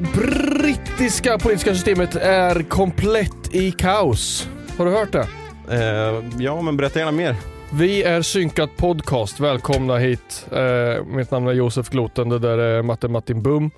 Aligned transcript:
brittiska 0.00 1.38
politiska 1.38 1.74
systemet 1.74 2.16
är 2.16 2.62
komplett 2.62 3.54
i 3.54 3.72
kaos. 3.72 4.48
Har 4.78 4.84
du 4.84 4.90
hört 4.90 5.12
det? 5.12 5.26
Eh, 5.70 6.24
ja, 6.38 6.62
men 6.62 6.76
berätta 6.76 6.98
gärna 6.98 7.12
mer. 7.12 7.36
Vi 7.72 8.02
är 8.02 8.22
Synkat 8.22 8.76
Podcast. 8.76 9.40
Välkomna 9.40 9.96
hit. 9.96 10.46
Eh, 10.52 11.04
mitt 11.04 11.30
namn 11.30 11.46
är 11.46 11.52
Josef 11.52 11.90
Gloten. 11.90 12.28
Det 12.28 12.38
där 12.38 12.58
är 12.58 12.82
Matte 12.82 13.08
Martin 13.08 13.42
Bum. 13.42 13.70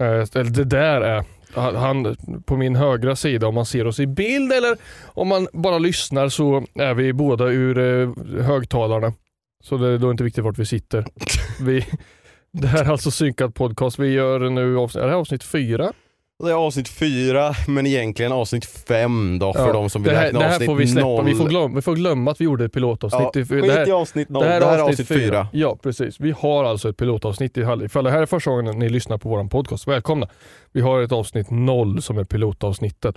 Eh, 0.00 0.06
eller 0.06 0.50
det 0.50 0.64
där 0.64 1.00
är 1.00 1.24
han 1.56 2.16
på 2.46 2.56
min 2.56 2.76
högra 2.76 3.16
sida 3.16 3.46
om 3.46 3.54
man 3.54 3.66
ser 3.66 3.86
oss 3.86 4.00
i 4.00 4.06
bild 4.06 4.52
eller 4.52 4.76
om 5.04 5.28
man 5.28 5.48
bara 5.52 5.78
lyssnar 5.78 6.28
så 6.28 6.64
är 6.74 6.94
vi 6.94 7.12
båda 7.12 7.44
ur 7.44 7.78
eh, 7.78 8.42
högtalarna. 8.44 9.12
Så 9.62 9.76
det 9.76 9.88
är 9.88 9.98
då 9.98 10.10
inte 10.10 10.24
viktigt 10.24 10.44
vart 10.44 10.58
vi 10.58 10.66
sitter. 10.66 11.04
Vi, 11.60 11.86
det 12.60 12.66
här 12.66 12.84
är 12.84 12.88
alltså 12.90 13.10
Synkat 13.10 13.54
Podcast. 13.54 13.98
Vi 13.98 14.12
gör 14.12 14.38
nu 14.50 14.78
avsnitt, 14.78 15.02
är 15.02 15.06
det 15.06 15.12
här 15.12 15.18
avsnitt 15.20 15.44
fyra? 15.44 15.92
Det 16.44 16.50
är 16.50 16.54
avsnitt 16.54 16.88
fyra, 16.88 17.54
men 17.68 17.86
egentligen 17.86 18.32
avsnitt 18.32 18.64
fem 18.64 19.38
då 19.38 19.52
för 19.52 19.66
Ja, 19.66 19.72
de 19.72 19.90
som 19.90 20.02
vill 20.02 20.12
det 20.12 20.18
här, 20.18 20.24
räkna 20.24 20.38
det 20.38 20.44
här 20.44 20.52
avsnitt 20.54 20.66
får 20.66 20.74
vi 20.76 20.86
släppa. 20.86 21.06
noll. 21.08 21.24
Vi 21.24 21.34
får, 21.34 21.48
glömma, 21.48 21.74
vi 21.76 21.82
får 21.82 21.94
glömma 21.96 22.30
att 22.30 22.40
vi 22.40 22.44
gjorde 22.44 22.64
ett 22.64 22.72
pilotavsnitt. 22.72 23.20
Ja, 23.22 23.30
Det- 23.34 23.46
skit 23.46 23.62
det 23.64 23.72
här- 23.72 23.88
i 23.88 23.92
avsnitt 23.92 24.28
noll. 24.28 24.42
Det 24.44 24.48
här 24.48 24.60
är 24.60 24.78
avsnitt, 24.78 25.08
fyra. 25.08 25.18
fyra. 25.20 25.48
Ja, 25.52 25.76
precis. 25.82 26.20
Vi 26.20 26.30
har 26.38 26.64
alltså 26.64 26.88
ett 26.88 26.96
pilotavsnitt. 26.96 27.56
Ifall 27.56 28.04
det 28.04 28.10
här 28.10 28.22
är 28.22 28.26
första 28.26 28.50
gången 28.50 28.78
ni 28.78 28.88
lyssnar 28.88 29.18
på 29.18 29.28
vår 29.28 29.44
podcast, 29.48 29.88
välkomna. 29.88 30.28
Vi 30.72 30.80
har 30.80 31.02
ett 31.02 31.12
avsnitt 31.12 31.50
noll 31.50 32.02
som 32.02 32.18
är 32.18 32.24
pilotavsnittet. 32.24 33.14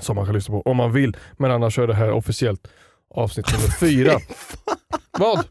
Som 0.00 0.16
man 0.16 0.24
kan 0.24 0.34
lyssna 0.34 0.54
på 0.54 0.70
om 0.70 0.76
man 0.76 0.92
vill. 0.92 1.16
Men 1.38 1.50
annars 1.50 1.78
är 1.78 1.86
det 1.86 1.94
här 1.94 2.10
officiellt 2.12 2.68
avsnitt 3.14 3.46
nummer 3.52 3.68
fyra. 3.80 4.12
Vad? 5.18 5.44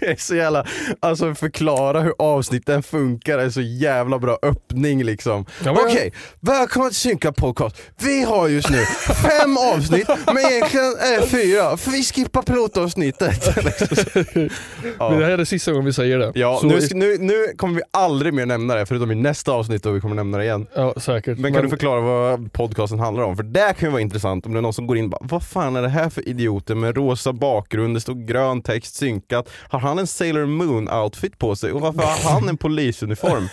Det 0.00 0.06
är 0.10 0.16
så 0.16 0.34
jävla, 0.34 0.66
alltså 1.00 1.34
förklara 1.34 2.00
hur 2.00 2.12
avsnitten 2.18 2.82
funkar 2.82 3.38
är 3.38 3.50
så 3.50 3.60
jävla 3.60 4.18
bra 4.18 4.38
öppning 4.42 5.04
liksom. 5.04 5.46
Ja, 5.64 5.72
men- 5.72 5.82
Okej, 5.82 6.12
välkomna 6.40 6.88
till 6.88 6.96
Synka 6.98 7.32
podcast. 7.32 7.76
Vi 8.02 8.22
har 8.22 8.48
just 8.48 8.70
nu 8.70 8.84
fem 9.22 9.56
avsnitt, 9.74 10.08
men 10.26 10.38
egentligen 10.38 10.86
är 10.86 11.20
det 11.20 11.26
fyra, 11.26 11.76
för 11.76 11.90
vi 11.90 12.02
skippar 12.04 12.42
pilotavsnittet. 12.42 13.48
Ja. 14.98 15.08
Det 15.10 15.24
här 15.24 15.32
är 15.32 15.36
det 15.36 15.46
sista 15.46 15.70
gången 15.72 15.84
vi 15.86 15.92
säger 15.92 16.18
det. 16.18 16.32
Ja, 16.34 16.58
Så 16.60 16.66
nu, 16.66 16.78
nu, 16.94 17.18
nu 17.18 17.46
kommer 17.56 17.74
vi 17.74 17.82
aldrig 17.90 18.34
mer 18.34 18.46
nämna 18.46 18.74
det 18.74 18.86
förutom 18.86 19.10
i 19.10 19.14
nästa 19.14 19.52
avsnitt 19.52 19.82
då 19.82 19.90
vi 19.90 20.00
kommer 20.00 20.14
nämna 20.14 20.38
det 20.38 20.44
igen. 20.44 20.66
ja 20.74 20.94
säkert. 20.96 21.38
Men 21.38 21.54
kan 21.54 21.62
du 21.62 21.68
förklara 21.68 22.00
vad 22.00 22.52
podcasten 22.52 22.98
handlar 22.98 23.24
om? 23.24 23.36
För 23.36 23.42
det 23.42 23.74
kan 23.78 23.88
ju 23.88 23.90
vara 23.92 24.00
intressant 24.02 24.46
om 24.46 24.52
det 24.52 24.58
är 24.58 24.62
någon 24.62 24.72
som 24.72 24.86
går 24.86 24.96
in 24.96 25.04
och 25.04 25.10
bara 25.10 25.20
Vad 25.22 25.42
fan 25.42 25.76
är 25.76 25.82
det 25.82 25.88
här 25.88 26.10
för 26.10 26.28
idioter 26.28 26.74
med 26.74 26.96
rosa 26.96 27.32
bakgrund, 27.32 27.96
det 27.96 28.00
står 28.00 28.14
grön 28.26 28.62
text 28.62 28.94
synkat. 28.94 29.41
Har 29.50 29.78
han 29.78 29.98
en 29.98 30.06
Sailor 30.06 30.46
Moon 30.46 30.90
outfit 30.90 31.38
på 31.38 31.56
sig 31.56 31.72
och 31.72 31.80
varför 31.80 32.02
har 32.02 32.32
han 32.40 32.48
en 32.48 32.56
polisuniform? 32.56 33.48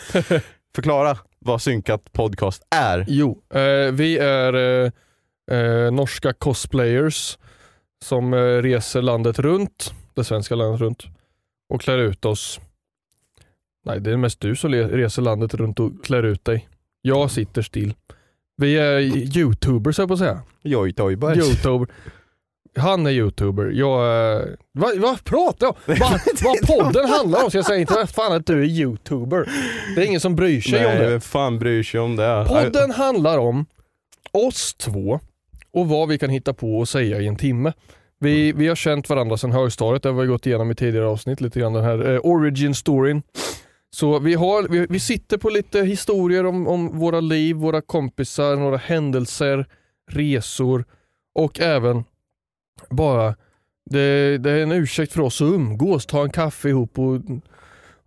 Förklara 0.76 1.18
vad 1.40 1.62
synkat 1.62 2.14
podcast 2.14 2.64
är. 2.76 3.06
Jo, 3.08 3.42
eh, 3.54 3.92
vi 3.92 4.18
är 4.18 4.54
eh, 4.54 4.92
eh, 5.60 5.92
norska 5.92 6.34
cosplayers 6.34 7.38
som 8.04 8.34
eh, 8.34 8.38
reser 8.38 9.02
landet 9.02 9.40
runt, 9.40 9.94
det 10.14 10.24
svenska 10.24 10.56
landet 10.56 10.82
runt 10.82 11.04
och 11.70 11.82
klär 11.82 11.98
ut 11.98 12.26
oss. 12.26 12.60
Nej, 13.86 14.00
det 14.00 14.12
är 14.12 14.18
mest 14.18 14.40
du 14.40 14.56
som 14.56 14.72
reser 14.74 15.22
landet 15.22 15.54
runt 15.54 15.80
och 15.80 16.06
klär 16.06 16.24
ut 16.24 16.46
dig. 16.46 16.68
Jag 17.02 17.32
sitter 17.32 17.62
still. 17.62 17.94
Vi 18.58 18.78
är 18.78 19.00
youtubers 19.38 19.98
höll 19.98 20.04
jag 20.04 20.08
på 20.08 20.14
att 20.14 20.20
säga. 20.20 20.42
Joj, 20.62 20.94
Toiberg. 20.94 21.38
Youtuber. 21.38 21.88
Han 22.78 23.06
är 23.06 23.12
youtuber. 23.12 23.72
Jag 23.74 24.07
är... 24.07 24.57
Vad 24.72 24.97
vad 24.97 25.24
pratar 25.24 25.68
jag 25.68 25.75
om? 25.75 25.96
Vad, 26.00 26.19
vad 26.44 26.68
podden 26.68 27.09
handlar 27.09 27.44
om? 27.44 27.52
Så 27.52 27.57
jag 27.57 27.66
säger 27.66 27.81
inte 27.81 28.07
fan 28.07 28.34
att 28.34 28.46
du 28.46 28.62
är 28.62 28.68
youtuber. 28.68 29.50
Det 29.96 30.02
är 30.02 30.06
ingen 30.06 30.19
som 30.19 30.35
bryr 30.35 30.62
sig 30.62 30.85
om 30.85 30.91
Nej, 30.91 31.00
det. 31.00 31.09
vem 31.09 31.22
fan 31.22 31.59
bryr 31.59 31.84
sig 31.84 32.00
om 32.00 32.16
det? 32.16 32.46
Podden 32.47 32.91
handlar 32.91 33.38
om 33.38 33.66
oss 34.31 34.74
två 34.74 35.19
och 35.72 35.88
vad 35.88 36.09
vi 36.09 36.18
kan 36.18 36.30
hitta 36.30 36.53
på 36.53 36.80
och 36.80 36.90
säga 36.90 37.22
i 37.22 37.28
en 37.28 37.35
timme. 37.35 37.74
Vi, 38.19 38.52
vi 38.52 38.68
har 38.68 38.75
känt 38.75 39.09
varandra 39.09 39.38
sedan 39.38 39.51
högstadiet, 39.51 40.03
det 40.03 40.09
har 40.09 40.22
vi 40.22 40.28
gått 40.28 40.46
igenom 40.46 40.72
i 40.72 40.75
tidigare 40.75 41.07
avsnitt, 41.07 41.41
lite 41.41 41.59
grann 41.59 41.74
den 41.74 41.84
här 41.84 42.13
eh, 42.13 42.19
origin 42.24 42.75
storyn. 42.75 43.22
Så 43.91 44.19
vi, 44.19 44.34
har, 44.34 44.68
vi, 44.69 44.88
vi 44.90 45.00
sitter 45.00 45.38
på 45.38 45.50
lite 45.50 45.81
historier 45.81 46.46
om, 46.46 46.68
om 46.68 47.00
våra 47.00 47.19
liv, 47.19 47.56
våra 47.56 47.81
kompisar, 47.81 48.56
några 48.56 48.78
händelser, 48.78 49.66
resor 50.12 50.86
och 51.36 51.59
även 51.59 52.03
bara, 52.90 53.36
det, 53.90 54.38
det 54.38 54.52
är 54.52 54.64
en 54.64 54.72
ursäkt 54.72 55.14
för 55.14 55.22
oss 55.22 55.42
att 55.42 55.46
umgås, 55.46 56.06
ta 56.06 56.24
en 56.24 56.30
kaffe 56.30 56.70
ihop 56.70 57.00
och, 57.00 57.16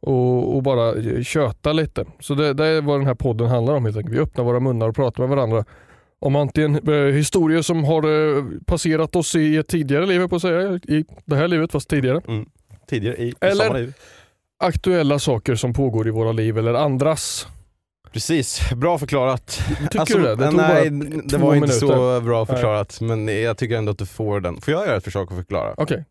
och, 0.01 0.57
och 0.57 0.63
bara 0.63 0.95
köta 1.23 1.73
lite. 1.73 2.05
Så 2.21 2.35
det, 2.35 2.53
det 2.55 2.67
är 2.67 2.83
vad 2.83 3.01
den 3.01 3.07
här 3.07 3.15
podden 3.15 3.49
handlar 3.49 3.75
om 3.75 3.85
helt 3.85 3.97
enkelt. 3.97 4.15
Vi 4.15 4.21
öppnar 4.21 4.45
våra 4.45 4.61
munnar 4.61 4.89
och 4.89 4.95
pratar 4.97 5.23
med 5.27 5.37
varandra 5.37 5.65
om 6.19 6.37
antingen 6.37 6.89
eh, 6.89 7.15
historier 7.15 7.63
som 7.63 7.85
har 7.85 8.03
eh, 8.37 8.45
passerat 8.67 9.17
oss 9.17 9.35
i 9.35 9.57
ett 9.57 9.69
tidigare 9.69 10.07
liv, 10.07 10.29
på 10.29 10.37
att 10.37 10.43
säga, 10.43 10.81
i 10.83 11.05
det 11.25 11.37
här 11.37 11.49
livet 11.49 11.73
fast 11.73 11.89
tidigare. 11.91 12.21
Tidigare 12.89 13.17
i, 13.17 13.29
i 13.29 13.35
Eller- 13.41 13.65
samma 13.65 13.79
liv. 13.79 13.95
Aktuella 14.59 15.19
saker 15.19 15.55
som 15.55 15.73
pågår 15.73 16.09
i 16.09 16.11
våra 16.11 16.33
liv 16.33 16.59
eller 16.59 16.75
andras. 16.75 17.47
Precis, 18.13 18.71
bra 18.77 18.99
förklarat. 18.99 19.61
Tycker 19.91 20.19
du 20.19 20.23
det? 20.23 20.37
Det 20.37 20.47
tog 20.47 20.57
nej, 20.57 20.91
bara 20.91 21.21
det 21.25 21.39
var 21.39 21.55
inte 21.55 21.67
minuter. 21.67 21.87
så 21.87 22.21
bra 22.21 22.47
förklarat 22.47 23.01
men 23.01 23.43
jag 23.43 23.59
tycker 23.59 23.77
ändå 23.77 23.93
att 23.93 23.99
du 23.99 24.07
får 24.07 24.41
den. 24.41 24.61
Får 24.61 24.75
jag 24.75 24.87
göra 24.87 24.97
ett 24.97 25.05
försök 25.05 25.31
att 25.31 25.37
förklara? 25.37 25.75
Okej. 25.77 26.05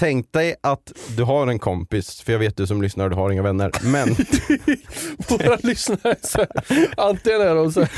Tänk 0.00 0.32
dig 0.32 0.54
att 0.62 0.92
du 1.16 1.22
har 1.22 1.46
en 1.46 1.58
kompis, 1.58 2.20
för 2.20 2.32
jag 2.32 2.38
vet 2.38 2.56
du 2.56 2.66
som 2.66 2.82
lyssnar, 2.82 3.08
du 3.08 3.16
har 3.16 3.30
inga 3.30 3.42
vänner, 3.42 3.70
men 3.84 4.08
Våra 5.28 5.56
lyssnare, 5.62 6.16
så 6.22 6.38
här, 6.38 6.48
antingen 6.96 7.40
är 7.40 7.54
de 7.54 7.72
så 7.72 7.80
här, 7.80 7.90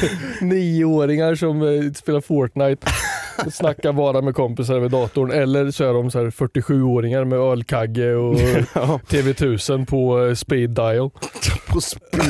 nioåringar 0.45 1.35
som 1.35 1.63
eh, 1.63 1.93
spelar 1.93 2.21
Fortnite 2.21 2.87
och 3.47 3.53
snackar 3.53 3.93
bara 3.93 4.23
med 4.23 4.35
kompisar 4.35 4.75
över 4.75 4.89
datorn 4.89 5.31
eller 5.31 5.71
så 5.71 5.85
är 5.85 5.93
de 5.93 6.11
så 6.11 6.19
här 6.19 6.31
47-åringar 6.31 7.25
med 7.25 7.39
ölkagge 7.39 8.15
och 8.15 8.35
TV1000 9.09 9.87
på 9.87 10.27
eh, 10.27 10.35
speed 10.35 10.71
dial. 10.71 11.11
på 11.69 11.81
speed 11.81 12.23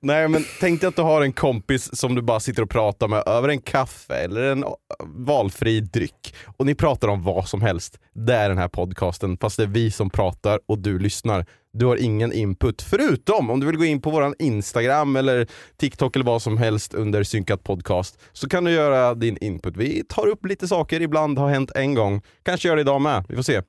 Nej 0.00 0.28
men 0.28 0.44
tänk 0.60 0.80
dig 0.80 0.88
att 0.88 0.96
du 0.96 1.02
har 1.02 1.22
en 1.22 1.32
kompis 1.32 1.98
som 1.98 2.14
du 2.14 2.22
bara 2.22 2.40
sitter 2.40 2.62
och 2.62 2.70
pratar 2.70 3.08
med 3.08 3.22
över 3.26 3.48
en 3.48 3.60
kaffe 3.60 4.14
eller 4.14 4.42
en 4.42 4.64
eh, 4.64 4.70
valfri 5.04 5.80
dryck 5.80 6.34
och 6.56 6.66
ni 6.66 6.74
pratar 6.74 7.08
om 7.08 7.22
vad 7.22 7.48
som 7.48 7.62
helst. 7.62 7.98
Det 8.14 8.34
är 8.34 8.48
den 8.48 8.58
här 8.58 8.68
podcasten 8.68 9.38
fast 9.38 9.56
det 9.56 9.62
är 9.62 9.66
vi 9.66 9.90
som 9.90 10.10
pratar 10.10 10.60
och 10.66 10.78
du 10.78 10.98
lyssnar. 10.98 11.46
Du 11.72 11.86
har 11.86 11.96
ingen 11.96 12.32
input 12.32 12.82
förutom 12.82 13.50
om 13.50 13.60
du 13.60 13.66
vill 13.66 13.76
gå 13.76 13.84
in 13.84 14.00
på 14.00 14.10
våran 14.10 14.34
Instagram 14.38 15.16
eller 15.16 15.46
TikTok 15.76 16.16
eller 16.16 16.26
vad 16.26 16.42
som 16.42 16.58
helst 16.58 16.94
under 16.94 17.22
synkat 17.22 17.62
podcast 17.62 18.18
så 18.32 18.48
kan 18.48 18.64
du 18.64 18.70
göra 18.70 19.14
din 19.14 19.38
input. 19.40 19.76
Vi 19.76 20.04
tar 20.08 20.26
upp 20.26 20.46
lite 20.46 20.68
saker, 20.68 21.02
ibland 21.02 21.38
har 21.38 21.48
hänt 21.48 21.70
en 21.74 21.94
gång. 21.94 22.22
Kanske 22.42 22.68
gör 22.68 22.76
det 22.76 22.82
idag 22.82 23.00
med, 23.00 23.24
vi 23.28 23.36
får 23.36 23.42
se. 23.42 23.62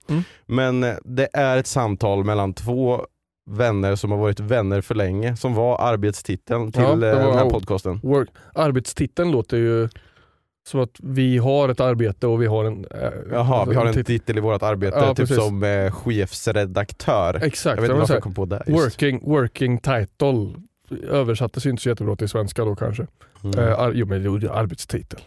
Men 0.46 0.84
eh, 0.84 0.96
det 1.04 1.30
är 1.34 1.58
ett 1.58 1.68
samtal 1.68 2.24
mellan 2.24 2.54
två 2.54 3.06
vänner 3.50 3.96
som 3.96 4.12
har 4.12 4.18
varit 4.18 4.40
vänner 4.40 4.82
för 4.82 4.96
länge, 4.96 5.36
som 5.36 5.54
var 5.54 5.82
arbetstiteln 5.82 6.72
till 6.72 6.82
Ja, 6.82 6.90
eh, 6.92 6.96
var- 6.98 7.06
den 7.28 7.38
här 7.38 7.50
podcasten. 7.50 8.00
Work. 8.04 8.30
Arbetstiteln 8.54 9.32
låter 9.32 9.58
ju 9.58 9.90
som 10.68 10.80
att 10.80 10.96
vi 11.00 11.38
har 11.38 11.70
ett 11.70 11.80
arbete 11.80 12.28
och 12.28 12.42
vi 12.42 12.46
har 12.48 12.66
en... 12.66 12.86
äh, 12.86 13.00
Jaha, 13.32 13.66
vi 13.66 13.76
har 13.76 13.86
en 13.86 13.94
tit- 13.94 14.08
titel 14.08 14.38
i 14.38 14.42
vårt 14.42 14.64
arbete, 14.64 14.98
Ja, 14.98 15.08
typ 15.08 15.18
precis. 15.18 15.36
som 15.46 15.64
eh, 15.64 15.92
chefsredaktör. 15.92 17.40
Exakt. 17.44 17.76
jag 17.76 17.82
vet 17.82 17.90
inte 17.90 18.00
varför 18.00 18.14
jag 18.14 18.24
kom 18.24 18.34
på 18.34 18.46
det 18.46 18.64
just. 18.68 18.86
working, 18.86 19.20
working 19.30 19.78
title 19.78 20.54
översattes 20.92 21.66
inte 21.66 21.82
så 21.84 21.90
jättebra 21.90 22.16
till 22.16 22.30
svenska 22.30 22.66
då 22.66 22.76
kanske. 22.76 23.08
Mm. 23.44 23.60
Eh, 23.60 23.80
ar, 23.80 23.92
jo 23.96 24.06
men 24.06 24.40
det 24.40 24.48
är 24.48 24.52
arbetstitel. 24.52 25.20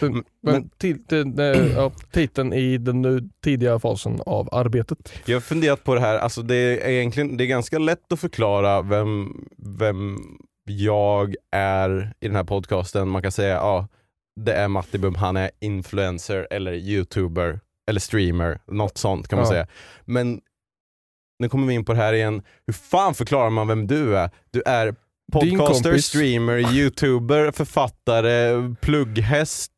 Men, 0.00 0.12
Men- 0.12 0.24
men 0.40 0.68
till, 0.78 0.98
eh, 1.38 1.66
ja, 1.76 1.92
titeln 2.12 2.52
i 2.52 2.78
den 2.78 3.02
nu 3.02 3.28
tidiga 3.44 3.78
fasen 3.78 4.20
av 4.26 4.48
arbetet. 4.52 5.12
Jag 5.26 5.36
har 5.36 5.40
funderat 5.40 5.84
på 5.84 5.94
det 5.94 6.00
här, 6.00 6.18
alltså 6.18 6.42
det 6.42 6.54
är 6.56 6.88
egentligen 6.90 7.36
det 7.36 7.44
är 7.44 7.46
ganska 7.46 7.78
lätt 7.78 8.12
att 8.12 8.20
förklara 8.20 8.82
vem, 8.82 9.44
vem 9.78 10.18
jag 10.64 11.34
är 11.56 12.12
i 12.20 12.26
den 12.26 12.36
här 12.36 12.44
podcasten. 12.44 13.08
Man 13.08 13.22
kan 13.22 13.32
säga 13.32 13.54
ja, 13.54 13.88
det 14.40 14.52
är 14.52 14.68
Matti 14.68 14.98
Bum, 14.98 15.14
han 15.14 15.36
är 15.36 15.50
influencer 15.60 16.46
eller 16.50 16.72
youtuber 16.72 17.60
eller 17.90 18.00
streamer, 18.00 18.58
något 18.66 18.98
sånt 18.98 19.28
kan 19.28 19.36
man 19.36 19.46
Ja. 19.46 19.50
säga. 19.52 19.66
Men 20.04 20.40
nu 21.38 21.48
kommer 21.48 21.66
vi 21.66 21.74
in 21.74 21.84
på 21.84 21.92
det 21.92 21.98
här 21.98 22.12
igen, 22.12 22.42
hur 22.66 22.72
fan 22.74 23.14
förklarar 23.14 23.50
man 23.50 23.68
vem 23.68 23.86
du 23.86 24.16
är? 24.16 24.30
Du 24.50 24.62
är 24.66 24.94
podcaster, 25.30 25.98
streamer, 25.98 26.74
youtuber, 26.74 27.50
författare, 27.50 28.74
plugghäst, 28.80 29.72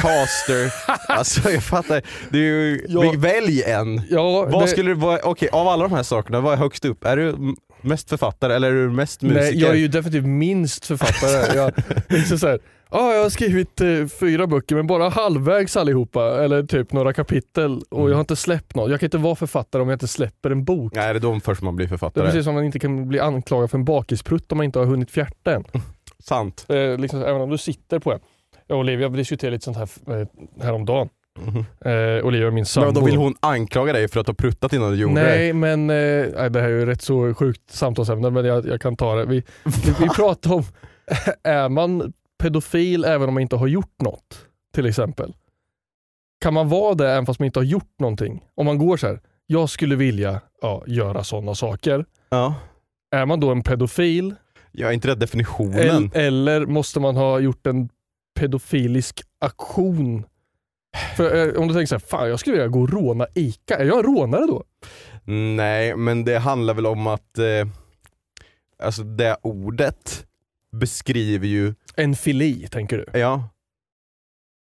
caster. 0.00 0.72
alltså 1.08 1.50
jag 1.50 1.62
fattar, 1.62 2.02
ju, 2.32 2.86
Ja. 2.88 3.12
välj 3.16 3.62
en. 3.62 4.02
Ja, 4.10 4.44
Vad 4.44 4.62
det- 4.64 4.68
skulle 4.68 4.90
det 4.90 4.94
vara, 4.94 5.20
okej 5.24 5.48
av 5.52 5.68
alla 5.68 5.82
de 5.88 5.92
här 5.92 6.02
sakerna, 6.02 6.40
vad 6.40 6.52
är 6.52 6.56
högst 6.56 6.84
upp? 6.84 7.04
Är 7.04 7.16
du 7.16 7.36
mest 7.80 8.08
författare 8.08 8.54
eller 8.54 8.68
är 8.72 8.74
du 8.74 8.90
mest 8.90 9.22
musiker? 9.22 9.40
Nej, 9.42 9.58
jag 9.60 9.70
är 9.70 9.74
ju 9.74 9.88
definitivt 9.88 10.26
minst 10.26 10.86
författare. 10.86 11.56
jag, 11.56 11.72
liksom 12.08 12.38
så 12.38 12.46
här, 12.46 12.58
ah, 12.88 13.12
jag 13.12 13.22
har 13.22 13.30
skrivit 13.30 13.80
eh, 13.80 14.06
fyra 14.20 14.46
böcker 14.46 14.74
men 14.76 14.86
bara 14.86 15.08
halvvägs 15.08 15.76
allihopa, 15.76 16.44
eller 16.44 16.62
typ 16.62 16.92
några 16.92 17.12
kapitel 17.12 17.80
och 17.90 17.98
Mm. 17.98 18.08
jag 18.10 18.16
har 18.16 18.20
inte 18.20 18.36
släppt 18.36 18.74
något. 18.74 18.90
Jag 18.90 19.00
kan 19.00 19.06
inte 19.06 19.18
vara 19.18 19.34
författare 19.36 19.82
om 19.82 19.88
jag 19.88 19.94
inte 19.96 20.08
släpper 20.08 20.50
en 20.50 20.64
bok. 20.64 20.92
Nej, 20.94 21.12
det 21.12 21.18
är 21.18 21.20
då 21.20 21.40
först 21.40 21.62
man 21.62 21.76
blir 21.76 21.86
Det 21.86 21.88
är 21.88 21.90
författare. 21.90 22.24
precis 22.26 22.44
som 22.44 22.54
man 22.54 22.64
inte 22.64 22.78
kan 22.78 23.08
bli 23.08 23.20
anklagad 23.20 23.70
för 23.70 23.78
en 23.78 23.84
bakisprutt 23.84 24.52
om 24.52 24.58
man 24.58 24.64
inte 24.64 24.78
har 24.78 24.86
hunnit 24.86 25.10
fjärta 25.10 25.54
än. 25.54 25.64
Sant. 26.24 26.66
Eh, 26.68 26.98
liksom, 26.98 27.22
även 27.22 27.40
om 27.40 27.50
du 27.50 27.58
sitter 27.58 27.98
på 27.98 28.12
en. 28.12 28.20
Jag 28.66 28.76
och 28.76 28.80
Olivia 28.80 29.08
diskuterade 29.08 29.56
lite 29.56 29.64
sånt 29.64 29.76
här 29.76 29.88
eh, 30.20 30.26
häromdagen. 30.64 31.08
Mhm. 31.38 31.64
Eh, 31.84 32.26
Olivia 32.26 32.50
min 32.50 32.66
sambo. 32.66 32.86
Men 32.86 32.94
då 32.94 33.00
vill 33.00 33.16
hon 33.16 33.34
anklaga 33.40 33.92
dig 33.92 34.08
för 34.08 34.20
att 34.20 34.26
ha 34.26 34.34
pruttat 34.34 34.72
innan 34.72 34.90
du 34.90 34.96
gjorde 34.96 35.14
det? 35.14 35.20
Nej 35.20 35.52
men 35.52 35.90
eh, 35.90 36.26
nej, 36.36 36.50
det 36.50 36.60
här 36.60 36.68
är 36.68 36.78
ju 36.78 36.86
rätt 36.86 37.02
så 37.02 37.34
sjukt 37.34 37.70
samtalsämne 37.70 38.30
men 38.30 38.44
jag, 38.44 38.66
jag 38.66 38.80
kan 38.80 38.96
ta 38.96 39.14
det. 39.14 39.24
Vi, 39.24 39.42
vi, 39.64 39.94
vi 40.00 40.08
pratar 40.08 40.52
om, 40.52 40.62
är 41.42 41.68
man 41.68 42.12
pedofil 42.38 43.04
även 43.04 43.28
om 43.28 43.34
man 43.34 43.40
inte 43.40 43.56
har 43.56 43.66
gjort 43.66 44.02
något? 44.02 44.46
Till 44.74 44.86
exempel. 44.86 45.34
Kan 46.40 46.54
man 46.54 46.68
vara 46.68 46.94
det 46.94 47.10
även 47.10 47.26
fast 47.26 47.40
man 47.40 47.46
inte 47.46 47.58
har 47.58 47.64
gjort 47.64 48.00
någonting? 48.00 48.44
Om 48.54 48.66
man 48.66 48.78
går 48.78 48.96
så 48.96 49.06
här, 49.06 49.20
jag 49.46 49.70
skulle 49.70 49.96
vilja 49.96 50.40
ja, 50.62 50.82
göra 50.86 51.24
sådana 51.24 51.54
saker. 51.54 52.04
Ja. 52.28 52.54
Är 53.10 53.26
man 53.26 53.40
då 53.40 53.50
en 53.50 53.62
pedofil? 53.62 54.34
Jag 54.72 54.88
är 54.88 54.92
inte 54.94 55.08
rätt 55.08 55.20
definitionen. 55.20 55.78
El, 55.78 56.10
eller 56.12 56.66
måste 56.66 57.00
man 57.00 57.16
ha 57.16 57.38
gjort 57.38 57.66
en 57.66 57.88
pedofilisk 58.38 59.22
aktion? 59.40 60.24
För 61.16 61.48
eh, 61.54 61.60
om 61.60 61.68
du 61.68 61.74
tänker 61.74 61.86
så 61.86 61.94
här, 61.94 62.00
fan 62.00 62.28
jag 62.28 62.40
skulle 62.40 62.52
vilja 62.56 62.68
gå 62.68 62.80
och 62.80 62.90
råna 62.92 63.26
ICA, 63.34 63.76
är 63.76 63.84
jag 63.84 63.98
en 63.98 64.02
rånare 64.14 64.46
då? 64.46 64.64
Nej, 65.56 65.96
men 65.96 66.24
det 66.24 66.38
handlar 66.38 66.74
väl 66.74 66.86
om 66.86 67.06
att 67.06 67.38
eh, 67.38 67.68
alltså 68.82 69.02
det 69.02 69.36
ordet 69.42 70.26
beskriver 70.72 71.46
ju, 71.46 71.74
En 71.96 72.14
fili 72.14 72.68
tänker 72.70 72.96
du? 73.12 73.18
ja 73.20 73.48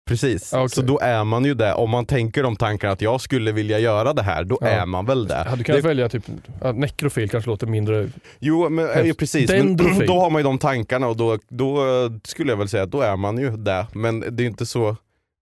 Precis, 0.07 0.54
Ja, 0.54 0.60
okej. 0.60 0.69
så 0.69 0.81
då 0.81 1.00
är 1.00 1.24
man 1.24 1.45
ju 1.45 1.54
det. 1.54 1.74
Om 1.74 1.89
man 1.89 2.06
tänker 2.06 2.44
de 2.44 2.56
tankarna 2.56 2.94
att 2.94 3.01
jag 3.01 3.21
skulle 3.21 3.51
vilja 3.51 3.80
göra 3.80 4.13
det 4.13 4.21
här, 4.21 4.44
då 4.44 4.57
Ja. 4.62 4.68
är 4.68 4.86
man 4.86 5.06
väl 5.06 5.27
det. 5.27 5.33
Jag 5.36 5.44
hade 5.45 5.63
kunnat 5.63 5.81
det 5.81 5.88
välja 5.88 6.10
typ, 6.10 6.24
ja, 6.62 6.71
nekrofil 6.71 7.30
kanske 7.30 7.50
låter 7.50 7.68
mindre... 7.68 8.10
Jo, 8.39 8.69
men, 8.69 9.07
ja, 9.07 9.13
precis. 9.19 9.50
Men, 9.51 9.75
då 10.07 10.19
har 10.19 10.30
man 10.30 10.39
ju 10.39 10.44
de 10.44 10.57
tankarna 10.57 11.07
och 11.07 11.18
då, 11.18 11.38
då 11.50 11.77
skulle 12.24 12.51
jag 12.51 12.57
väl 12.57 12.69
säga 12.69 12.83
att 12.83 12.92
då 12.92 13.01
är 13.01 13.16
man 13.16 13.38
ju 13.38 13.57
det. 13.57 13.86
Men 13.94 14.19
det 14.36 14.44
är 14.44 14.48
inte 14.48 14.66
så, 14.66 14.95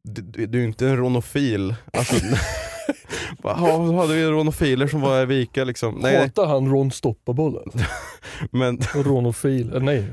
du, 0.07 0.45
du 0.45 0.57
är 0.57 0.62
ju 0.62 0.68
inte 0.68 0.88
en 0.88 0.98
ronofil. 0.98 1.75
Alltså, 1.94 2.15
Vad 3.42 3.56
ha- 3.57 3.95
hade 4.01 4.13
vi 4.15 4.25
ronofiler 4.25 4.88
som 4.88 5.01
var 5.01 5.21
i 5.21 5.25
Vika 5.25 5.63
liksom? 5.63 5.95
Nej, 5.95 6.18
Hatar 6.18 6.45
han 6.48 6.71
Ron 6.71 6.92
Stoppable? 6.92 7.59
men 8.51 8.80
Ronofil? 8.94 9.74
Eh, 9.75 9.81
nej, 9.81 10.07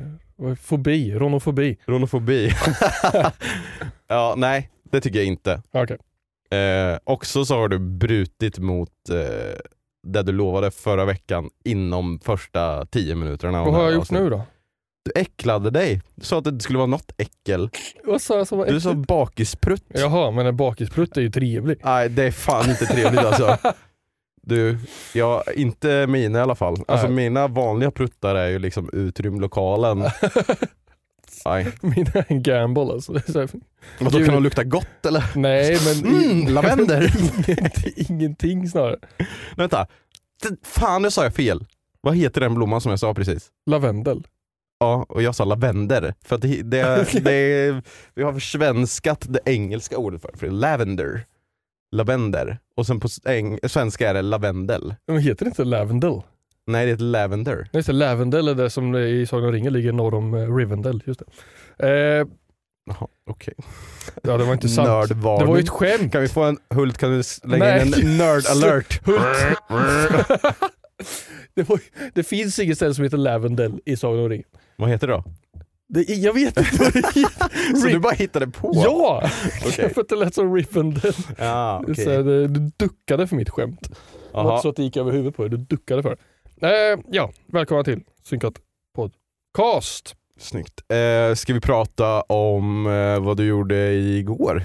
fobi, 0.60 1.14
ronofobi. 1.14 1.76
ronofobi. 1.86 2.50
ja, 4.08 4.34
nej, 4.36 4.70
det 4.90 5.00
tycker 5.00 5.18
jag 5.18 5.26
inte. 5.26 5.62
Okej. 5.72 5.98
Eh, 6.60 6.98
också 7.04 7.44
så 7.44 7.54
har 7.56 7.68
du 7.68 7.78
brutit 7.78 8.58
mot 8.58 8.90
eh, 9.10 9.58
det 10.06 10.22
du 10.22 10.32
lovade 10.32 10.70
förra 10.70 11.04
veckan 11.04 11.50
inom 11.64 12.20
första 12.24 12.86
tio 12.86 13.14
minuterna. 13.14 13.64
Vad 13.64 13.74
har 13.74 13.82
jag 13.84 13.94
gjort 13.94 14.10
nu 14.10 14.30
då? 14.30 14.42
Du 15.04 15.12
äcklade 15.14 15.70
dig. 15.70 16.02
Du 16.14 16.24
sa 16.24 16.38
att 16.38 16.44
det 16.44 16.60
skulle 16.60 16.78
vara 16.78 16.86
något 16.86 17.12
äckel. 17.18 17.70
Vad 18.04 18.22
sa 18.22 18.38
jag 18.38 18.46
som 18.48 18.58
var 18.58 18.66
Du 18.66 18.80
sa 18.80 18.94
bakisprutt. 18.94 19.84
Jaha, 19.88 20.30
men 20.30 20.46
en 20.46 20.56
bakisprutt 20.56 21.16
är 21.16 21.20
ju 21.20 21.30
trevlig. 21.30 21.80
Nej 21.84 22.08
det 22.08 22.22
är 22.22 22.30
fan 22.30 22.70
inte 22.70 22.86
trevligt 22.86 23.20
alltså. 23.24 23.58
Du, 24.46 24.78
ja, 25.14 25.44
inte 25.56 26.06
mina 26.06 26.38
i 26.38 26.42
alla 26.42 26.54
fall. 26.54 26.76
Alltså 26.88 27.06
Nej. 27.06 27.16
mina 27.16 27.48
vanliga 27.48 27.90
pruttar 27.90 28.34
är 28.34 28.48
ju 28.48 28.58
liksom 28.58 28.90
utrym 28.92 29.40
lokalen. 29.40 29.98
Nej. 31.44 31.66
Min 31.80 32.06
är 32.14 32.24
en 32.28 32.42
gamble 32.42 32.82
alltså. 32.82 33.12
Det 33.12 33.28
är 33.28 33.32
så 33.32 33.40
här, 33.40 33.48
Men 33.98 34.12
då 34.12 34.18
Gud. 34.18 34.26
kan 34.26 34.34
de 34.34 34.42
lukta 34.42 34.64
gott 34.64 35.06
eller? 35.06 35.24
nej 35.34 35.78
men... 35.84 36.14
Mm, 36.14 36.54
lavendel. 36.54 37.02
ingenting, 37.18 37.92
ingenting 37.96 38.68
snarare. 38.68 38.96
Vänta, 39.56 39.86
fan 40.62 41.02
nu 41.02 41.10
sa 41.10 41.22
jag 41.22 41.34
fel. 41.34 41.66
Vad 42.00 42.16
heter 42.16 42.40
den 42.40 42.54
blomman 42.54 42.80
som 42.80 42.90
jag 42.90 43.00
sa 43.00 43.14
precis? 43.14 43.50
Lavendel. 43.66 44.26
Ja, 44.80 45.06
och 45.08 45.22
jag 45.22 45.34
sa 45.34 45.44
lavender. 45.44 46.14
För 46.24 46.36
att 46.36 46.42
det, 46.42 46.62
det, 46.62 47.06
det 47.24 47.74
vi 48.14 48.22
har 48.22 48.32
försvenskat 48.32 49.24
det 49.28 49.40
engelska 49.44 49.98
ordet 49.98 50.22
för, 50.22 50.30
för 50.36 50.46
det 50.46 50.52
är 50.52 50.56
lavender. 50.56 51.24
Lavender. 51.96 52.58
Och 52.76 52.86
sen 52.86 53.00
på 53.00 53.08
eng, 53.24 53.58
svenska 53.68 54.10
är 54.10 54.14
det 54.14 54.22
lavendel. 54.22 54.94
Men 55.06 55.18
heter 55.18 55.44
det 55.44 55.48
inte 55.48 55.64
Lavendel? 55.64 56.22
Nej 56.66 56.86
det 56.86 56.92
är 56.92 56.94
ett 56.94 57.00
lavender. 57.00 57.56
Nej, 57.56 57.68
just 57.72 57.86
det, 57.86 57.92
Lavendel 57.92 58.48
är 58.48 58.54
det 58.54 58.70
som 58.70 58.96
i 58.96 59.26
Sagan 59.26 59.46
om 59.46 59.52
ringen 59.52 59.72
ligger 59.72 59.92
norr 59.92 60.14
om 60.14 60.34
eh, 60.34 60.56
Rivendell. 60.56 61.02
Just 61.06 61.22
det. 61.78 61.88
Eh, 61.88 62.26
Jaha, 62.86 63.08
okej. 63.30 63.54
ja, 64.22 64.36
det 64.36 64.44
var 64.44 64.52
inte 64.52 64.68
sant. 64.68 65.08
Det 65.08 65.14
var 65.14 65.56
ju 65.56 65.62
ett 65.62 65.68
skämt. 65.68 66.12
Kan 66.12 66.20
vi 66.20 66.28
få 66.28 66.42
en 66.42 66.58
Hult, 66.70 66.98
kan 66.98 67.10
du 67.10 67.22
slänga 67.22 67.64
Nej. 67.64 67.86
in 67.86 67.94
en 67.94 68.18
nerd 68.18 68.42
alert? 68.50 69.00
det, 71.54 71.68
var, 71.68 71.80
det 72.14 72.22
finns 72.22 72.58
inget 72.58 72.76
ställe 72.76 72.94
som 72.94 73.04
heter 73.04 73.16
Lavendel 73.16 73.80
i 73.84 73.96
Sagan 73.96 74.20
om 74.20 74.28
ringen. 74.28 74.46
Vad 74.76 74.90
heter 74.90 75.06
det 75.06 75.12
då? 75.12 75.24
Det, 75.88 76.02
jag 76.02 76.32
vet 76.32 76.56
inte. 76.58 76.92
Så 77.80 77.86
du 77.86 77.98
bara 77.98 78.12
hittade 78.14 78.46
på? 78.46 78.72
Ja! 78.74 79.30
Okej. 79.66 79.94
För 79.94 80.00
att 80.00 80.08
det 80.08 80.16
lät 80.16 80.34
som 80.34 80.54
Rivendell. 80.56 81.12
Ja, 81.38 81.82
okej. 81.88 82.04
Så, 82.04 82.22
du 82.22 82.46
duckade 82.76 83.26
för 83.26 83.36
mitt 83.36 83.50
skämt. 83.50 83.80
Det 83.90 83.96
var 84.32 84.52
inte 84.52 84.62
så 84.62 84.68
att 84.68 84.76
det 84.76 84.82
gick 84.82 84.96
över 84.96 85.12
huvudet 85.12 85.36
på 85.36 85.42
dig, 85.42 85.50
du 85.50 85.56
duckade 85.56 86.02
för 86.02 86.16
det. 86.60 86.92
Eh, 86.92 86.98
ja, 87.10 87.32
välkomna 87.46 87.84
till 87.84 88.00
Synkat 88.22 88.54
Podcast. 88.94 90.14
Snyggt. 90.38 90.80
Eh, 90.90 91.34
ska 91.34 91.54
vi 91.54 91.60
prata 91.60 92.20
om 92.22 92.86
eh, 92.86 93.20
vad 93.20 93.36
du 93.36 93.44
gjorde 93.46 93.92
igår? 93.94 94.62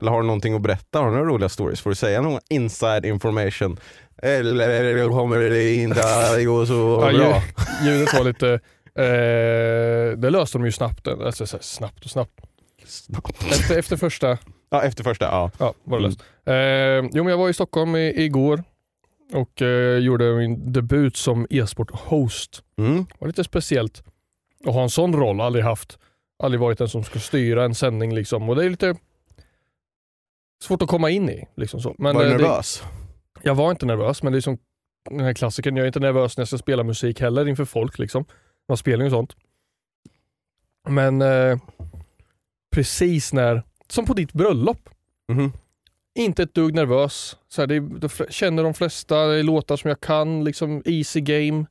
Eller 0.00 0.10
har 0.10 0.20
du 0.20 0.26
någonting 0.26 0.54
att 0.54 0.62
berätta? 0.62 0.98
Har 0.98 1.06
du 1.06 1.12
några 1.16 1.28
roliga 1.30 1.48
stories? 1.48 1.80
Får 1.80 1.90
du 1.90 1.96
säga 1.96 2.20
någon 2.20 2.40
inside 2.50 3.04
information? 3.06 3.76
Eller 4.22 5.08
kommer 5.08 5.38
det 5.38 5.74
inte 5.74 6.44
gå 6.44 6.66
så 6.66 6.72
Ja, 7.12 7.18
bra? 7.18 7.42
ju- 7.82 7.90
Ljudet 7.90 8.14
var 8.14 8.24
lite... 8.24 8.60
Eh, 8.98 10.18
det 10.18 10.30
löste 10.30 10.58
de 10.58 10.64
ju 10.64 10.72
snabbt. 10.72 11.08
Alltså, 11.08 11.46
så 11.46 11.56
här, 11.56 11.62
snabbt 11.62 12.04
och 12.04 12.10
snabbt. 12.10 12.40
Snabbt. 12.84 13.42
Efter, 13.52 13.78
efter 13.78 13.96
första 13.96 14.38
Ja, 14.70 14.82
efter 14.82 15.04
första, 15.04 15.24
ja. 15.24 15.50
Ja, 15.58 15.74
var 15.84 15.98
det 16.00 16.04
Mm. 16.04 16.10
löst. 16.10 16.20
Eh, 16.44 17.10
jo, 17.18 17.24
men 17.24 17.30
jag 17.30 17.38
var 17.38 17.48
i 17.48 17.54
Stockholm 17.54 17.96
i, 17.96 18.24
igår 18.24 18.62
och 19.32 19.62
eh, 19.62 19.98
gjorde 19.98 20.34
min 20.36 20.72
debut 20.72 21.16
som 21.16 21.46
e-sport-host. 21.50 22.62
Mm. 22.78 22.96
Det 22.96 23.14
var 23.18 23.26
lite 23.28 23.44
speciellt 23.44 24.02
att 24.66 24.74
ha 24.74 24.82
en 24.82 24.90
sån 24.90 25.12
roll. 25.16 25.40
Aldrig 25.40 25.64
haft, 25.64 25.98
aldrig 26.42 26.60
varit 26.60 26.78
den 26.78 26.88
som 26.88 27.04
ska 27.04 27.18
styra 27.18 27.64
en 27.64 27.74
sändning 27.74 28.14
liksom. 28.14 28.48
Och 28.48 28.56
det 28.56 28.64
är 28.64 28.70
lite 28.70 28.94
svårt 30.64 30.82
att 30.82 30.88
komma 30.88 31.10
in 31.10 31.28
i. 31.30 31.44
Liksom 31.56 31.80
så. 31.80 31.94
Men 31.98 32.14
var 32.16 32.22
du 32.24 32.30
eh, 32.30 32.36
det- 32.36 32.42
nervös? 32.42 32.82
jag 33.42 33.54
var 33.54 33.70
inte 33.70 33.86
nervös, 33.86 34.22
men 34.22 34.32
det 34.32 34.38
är 34.38 34.40
som 34.40 34.58
den 35.10 35.20
här 35.20 35.34
klassikern. 35.34 35.76
Jag 35.76 35.82
är 35.84 35.86
inte 35.86 36.00
nervös 36.00 36.36
när 36.36 36.42
jag 36.42 36.48
ska 36.48 36.58
spela 36.58 36.82
musik 36.84 37.20
heller 37.20 37.48
inför 37.48 37.64
folk. 37.64 37.98
Liksom. 37.98 38.24
Man 38.68 38.76
spelar 38.76 39.04
ju 39.04 39.10
sånt. 39.10 39.36
Men 40.88 41.22
eh, 41.22 41.58
precis 42.74 43.32
när, 43.32 43.62
som 43.88 44.06
på 44.06 44.14
ditt 44.14 44.32
bröllop, 44.32 44.88
Mhm. 45.32 45.52
inte 46.18 46.42
ett 46.42 46.54
dugg 46.54 46.74
nervös. 46.74 47.36
Så 47.48 47.62
här, 47.62 47.66
det, 47.66 47.80
det 47.80 48.32
känner 48.32 48.62
de 48.62 48.74
flesta, 48.74 49.26
det 49.26 49.38
är 49.38 49.42
låtar 49.42 49.76
som 49.76 49.88
jag 49.88 50.00
kan, 50.00 50.44
liksom 50.44 50.82
easy 50.84 51.20
game. 51.20 51.66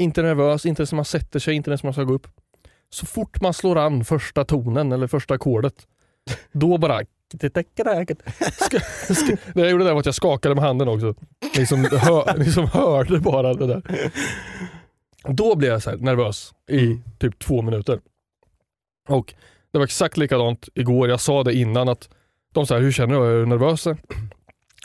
Inte 0.00 0.22
nervös, 0.22 0.66
inte 0.66 0.80
ens 0.80 0.92
när 0.92 0.96
man 0.96 1.04
sätter 1.04 1.38
sig, 1.38 1.54
inte 1.54 1.70
ens 1.70 1.82
när 1.82 1.88
man 1.88 1.94
ska 1.94 2.04
gå 2.04 2.14
upp. 2.14 2.26
Så 2.90 3.06
fort 3.06 3.40
man 3.40 3.54
slår 3.54 3.78
an 3.78 4.04
första 4.04 4.44
tonen 4.44 4.92
eller 4.92 5.06
första 5.06 5.34
ackordet, 5.34 5.86
då 6.52 6.78
bara... 6.78 7.00
Ska, 8.52 8.80
ska, 9.14 9.36
det 9.54 9.60
jag 9.60 9.70
gjorde 9.70 9.84
där 9.84 9.92
var 9.92 10.00
att 10.00 10.06
jag 10.06 10.14
skakade 10.14 10.54
med 10.54 10.64
handen 10.64 10.88
också. 10.88 11.14
Ni 11.58 11.66
som, 11.66 11.84
hör, 11.84 12.38
ni 12.38 12.52
som 12.52 12.66
hörde 12.66 13.20
bara 13.20 13.54
det 13.54 13.66
där. 13.66 14.10
Då 15.28 15.56
blev 15.56 15.72
jag 15.72 15.82
så 15.82 15.90
nervös 15.90 16.52
i 16.70 16.98
typ 17.18 17.38
två 17.38 17.62
minuter. 17.62 18.00
Och 19.08 19.34
det 19.72 19.78
var 19.78 19.84
exakt 19.84 20.16
likadant 20.16 20.68
igår. 20.74 21.08
Jag 21.08 21.20
sa 21.20 21.42
det 21.42 21.54
innan 21.54 21.88
att 21.88 22.08
de 22.52 22.66
sa 22.66 22.76
hur 22.78 22.92
känner 22.92 23.20
du? 23.20 23.26
Är 23.26 23.38
du 23.40 23.46
nervös? 23.46 23.86
Jag 23.86 23.96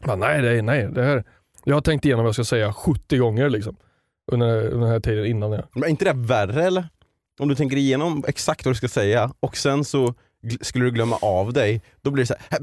bara, 0.05 0.15
nej, 0.15 0.41
nej, 0.41 0.61
nej. 0.61 0.87
Det 0.91 1.03
här, 1.03 1.23
jag 1.63 1.75
har 1.75 1.81
tänkt 1.81 2.05
igenom 2.05 2.23
vad 2.23 2.27
jag 2.27 2.35
ska 2.35 2.43
säga 2.43 2.73
70 2.73 3.17
gånger 3.17 3.49
liksom. 3.49 3.75
Under, 4.31 4.65
under 4.65 4.79
den 4.79 4.89
här 4.89 4.99
tiden 4.99 5.25
innan. 5.25 5.51
Jag. 5.51 5.63
Men 5.73 5.83
är 5.83 5.87
inte 5.87 6.05
det 6.05 6.13
värre 6.13 6.63
eller? 6.63 6.87
Om 7.39 7.47
du 7.47 7.55
tänker 7.55 7.77
igenom 7.77 8.23
exakt 8.27 8.65
vad 8.65 8.73
du 8.73 8.77
ska 8.77 8.87
säga 8.87 9.31
och 9.39 9.57
sen 9.57 9.85
så 9.85 10.13
skulle 10.61 10.85
du 10.85 10.91
glömma 10.91 11.15
av 11.15 11.53
dig, 11.53 11.81
då 12.01 12.11
blir 12.11 12.23
det 12.23 12.27
så 12.27 12.35
här. 12.49 12.59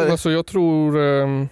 Nej, 0.00 0.10
alltså 0.10 0.30
jag 0.30 0.46
tror... 0.46 0.98
ehm, 1.00 1.48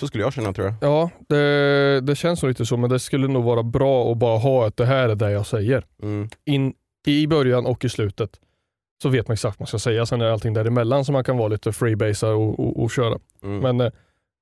Så 0.00 0.06
skulle 0.06 0.24
jag 0.24 0.32
känna 0.32 0.52
tror 0.52 0.66
jag. 0.66 0.76
ja, 0.80 1.10
det, 1.28 2.00
det 2.00 2.16
känns 2.16 2.42
lite 2.42 2.66
så, 2.66 2.76
men 2.76 2.90
det 2.90 2.98
skulle 2.98 3.28
nog 3.28 3.44
vara 3.44 3.62
bra 3.62 4.12
att 4.12 4.18
bara 4.18 4.38
ha 4.38 4.66
att 4.66 4.76
det 4.76 4.86
här 4.86 5.08
är 5.08 5.14
det 5.14 5.30
jag 5.30 5.46
säger. 5.46 5.84
Mm. 6.02 6.28
In, 6.44 6.74
I 7.06 7.26
början 7.26 7.66
och 7.66 7.84
i 7.84 7.88
slutet 7.88 8.30
så 9.02 9.08
vet 9.08 9.28
man 9.28 9.32
exakt 9.32 9.58
vad 9.58 9.60
man 9.60 9.66
ska 9.66 9.78
säga. 9.78 10.06
Sen 10.06 10.20
är 10.20 10.24
det 10.24 10.32
allting 10.32 10.54
däremellan 10.54 11.04
som 11.04 11.12
man 11.12 11.24
kan 11.24 11.36
vara 11.36 11.48
lite 11.48 11.72
freebasea 11.72 12.30
och, 12.30 12.60
och, 12.60 12.82
och 12.82 12.90
köra. 12.90 13.18
Mm. 13.42 13.58
Men 13.58 13.80
eh, 13.80 13.92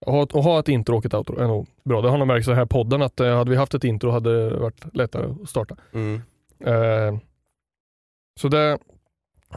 att 0.06 0.12
ha, 0.12 0.22
att 0.22 0.32
ha 0.32 0.60
ett 0.60 0.68
intro 0.68 0.96
och 0.96 1.06
ett 1.06 1.14
outro 1.14 1.38
är 1.38 1.46
nog 1.46 1.66
bra. 1.84 2.02
Det 2.02 2.08
har 2.08 2.18
nog 2.18 2.26
märkts 2.26 2.48
i 2.48 2.50
den 2.50 2.58
här 2.58 2.66
podden 2.66 3.02
att 3.02 3.20
eh, 3.20 3.36
hade 3.36 3.50
vi 3.50 3.56
haft 3.56 3.74
ett 3.74 3.84
intro 3.84 4.10
hade 4.10 4.50
det 4.50 4.56
varit 4.56 4.96
lättare 4.96 5.26
att 5.42 5.48
starta. 5.48 5.76
Mm. 5.92 6.22
Eh, 6.60 7.18
så 8.40 8.48
det, 8.48 8.78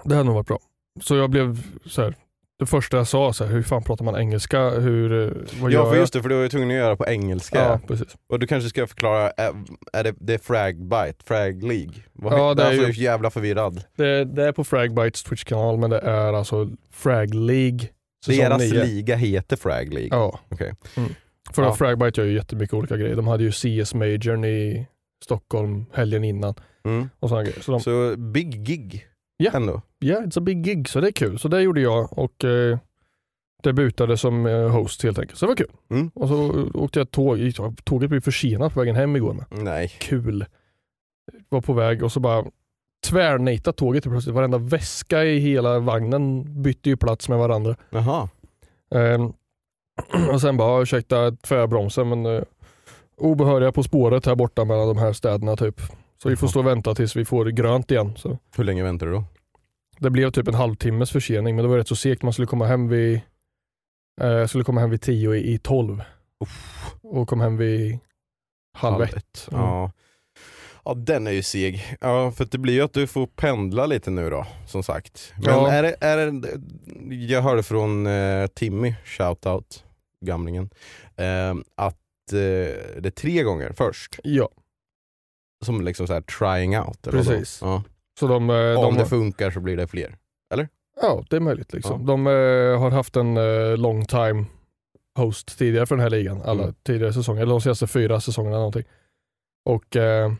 det 0.04 0.16
hade 0.16 0.26
nog 0.26 0.36
varit 0.36 0.48
bra. 0.48 0.60
Så 1.02 1.16
jag 1.16 1.30
blev 1.30 1.64
så 1.86 2.02
här, 2.02 2.16
det 2.60 2.66
första 2.66 2.98
jag 2.98 3.08
sa, 3.08 3.34
så 3.34 3.46
här, 3.46 3.52
hur 3.54 3.64
fan 3.64 3.84
pratar 3.84 4.06
man 4.06 4.16
engelska? 4.18 4.70
Hur, 4.70 5.28
eh, 5.28 5.34
vad 5.62 5.72
Ja 5.72 5.80
gör 5.84 5.92
för 5.92 5.98
just 6.00 6.14
det, 6.14 6.22
för 6.22 6.30
du 6.30 6.36
var 6.36 6.42
ju 6.44 6.50
tvungen 6.50 6.70
att 6.70 6.76
göra 6.76 6.96
på 6.96 7.08
engelska. 7.08 7.60
Ja, 7.60 7.80
precis. 7.88 8.08
Och 8.30 8.40
du 8.40 8.48
kanske 8.48 8.70
ska 8.70 8.88
förklara, 8.88 9.32
är, 9.38 9.52
är 9.94 10.04
det, 10.04 10.16
det 10.20 10.34
är 10.34 10.38
Fragbite, 10.38 11.24
Frag 11.26 11.64
League? 11.64 11.94
Vad, 12.14 12.34
Ja, 12.34 12.54
det 12.54 12.64
är 12.64 12.68
alltså, 12.68 12.88
ju- 12.88 13.04
jävla 13.04 13.30
förvirrad. 13.30 13.84
Det, 13.98 14.26
det 14.26 14.44
är 14.44 14.52
på 14.52 14.64
Fragbites 14.64 15.24
Twitch-kanal, 15.24 15.78
men 15.78 15.90
det 15.90 16.00
är 16.00 16.34
alltså 16.34 16.70
Frag 16.92 17.34
League 17.34 17.80
Deras 18.28 18.60
9. 18.62 18.84
liga 18.84 19.16
heter 19.16 19.56
Frag 19.56 19.94
League. 19.94 20.10
Ja. 20.12 20.40
Okej. 20.50 20.74
Mm. 20.98 21.10
För 21.54 21.64
Ja. 21.64 21.74
Fragbite 21.76 22.22
gör 22.22 22.28
ju 22.28 22.34
jättemycket 22.34 22.74
olika 22.74 22.98
grejer. 22.98 23.16
De 23.16 23.28
hade 23.28 23.44
ju 23.44 23.52
CS-majorn 23.52 24.46
i 24.46 24.88
Stockholm 25.24 25.86
helgen 25.94 26.24
innan. 26.24 26.54
Mm. 26.86 27.10
Och 27.20 27.30
såna 27.30 27.44
grejer. 27.44 27.62
Så 27.62 27.72
de, 27.72 27.80
Så 27.82 28.16
big 28.18 28.64
gig 28.66 29.06
Ja. 29.44 29.52
ändå. 29.54 29.82
yeah, 30.00 30.24
it's 30.24 30.38
a 30.38 30.42
big 30.42 30.66
gig, 30.66 30.90
så 30.90 31.02
det 31.02 31.08
är 31.08 31.12
kul. 31.12 31.40
Så 31.40 31.48
det 31.48 31.62
gjorde 31.62 31.82
jag 31.82 32.18
och 32.18 32.44
eh, 32.44 32.78
debutade 33.64 34.18
som 34.18 34.46
eh, 34.46 34.70
host 34.70 35.04
helt 35.04 35.20
enkelt. 35.20 35.40
Så 35.40 35.46
det 35.46 35.50
var 35.50 35.56
kul. 35.56 35.72
Mm. 35.90 36.12
Och 36.16 36.28
så 36.28 36.70
åkte 36.74 37.00
jag 37.00 37.12
tåg. 37.12 37.40
Tåget 37.84 38.10
blev 38.10 38.22
försenat 38.22 38.74
på 38.74 38.80
vägen 38.80 38.96
hem 38.96 39.16
igår 39.16 39.34
med. 39.34 39.46
Nej. 39.50 39.92
Kul. 40.00 40.46
Var 41.50 41.62
på 41.62 41.74
väg 41.74 42.04
och 42.04 42.12
så 42.12 42.20
bara 42.20 42.46
tvärnita 43.06 43.74
tåget 43.74 44.04
plötsligt. 44.04 44.36
Varenda 44.36 44.58
väska 44.58 45.24
i 45.24 45.40
hela 45.40 45.80
vagnen 45.80 46.46
bytte 46.62 46.90
ju 46.90 46.98
plats 46.98 47.30
med 47.30 47.38
varandra. 47.38 47.76
Jaha. 47.90 48.30
Ehm, 48.96 49.34
och 50.34 50.42
sen 50.42 50.58
bara, 50.58 50.82
ursäkta 50.82 51.32
tvärbromsen 51.32 52.10
men 52.10 52.26
uh, 52.26 52.44
obehöriga 53.18 53.72
på 53.72 53.84
spåret 53.84 54.26
här 54.26 54.36
borta 54.36 54.66
mellan 54.66 54.88
de 54.88 54.98
här 54.98 55.14
städerna 55.14 55.56
typ. 55.56 55.82
Så 56.24 56.30
vi 56.30 56.36
får 56.36 56.48
stå 56.48 56.60
och 56.60 56.68
vänta 56.68 56.96
tills 56.96 57.16
vi 57.16 57.26
får 57.26 57.46
grönt 57.46 57.92
igen. 57.92 58.14
Så 58.18 58.38
Hur 58.58 58.64
länge 58.64 58.84
väntar 58.84 59.06
du 59.08 59.14
då? 59.14 59.24
det 60.00 60.10
blev 60.10 60.32
typ 60.32 60.48
en 60.48 60.54
halvtimmes 60.54 61.12
försening 61.12 61.56
men 61.56 61.64
det 61.66 61.70
var 61.70 61.78
rätt 61.78 61.88
så 61.88 61.96
segt. 61.96 62.22
Man 62.22 62.34
skulle 62.34 62.46
komma 62.48 62.66
hem 62.66 62.88
vid 62.90 63.22
eh, 64.22 64.46
skulle 64.46 64.64
komma 64.64 64.82
hem 64.82 64.90
vid 64.90 65.02
tio 65.02 65.36
i, 65.36 65.54
i 65.54 65.58
tolv. 65.58 66.02
Och 67.02 67.28
kom 67.30 67.40
hem 67.42 67.58
vid 67.58 68.00
halv 68.74 69.02
ett. 69.02 69.48
Mm. 69.52 69.62
Ja. 69.64 69.92
ja, 70.86 70.94
den 70.94 71.28
är 71.28 71.32
ju 71.32 71.44
seg. 71.44 71.98
Ja, 72.02 72.32
för 72.32 72.46
det 72.52 72.58
blir 72.58 72.74
ju 72.74 72.82
att 72.82 72.94
du 72.94 73.08
får 73.08 73.28
pendla 73.28 73.86
lite 73.86 74.12
nu 74.12 74.30
då, 74.30 74.46
som 74.68 74.84
sagt. 74.84 75.34
Men 75.38 75.46
Ja. 75.46 75.72
är 75.72 75.84
det, 75.84 75.96
är 76.02 76.18
det, 76.32 76.60
jag 77.16 77.42
hörde 77.42 77.64
från 77.64 78.08
eh, 78.08 78.48
Timmy, 78.48 78.96
shoutout, 79.06 79.84
gamlingen, 80.26 80.70
eh, 81.16 81.56
att 81.76 81.96
eh, 82.34 82.38
det 83.02 83.06
är 83.06 83.10
tre 83.12 83.44
gånger 83.44 83.74
först 83.78 84.20
Ja, 84.24 84.50
som 85.66 85.82
liksom 85.82 86.08
så 86.08 86.14
här 86.14 86.22
trying 86.22 86.80
out. 86.80 87.08
Eller? 87.08 87.18
Precis. 87.18 87.60
Ja. 87.62 87.84
så 88.20 88.28
de, 88.28 88.50
eh, 88.50 88.56
Om 88.56 88.84
de 88.84 88.94
det 88.94 89.00
har, 89.02 89.06
funkar 89.06 89.52
så 89.52 89.60
blir 89.60 89.78
det 89.78 89.88
fler. 89.88 90.18
ja 91.02 91.24
det 91.30 91.36
är 91.36 91.40
möjligt. 91.40 91.74
Liksom. 91.74 92.02
Ja. 92.02 92.08
De 92.08 92.28
eh, 92.28 92.80
har 92.80 92.92
haft 92.92 93.16
en 93.16 93.38
eh, 93.38 93.78
long 93.78 94.06
time 94.06 94.46
host 95.18 95.58
tidigare 95.58 95.86
för 95.86 95.96
den 95.96 96.04
här 96.04 96.10
ligan. 96.10 96.42
Alla 96.42 96.64
Mm. 96.64 96.76
tidigare 96.84 97.14
säsonger, 97.14 97.42
eller 97.42 97.52
de 97.52 97.62
senaste 97.62 97.88
fyra 97.88 98.22
säsongerna 98.22 98.58
någonting. 98.58 98.84
Och 99.66 99.96
eh, 99.96 100.32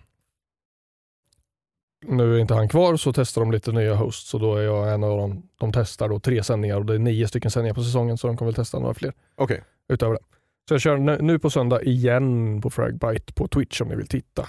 nu 2.06 2.36
är 2.36 2.40
inte 2.40 2.54
han 2.54 2.70
kvar 2.70 2.98
så 2.98 3.14
testar 3.14 3.42
de 3.42 3.52
lite 3.52 3.72
nya 3.72 3.96
hosts 3.96 4.34
och 4.34 4.40
då 4.40 4.56
är 4.56 4.62
jag 4.64 4.94
en 4.94 5.04
av 5.04 5.18
dem. 5.18 5.44
De 5.60 5.72
testar 5.72 6.10
då 6.10 6.20
tre 6.20 6.44
sändningar 6.44 6.78
och 6.78 6.86
det 6.86 6.94
är 6.96 7.00
nio 7.00 7.28
stycken 7.28 7.52
sändningar 7.52 7.74
på 7.76 7.84
säsongen 7.84 8.18
så 8.18 8.28
de 8.28 8.38
kommer 8.38 8.52
väl 8.52 8.56
testa 8.56 8.80
några 8.80 8.94
fler 8.94 9.14
Okej. 9.36 9.64
utöver 9.90 10.14
det. 10.14 10.20
Så 10.68 10.74
jag 10.74 10.82
kör 10.82 10.98
nu, 10.98 11.18
nu 11.22 11.40
på 11.40 11.50
söndag 11.50 11.82
igen 11.84 12.62
på 12.62 12.70
Fragbite 12.70 13.34
på 13.34 13.48
Twitch 13.48 13.82
om 13.82 13.88
ni 13.88 13.96
vill 13.96 14.08
titta. 14.08 14.48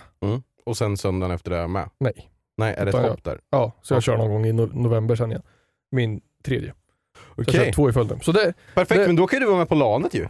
Och 0.66 0.76
sen 0.76 0.96
söndagen 0.96 1.34
efter 1.34 1.50
det 1.50 1.68
med? 1.68 1.90
Nej. 2.00 2.30
Nej, 2.56 2.74
är 2.78 2.84
det 2.84 2.90
ett 2.90 2.96
jag- 2.96 3.10
hopp 3.10 3.24
där? 3.24 3.40
Ja, 3.50 3.72
så 3.82 3.94
jag 3.94 3.98
Okej. 3.98 4.02
kör 4.06 4.16
någon 4.16 4.30
gång 4.30 4.46
i 4.46 4.52
no- 4.52 4.74
november 4.82 5.16
sen 5.16 5.30
igen. 5.30 5.42
Min 5.90 6.20
tredje. 6.44 6.74
Så 7.14 7.20
jag 7.36 7.48
Okej, 7.48 7.64
kör 7.64 7.72
två 7.72 7.90
i 7.90 7.92
följden. 7.92 8.20
Så 8.20 8.32
det 8.32 8.54
perfekt. 8.74 9.00
det- 9.00 9.06
Men 9.06 9.16
då 9.16 9.26
kan 9.26 9.40
du 9.40 9.46
vara 9.46 9.58
med 9.58 9.68
på 9.68 9.74
LANet 9.74 10.14
ju. 10.14 10.26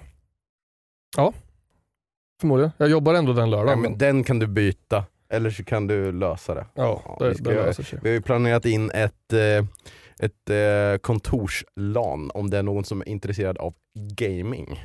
förmodligen. 2.40 2.72
Jag 2.78 2.88
jobbar 2.90 3.14
ändå 3.14 3.32
den 3.32 3.50
Ja, 3.50 3.56
lördagen. 3.56 3.80
men 3.80 3.98
den 3.98 4.24
kan 4.24 4.38
du 4.38 4.46
byta, 4.46 5.04
eller 5.28 5.50
så 5.50 5.64
kan 5.64 5.86
du 5.86 6.12
lösa 6.12 6.54
det. 6.54 6.66
ja, 6.74 7.02
Ja, 7.04 7.16
det, 7.20 7.28
vi 7.28 7.34
ska 7.34 7.44
det 7.44 7.54
löser 7.54 7.82
sig. 7.82 7.98
Vi 8.02 8.08
har 8.08 8.14
ju 8.14 8.22
planerat 8.22 8.66
in 8.66 8.90
ett, 8.90 9.32
eh, 9.32 9.64
ett 10.18 10.50
eh, 10.50 10.98
kontorslan 11.00 12.30
om 12.34 12.50
det 12.50 12.58
är 12.58 12.62
någon 12.62 12.84
som 12.84 13.00
är 13.00 13.08
intresserad 13.08 13.58
av 13.58 13.74
gaming. 13.94 14.80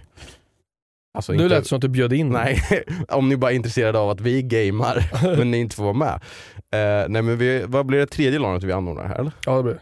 Alltså 1.15 1.33
Nu 1.33 1.49
lät 1.49 1.63
det 1.63 1.67
som 1.69 1.75
att 1.75 1.81
du 1.81 1.87
bjöd 1.87 2.13
in. 2.13 2.29
Nej, 2.29 2.61
om 3.09 3.29
ni 3.29 3.37
bara 3.37 3.51
är 3.51 3.55
intresserade 3.55 3.99
av 3.99 4.09
att 4.09 4.21
vi 4.21 4.41
gamar 4.43 5.09
men 5.37 5.51
ni 5.51 5.57
inte 5.57 5.75
får 5.75 5.83
vara 5.83 5.93
med. 5.93 6.13
Eh, 6.71 7.09
nej 7.09 7.21
men 7.21 7.37
vi, 7.37 7.63
vad 7.67 7.85
blir 7.85 7.99
det 7.99 8.05
tredje 8.07 8.39
LANet 8.39 8.63
vi 8.63 8.71
anordnar 8.71 9.07
här 9.07 9.15
eller? 9.19 9.31
Ja, 9.45 9.55
det 9.57 9.63
blir 9.63 9.73
det. 9.73 9.79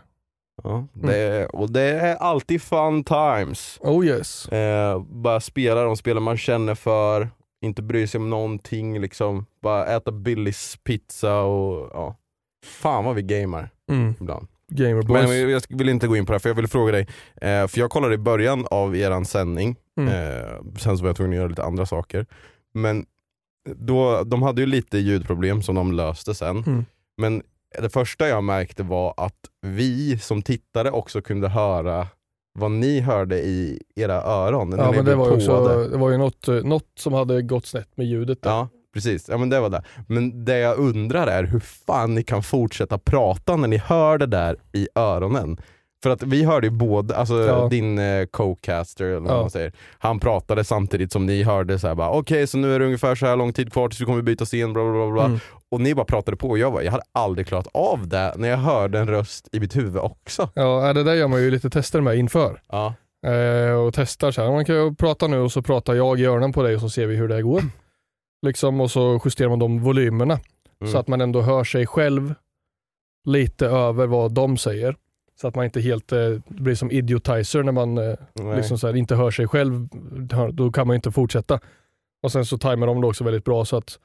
Ja, 0.64 0.88
det, 0.94 1.46
Och 1.46 1.72
det 1.72 1.82
är 1.82 2.16
alltid 2.16 2.62
fun 2.62 3.04
times. 3.04 3.78
Oh 3.82 4.06
yes. 4.06 4.48
Eh, 4.48 5.00
bara 5.02 5.40
spela 5.40 5.84
de 5.84 5.98
spel 5.98 6.20
man 6.20 6.38
känner 6.38 6.76
för, 6.76 7.30
inte 7.66 7.82
bry 7.82 8.08
sig 8.08 8.20
om 8.20 8.30
någonting 8.30 9.02
liksom. 9.02 9.46
Bara 9.62 9.86
äta 9.86 10.12
Billys 10.12 10.78
pizza 10.84 11.40
och 11.40 11.90
ja. 11.94 12.16
Fan 12.66 13.06
vad 13.06 13.16
vi 13.16 13.22
gamar 13.22 13.70
Mm. 13.92 14.16
ibland. 14.22 14.48
Gamer 14.76 14.94
Men 14.96 15.08
boys. 15.26 15.68
jag 15.70 15.78
vill 15.78 15.90
inte 15.90 16.08
gå 16.08 16.18
in 16.18 16.26
på 16.26 16.32
det 16.32 16.36
här, 16.36 16.40
för 16.40 16.50
jag 16.50 16.56
vill 16.56 16.68
fråga 16.68 16.92
dig. 16.92 17.08
Eh, 17.42 17.68
för 17.68 17.80
jag 17.80 17.90
kollade 17.90 18.14
i 18.14 18.18
början 18.18 18.66
av 18.72 18.96
eran 18.96 19.26
sändning, 19.26 19.76
Mm. 19.98 20.10
eh, 20.14 20.78
sen 20.80 20.98
så 20.98 21.04
var 21.04 21.10
jag 21.10 21.16
tvungen 21.16 21.34
att 21.34 21.38
göra 21.38 21.48
lite 21.48 21.64
andra 21.64 21.86
saker. 21.86 22.26
Men 22.74 23.06
då, 23.76 24.24
de 24.24 24.42
hade 24.42 24.62
ju 24.62 24.68
lite 24.68 24.98
ljudproblem 24.98 25.62
som 25.62 25.76
de 25.76 25.92
löste 25.92 26.36
sen. 26.36 26.58
Mm. 26.68 26.86
Men 27.18 27.44
det 27.82 27.90
första 27.90 28.28
jag 28.28 28.44
märkte 28.44 28.84
var 28.84 29.14
att 29.18 29.40
vi 29.62 30.18
som 30.20 30.42
tittare 30.42 30.92
också 30.92 31.22
kunde 31.22 31.48
höra 31.48 32.08
vad 32.60 32.72
ni 32.72 33.00
hörde 33.00 33.40
i 33.40 33.82
era 33.96 34.14
öron. 34.24 34.70
när 34.70 34.78
Ja, 34.78 34.90
ni 34.92 34.96
men 34.96 35.06
det 35.06 35.16
var 35.16 35.32
också, 35.32 35.68
det 35.92 35.98
var 35.98 36.10
ju 36.12 36.18
något, 36.18 36.48
eh, 36.48 36.56
något 36.56 36.88
som 37.00 37.14
hade 37.14 37.42
gått 37.42 37.66
snett 37.66 37.98
med 37.98 38.08
ljudet. 38.08 38.42
där. 38.42 38.50
Ja, 38.50 38.68
precis. 38.94 39.30
Ja, 39.30 39.38
men 39.38 39.50
det 39.50 39.60
var 39.60 39.70
det. 39.70 39.84
Men 40.08 40.46
det 40.46 40.58
jag 40.58 40.78
undrar 40.78 41.28
är 41.28 41.44
hur 41.44 41.60
fan 41.60 42.16
ni 42.16 42.24
kan 42.24 42.44
fortsätta 42.44 42.98
prata 42.98 43.56
när 43.56 43.68
ni 43.68 43.78
hör 43.78 44.18
det 44.18 44.26
där 44.26 44.56
i 44.74 44.88
öronen. 44.96 45.58
För 46.04 46.10
att 46.10 46.24
vi 46.24 46.44
hörde 46.44 46.68
ju 46.68 46.72
både, 46.72 47.16
alltså 47.16 47.34
Ja. 47.44 47.68
din 47.68 48.00
eh, 48.00 48.26
co-caster 48.26 49.06
eller 49.06 49.20
vad 49.20 49.32
Ja. 49.38 49.42
man 49.42 49.50
säger, 49.50 49.72
han 50.00 50.20
pratade 50.20 50.64
samtidigt 50.64 51.12
som 51.12 51.26
ni 51.26 51.44
hörde 51.44 51.80
så 51.80 51.88
här 51.88 51.96
bara 51.96 52.10
okej 52.10 52.48
så 52.48 52.58
nu 52.58 52.76
är 52.76 52.80
det 52.80 52.86
ungefär 52.86 53.16
så 53.16 53.26
här 53.26 53.36
lång 53.36 53.54
tid 53.54 53.74
kvar 53.74 53.90
tills 53.90 54.02
vi 54.02 54.06
kommer 54.06 54.22
byta 54.22 54.46
scen 54.46 54.74
bla 54.74 54.92
bla 54.92 55.12
bla. 55.12 55.26
Mm. 55.26 55.40
Och 55.72 55.82
ni 55.82 55.96
bara 55.96 56.06
pratade 56.06 56.38
på 56.38 56.50
och 56.50 56.58
jag 56.58 56.74
bara, 56.74 56.84
jag 56.84 56.92
hade 56.92 57.04
aldrig 57.12 57.48
klarat 57.48 57.68
av 57.74 58.08
det 58.08 58.34
när 58.38 58.50
jag 58.50 58.58
hörde 58.58 59.00
en 59.00 59.08
röst 59.08 59.50
i 59.52 59.60
mitt 59.60 59.76
huvud 59.76 59.98
också. 60.02 60.50
Ja, 60.56 60.94
det 60.94 61.04
där 61.04 61.14
gör 61.14 61.28
man 61.28 61.42
ju 61.42 61.52
lite 61.52 61.70
tester 61.70 62.02
med 62.02 62.16
inför. 62.18 62.62
Ja. 62.72 62.94
Eh, 63.28 63.74
och 63.76 63.94
testar 63.94 64.32
så 64.32 64.42
här, 64.44 64.52
man 64.52 64.66
kan 64.66 64.76
ju 64.76 64.96
prata 64.96 65.28
nu 65.28 65.40
och 65.40 65.52
så 65.52 65.62
pratar 65.62 65.94
jag 65.94 66.20
i 66.20 66.26
öronen 66.26 66.54
på 66.54 66.64
dig 66.64 66.76
och 66.76 66.82
så 66.82 66.90
ser 66.90 67.06
vi 67.08 67.16
hur 67.16 67.28
det 67.28 67.42
går. 67.42 67.62
Liksom, 68.44 68.82
och 68.82 68.92
så 68.92 69.22
justerar 69.26 69.50
man 69.50 69.60
de 69.60 69.80
volymerna 69.80 70.40
Mm. 70.82 70.92
så 70.92 70.98
att 70.98 71.08
man 71.08 71.22
ändå 71.22 71.42
hör 71.42 71.64
sig 71.64 71.88
själv 71.88 72.34
lite 73.26 73.68
över 73.68 74.08
vad 74.08 74.32
de 74.34 74.58
säger. 74.58 74.96
Så 75.42 75.48
att 75.48 75.56
man 75.56 75.66
inte 75.66 75.82
helt 75.82 76.12
eh, 76.12 76.30
blir 76.48 76.76
som 76.76 76.92
idiotizer 76.92 77.64
när 77.64 77.72
man 77.72 77.98
eh, 77.98 78.16
liksom 78.56 78.78
här, 78.84 78.96
inte 78.96 79.16
hör 79.16 79.32
sig 79.32 79.48
själv. 79.48 79.88
Då 80.54 80.72
kan 80.72 80.88
man 80.88 80.96
inte 80.96 81.12
fortsätta. 81.12 81.60
Och 82.24 82.32
sen 82.32 82.46
så 82.46 82.58
tajmar 82.58 82.88
de 82.88 83.02
det 83.02 83.08
också 83.08 83.24
väldigt 83.24 83.44
bra 83.46 83.66
så 83.66 83.78
att 83.78 84.00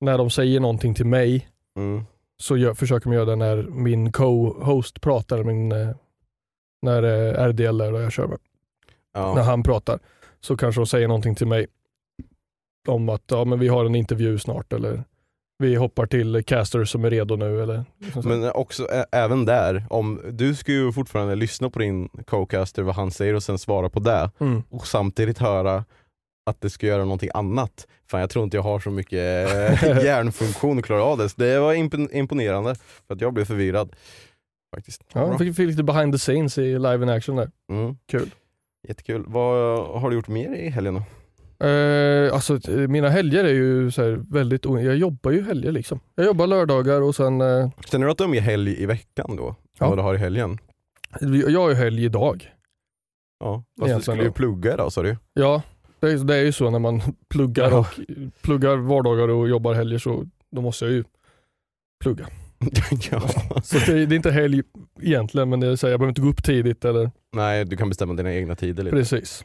när 0.00 0.18
de 0.18 0.30
säger 0.30 0.60
någonting 0.60 0.94
till 0.94 1.06
mig 1.06 1.48
Mm. 1.76 2.04
så 2.36 2.56
gör, 2.56 2.74
försöker 2.74 3.08
man 3.08 3.14
göra 3.16 3.24
det 3.30 3.36
när 3.36 3.62
min 3.62 4.12
co-host 4.12 5.00
pratar, 5.00 5.44
min, 5.44 5.72
eh, 5.72 5.88
när 6.82 7.02
eh, 7.02 7.48
RDL 7.48 7.80
är 7.80 8.00
jag 8.00 8.12
kör 8.12 8.26
med 8.26 8.38
när 9.14 9.20
Ja. 9.36 9.42
han 9.42 9.62
pratar 9.62 9.98
så 10.40 10.56
kanske 10.56 10.80
de 10.80 10.86
säger 10.86 11.08
någonting 11.08 11.34
till 11.34 11.46
mig 11.46 11.66
om 12.88 13.08
att 13.08 13.22
ja, 13.26 13.44
men 13.44 13.58
vi 13.58 13.68
har 13.68 13.84
en 13.84 13.94
intervju 13.94 14.38
snart 14.38 14.72
eller 14.72 15.04
vi 15.58 15.74
hoppar 15.74 16.06
till 16.06 16.44
caster 16.44 16.84
som 16.84 17.04
är 17.04 17.10
redo 17.10 17.36
nu. 17.36 17.62
Eller, 17.62 17.84
liksom. 17.98 18.22
Men 18.28 18.52
också 18.52 18.88
ä- 18.92 19.06
även 19.12 19.44
där, 19.44 19.84
om 19.90 20.20
du 20.32 20.54
ska 20.54 20.72
ju 20.72 20.92
fortfarande 20.92 21.34
lyssna 21.34 21.70
på 21.70 21.78
din 21.78 22.08
co-caster 22.08 22.82
vad 22.82 22.94
han 22.94 23.10
säger 23.10 23.34
och 23.34 23.42
sen 23.42 23.58
svara 23.58 23.88
på 23.88 24.00
det 24.00 24.30
mm. 24.40 24.62
och 24.70 24.86
samtidigt 24.86 25.38
höra 25.38 25.84
att 26.50 26.60
det 26.60 26.70
ska 26.70 26.86
göra 26.86 27.02
någonting 27.04 27.30
annat. 27.34 27.86
Fan 28.10 28.20
jag 28.20 28.30
tror 28.30 28.44
inte 28.44 28.56
jag 28.56 28.62
har 28.62 28.78
så 28.78 28.90
mycket 28.90 29.18
eh, 29.82 30.04
hjärnfunktion 30.04 30.78
att 30.78 30.84
klara 30.84 31.02
av 31.04 31.18
det. 31.18 31.28
Så 31.28 31.34
det 31.36 31.58
var 31.58 31.74
imp- 31.74 32.12
imponerande 32.12 32.74
för 33.06 33.14
att 33.14 33.20
jag 33.20 33.32
blev 33.34 33.44
förvirrad. 33.44 33.96
Faktiskt. 34.76 35.04
ja, 35.12 35.26
Bra. 35.26 35.38
fick, 35.38 35.56
fick 35.56 35.66
lite 35.68 35.82
behind 35.82 36.12
the 36.12 36.18
scenes 36.18 36.58
i 36.58 36.78
live 36.78 37.02
in 37.02 37.08
action 37.08 37.36
där. 37.36 37.50
Mm. 37.70 37.96
Kul. 38.10 38.30
Jättekul. 38.88 39.24
Vad 39.26 39.86
har 40.00 40.10
du 40.10 40.16
gjort 40.16 40.28
mer 40.28 40.54
i 40.54 40.68
helgen 40.68 40.94
då? 40.94 41.02
Eh, 41.68 42.34
alltså, 42.34 42.58
mina 42.88 43.08
helger 43.08 43.44
är 43.44 43.52
ju 43.52 43.90
väldigt, 44.28 44.64
jag 44.64 44.96
jobbar 44.96 45.30
ju 45.30 45.42
helger 45.42 45.72
liksom. 45.72 46.00
Jag 46.14 46.26
jobbar 46.26 46.46
lördagar 46.46 47.00
och 47.00 47.14
sen, 47.14 47.40
eh, 47.40 47.70
Känner 47.90 48.06
du 48.06 48.12
att 48.12 48.18
du 48.18 48.24
har 48.24 48.28
mer 48.30 48.40
helg 48.40 48.82
i 48.82 48.86
veckan 48.86 49.36
då? 49.36 49.54
Ja. 49.78 49.88
Vad 49.88 49.98
du 49.98 50.02
har 50.02 50.14
i 50.14 50.18
helgen? 50.18 50.58
jag 51.48 51.60
har 51.60 51.68
ju 51.68 51.74
helg 51.74 52.04
idag. 52.04 52.50
Ja. 53.40 53.54
Fast 53.56 53.66
du 53.76 53.84
Egentligen 53.90 54.16
skulle 54.16 54.28
ju 54.28 54.32
plugga 54.32 54.74
idag 54.74 54.92
sa 54.92 55.02
du 55.02 55.16
Ja, 55.34 55.62
det 56.00 56.10
är, 56.12 56.16
det 56.16 56.36
är 56.36 56.42
ju 56.42 56.52
så 56.52 56.70
när 56.70 56.78
man 56.78 57.00
pluggar 57.30 57.70
Ja. 57.70 57.78
och 57.78 57.86
pluggar 58.42 58.76
vardagar 58.76 59.28
och 59.28 59.48
jobbar 59.48 59.74
helger 59.74 59.98
så 59.98 60.24
då 60.50 60.60
måste 60.62 60.84
jag 60.84 60.92
ju 60.94 61.04
plugga. 62.04 62.26
ja. 63.10 63.20
Så 63.64 63.78
det 63.78 63.92
är, 63.92 64.06
det 64.06 64.14
är 64.14 64.16
inte 64.16 64.30
helg 64.30 64.62
egentligen 65.02 65.48
men 65.50 65.60
det 65.60 65.66
är 65.66 65.76
så 65.76 65.86
här, 65.86 65.92
jag 65.92 66.00
behöver 66.00 66.10
inte 66.10 66.20
gå 66.22 66.28
upp 66.28 66.44
tidigt 66.44 66.84
eller 66.84 67.10
Nej, 67.36 67.64
du 67.64 67.76
kan 67.76 67.88
bestämma 67.88 68.14
dina 68.14 68.34
egna 68.34 68.56
tider 68.56 68.82
lite. 68.82 68.96
precis. 68.96 69.44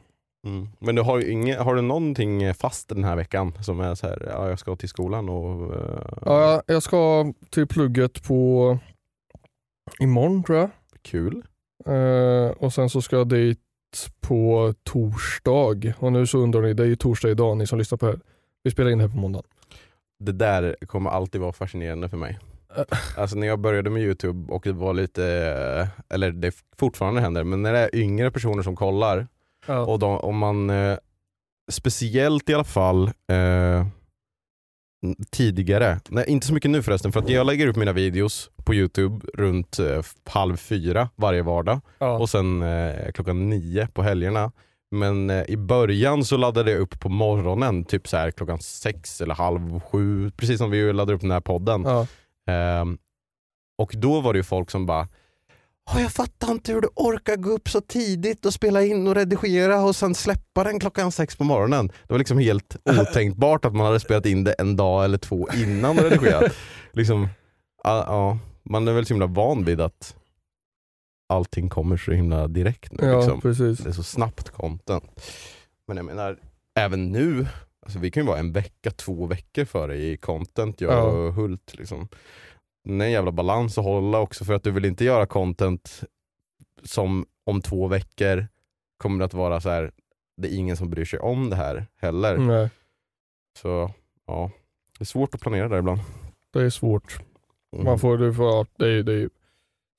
Mm. 0.50 0.68
Men 0.80 0.96
du 0.96 1.02
har, 1.02 1.20
ju 1.20 1.32
inge, 1.32 1.58
har 1.58 1.76
du 1.76 1.82
någonting 1.82 2.54
fast 2.54 2.90
den 2.90 3.04
här 3.04 3.16
veckan 3.16 3.54
som 3.64 3.80
är 3.80 3.96
så 3.96 4.08
här, 4.08 4.28
ja 4.32 4.50
jag 4.50 4.60
ska 4.60 4.76
till 4.76 4.90
skolan 4.90 5.30
och... 5.30 5.76
eh, 5.76 6.02
Ja, 6.26 6.62
jag- 6.66 6.84
ska 6.84 7.34
till 7.50 7.68
plugget 7.68 8.24
på 8.24 8.78
imorgon 10.00 10.44
tror 10.44 10.58
jag. 10.58 10.70
Kul. 11.02 11.44
Eh, 11.86 12.50
och 12.58 12.74
sen 12.74 12.90
så 12.90 13.02
ska 13.02 13.16
jag 13.16 13.28
dit 13.30 13.60
på 14.22 14.74
torsdag. 14.84 15.94
Och 16.00 16.12
nu 16.12 16.28
så 16.28 16.38
undrar 16.38 16.62
ni, 16.62 16.74
det 16.74 16.84
är 16.84 16.88
ju 16.88 16.96
torsdag 16.96 17.30
idag 17.30 17.58
ni 17.58 17.68
som 17.68 17.78
lyssnar 17.80 17.98
på 17.98 18.06
det 18.06 18.12
här. 18.12 18.20
Vi 18.64 18.72
spelar 18.72 18.92
in 18.92 18.98
det 18.98 19.04
här 19.04 19.12
på 19.12 19.18
måndag. 19.18 19.42
Det 20.20 20.32
där 20.32 20.76
kommer 20.88 21.10
alltid 21.10 21.42
vara 21.42 21.54
fascinerande 21.54 22.10
för 22.10 22.18
mig. 22.18 22.40
Alltså 23.18 23.38
när 23.38 23.48
jag 23.48 23.60
började 23.60 23.90
med 23.90 24.02
Youtube 24.04 24.54
och 24.54 24.62
det 24.64 24.72
var 24.72 24.94
lite, 24.94 25.26
eh, 25.82 26.16
eller 26.16 26.32
det 26.32 26.52
fortfarande 26.78 27.22
händer, 27.22 27.44
men 27.44 27.62
när 27.62 27.74
det 27.74 27.80
är 27.80 27.96
yngre 27.96 28.32
personer 28.32 28.64
som 28.64 28.76
kollar 28.76 29.28
Ja. 29.70 29.80
och 29.80 30.00
de, 30.00 30.18
om 30.18 30.38
man, 30.38 30.70
eh, 30.70 30.98
speciellt 31.72 32.50
i 32.50 32.54
alla 32.54 32.64
fall 32.64 33.12
eh, 33.32 33.88
tidigare, 35.30 36.00
nej 36.10 36.26
inte 36.28 36.48
så 36.48 36.54
mycket 36.54 36.72
nu 36.72 36.84
förresten 36.84 37.12
för 37.12 37.20
att 37.20 37.30
jag 37.30 37.46
lägger 37.46 37.68
upp 37.68 37.76
mina 37.76 37.94
videos 37.94 38.50
på 38.66 38.74
Youtube 38.74 39.26
runt 39.34 39.80
eh, 39.80 40.02
halv 40.26 40.58
fyra 40.58 41.10
varje 41.16 41.42
vardag 41.42 41.82
ja. 42.00 42.18
och 42.18 42.30
sen 42.30 42.62
eh, 42.62 43.12
klockan 43.12 43.50
nio 43.50 43.88
på 43.88 44.04
helgerna. 44.04 44.52
Men 44.92 45.30
eh, 45.30 45.44
i 45.48 45.58
början 45.58 46.26
så 46.26 46.38
laddade 46.38 46.72
jag 46.72 46.80
upp 46.80 47.00
på 47.00 47.10
morgonen, 47.10 47.86
typ 47.86 48.08
så 48.08 48.18
här 48.18 48.32
klockan 48.32 48.60
sex 48.60 49.22
eller 49.22 49.36
halv 49.36 49.80
sju, 49.80 50.32
precis 50.32 50.58
som 50.58 50.72
vi 50.72 50.94
laddade 50.94 51.14
upp 51.14 51.22
den 51.22 51.32
här 51.32 51.42
podden. 51.42 51.84
Ja. 51.84 52.08
Ehm, 52.52 52.98
och 53.78 53.94
då 53.98 54.22
var 54.22 54.34
det 54.34 54.40
ju 54.40 54.44
folk 54.44 54.72
som 54.72 54.86
bara 54.86 55.08
"Ja, 55.94 56.02
jag 56.02 56.12
fattar 56.12 56.52
inte 56.52 56.74
hur 56.74 56.82
du 56.82 56.88
orkar 56.96 57.36
gå 57.36 57.50
upp 57.50 57.70
så 57.70 57.82
tidigt 57.82 58.46
och 58.46 58.54
spela 58.54 58.84
in 58.84 59.08
och 59.08 59.16
redigera 59.16 59.82
och 59.84 59.96
sen 59.96 60.16
släppa 60.16 60.64
den 60.64 60.80
klockan 60.80 61.12
sex 61.12 61.36
på 61.36 61.44
morgonen. 61.44 61.88
Det 61.88 62.14
var 62.14 62.18
liksom 62.18 62.38
helt 62.40 62.76
otänkbart 63.02 63.66
att 63.66 63.76
man 63.76 63.86
hade 63.86 64.00
spelat 64.00 64.26
in 64.26 64.44
det 64.44 64.54
en 64.54 64.76
dag 64.76 65.06
eller 65.06 65.18
två 65.18 65.48
innan 65.56 65.98
och 66.00 66.04
redigerat. 66.04 66.54
liksom, 66.94 67.28
ja, 67.84 68.04
ja, 68.08 68.38
man 68.64 68.88
är 68.88 68.94
väl 68.94 69.06
så 69.06 69.14
himla 69.14 69.28
van 69.28 69.66
vid 69.66 69.82
att 69.82 70.16
allting 71.30 71.70
kommer 71.70 71.98
så 71.98 72.12
himla 72.12 72.48
direkt 72.48 72.92
nu. 72.92 73.08
ja, 73.08 73.18
liksom. 73.20 73.42
precis. 73.42 73.78
Det 73.80 73.90
är 73.90 73.94
så 73.94 74.04
snabbt 74.04 74.50
content. 74.50 75.22
Men 75.88 75.98
jag 75.98 76.06
menar, 76.06 76.38
även 76.80 77.12
nu, 77.12 77.48
alltså 77.86 78.00
vi 78.00 78.12
kan 78.12 78.24
ju 78.24 78.28
vara 78.28 78.40
en 78.40 78.52
vecka, 78.52 78.92
två 78.92 79.26
veckor 79.26 79.66
före 79.66 79.98
i 79.98 80.18
content, 80.18 80.82
jag 80.82 80.94
Ja. 80.94 81.02
och 81.04 81.34
Hult. 81.34 81.74
Liksom. 81.78 82.08
Det 82.84 82.92
är 82.94 83.02
en 83.02 83.12
jävla 83.12 83.32
balans 83.32 83.78
att 83.78 83.84
hålla 83.84 84.20
också 84.20 84.46
för 84.46 84.54
att 84.54 84.64
du 84.64 84.72
vill 84.72 84.86
inte 84.86 85.06
göra 85.06 85.26
content 85.26 86.04
som 86.84 87.26
om 87.44 87.62
två 87.62 87.88
veckor 87.88 88.48
kommer 88.98 89.26
att 89.26 89.34
vara 89.34 89.62
så 89.62 89.70
här. 89.70 89.92
det 90.38 90.48
är 90.54 90.58
ingen 90.58 90.78
som 90.78 90.90
bryr 90.90 91.06
sig 91.06 91.20
om 91.20 91.50
det 91.50 91.56
här 91.56 91.86
heller. 91.98 92.38
Nej, 92.38 92.70
Så 93.58 93.92
ja, 94.28 94.52
det 94.98 95.04
är 95.04 95.06
svårt 95.06 95.36
att 95.36 95.42
planera 95.42 95.68
där 95.68 95.78
ibland. 95.80 96.00
det 96.54 96.62
är 96.62 96.70
svårt. 96.70 97.20
Mm. 97.74 97.86
Man 97.86 98.00
får, 98.00 98.18
du 98.18 98.34
får, 98.34 98.68
det 98.78 98.88
är 98.88 99.04
det 99.04 99.14
är 99.14 99.30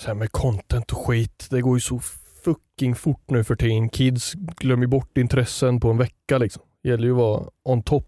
så 0.02 0.06
här 0.06 0.14
med 0.14 0.32
content 0.32 0.92
och 0.92 0.98
skit. 1.06 1.46
Det 1.50 1.60
går 1.60 1.76
ju 1.76 1.80
så 1.80 1.98
fucking 2.44 2.94
fort 2.94 3.30
nu 3.30 3.44
för 3.44 3.56
tiden. 3.56 3.88
Kids 3.88 4.32
glömmer 4.34 4.86
bort 4.86 5.18
intressen 5.18 5.80
på 5.80 5.90
en 5.90 5.98
vecka 5.98 6.38
liksom. 6.38 6.62
Det 6.82 6.88
gäller 6.88 7.04
ju 7.04 7.10
att 7.12 7.16
vara 7.18 7.48
on 7.62 7.82
top 7.82 8.06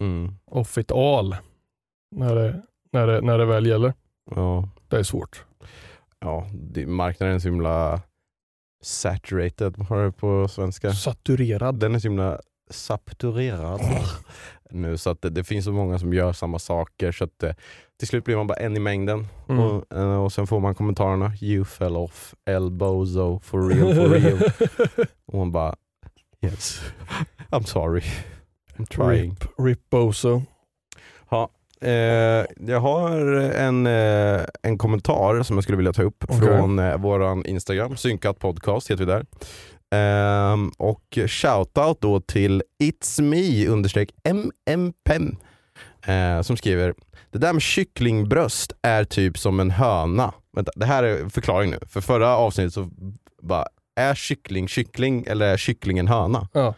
Mm. 0.00 0.34
of 0.46 0.78
it 0.78 0.92
all 0.92 1.36
när 2.10 2.34
det, 2.34 2.62
när 2.92 3.06
det, 3.06 3.20
när 3.20 3.38
det 3.38 3.44
väl 3.44 3.66
gäller. 3.66 3.94
Ja, 4.30 4.68
Det 4.88 4.96
är 4.96 5.02
svårt. 5.02 5.44
ja 6.20 6.46
det, 6.54 6.86
marknaden 6.86 7.34
är 7.34 7.38
så 7.38 7.48
himla 7.48 8.00
saturated, 8.82 9.74
vad 9.76 9.86
har 9.86 10.04
du 10.04 10.12
på 10.12 10.48
svenska? 10.48 10.92
Saturerad. 10.92 11.78
Den 11.80 11.94
är 11.94 11.98
så 11.98 12.08
himla 12.08 12.40
saturerad 12.70 13.80
nu 14.70 14.96
så 14.98 15.10
att 15.10 15.22
det, 15.22 15.30
det 15.30 15.44
finns 15.44 15.64
så 15.64 15.72
många 15.72 15.98
som 15.98 16.12
gör 16.14 16.32
samma 16.32 16.58
saker 16.58 17.12
så 17.12 17.24
att 17.24 17.42
eh, 17.42 17.54
till 17.98 18.08
slut 18.08 18.24
blir 18.24 18.36
man 18.36 18.46
bara 18.46 18.58
en 18.58 18.76
i 18.76 18.80
mängden 18.80 19.26
Mm. 19.48 19.64
och, 19.64 19.92
eh, 19.96 20.22
och 20.24 20.32
sen 20.32 20.46
får 20.46 20.60
man 20.60 20.74
kommentarerna 20.74 21.32
You 21.40 21.64
fell 21.64 21.96
off, 21.96 22.34
elbozo, 22.46 23.38
for 23.40 23.68
real, 23.68 23.94
for 23.94 24.08
real. 24.08 24.50
och 25.26 25.34
man 25.38 25.52
bara 25.52 25.76
Yes, 26.44 26.80
I'm 27.50 27.62
sorry. 27.64 28.02
I'm 28.76 28.86
trying. 28.86 29.30
Rip, 29.30 29.44
rip 29.58 29.90
Bozo. 29.90 30.42
Eh, 31.82 32.46
jag 32.66 32.80
har 32.80 33.10
en, 33.36 33.86
eh, 33.86 34.40
en 34.62 34.78
kommentar 34.78 35.42
som 35.42 35.56
jag 35.56 35.62
skulle 35.62 35.76
vilja 35.76 35.92
ta 35.92 36.02
upp 36.02 36.24
Okej. 36.28 36.38
från 36.38 36.78
eh, 36.78 36.96
våran 36.96 37.46
Instagram, 37.46 37.96
synkat 37.96 38.38
podcast 38.38 38.90
heter 38.90 39.04
vi 39.04 39.12
där. 39.12 39.26
Ehm, 39.94 40.72
och 40.78 41.18
shoutout 41.26 42.00
då 42.00 42.20
till 42.20 42.62
It's 42.82 43.22
Me 43.22 43.66
understreck 43.66 44.10
MMPem 44.24 45.36
eh, 46.06 46.42
som 46.42 46.56
skriver 46.56 46.94
Det 47.30 47.38
där 47.38 47.52
med 47.52 47.62
kycklingbröst 47.62 48.72
är 48.82 49.04
typ 49.04 49.38
som 49.38 49.60
en 49.60 49.70
höna. 49.70 50.32
Vänta, 50.56 50.72
det 50.76 50.86
här 50.86 51.02
är 51.02 51.28
förklaring 51.28 51.70
nu. 51.70 51.78
För 51.86 52.00
förra 52.00 52.36
avsnittet 52.36 52.74
så 52.74 52.90
bara, 53.42 53.66
är 53.96 54.14
kyckling 54.14 54.68
kyckling 54.68 55.24
eller 55.26 55.46
är 55.46 55.56
kyckling 55.56 55.98
en 55.98 56.08
höna? 56.08 56.48
Ja. 56.52 56.74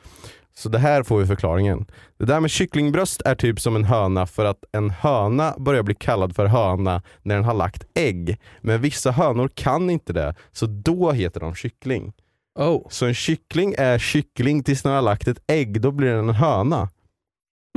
Så 0.57 0.69
det 0.69 0.79
här 0.79 1.03
får 1.03 1.19
vi 1.19 1.27
förklaringen. 1.27 1.87
Det 2.19 2.25
där 2.25 2.41
med 2.41 2.51
kycklingbröst 2.51 3.23
är 3.25 3.35
typ 3.35 3.61
som 3.61 3.77
en 3.77 3.85
höna 3.85 4.27
för 4.27 4.45
att 4.45 4.65
en 4.73 4.91
höna 4.91 5.55
börjar 5.59 5.83
bli 5.83 5.95
kallad 5.95 6.37
för 6.37 6.47
höna 6.47 7.03
när 7.23 7.35
den 7.35 7.45
har 7.45 7.55
lagt 7.55 7.85
ägg. 7.95 8.41
Men 8.61 8.81
vissa 8.81 9.11
hönor 9.11 9.49
kan 9.55 9.91
inte 9.91 10.13
det, 10.13 10.35
så 10.53 10.67
då 10.67 11.13
heter 11.13 11.41
de 11.41 11.55
kyckling. 11.55 12.13
Oh. 12.59 12.89
Så 12.91 13.07
en 13.07 13.15
kyckling 13.15 13.75
är 13.79 13.99
kyckling 13.99 14.63
tills 14.63 14.83
den 14.83 14.93
har 14.93 15.03
lagt 15.03 15.29
ett 15.29 15.43
ägg, 15.47 15.81
då 15.81 15.91
blir 15.91 16.09
den 16.09 16.29
en 16.29 16.35
höna. 16.35 16.89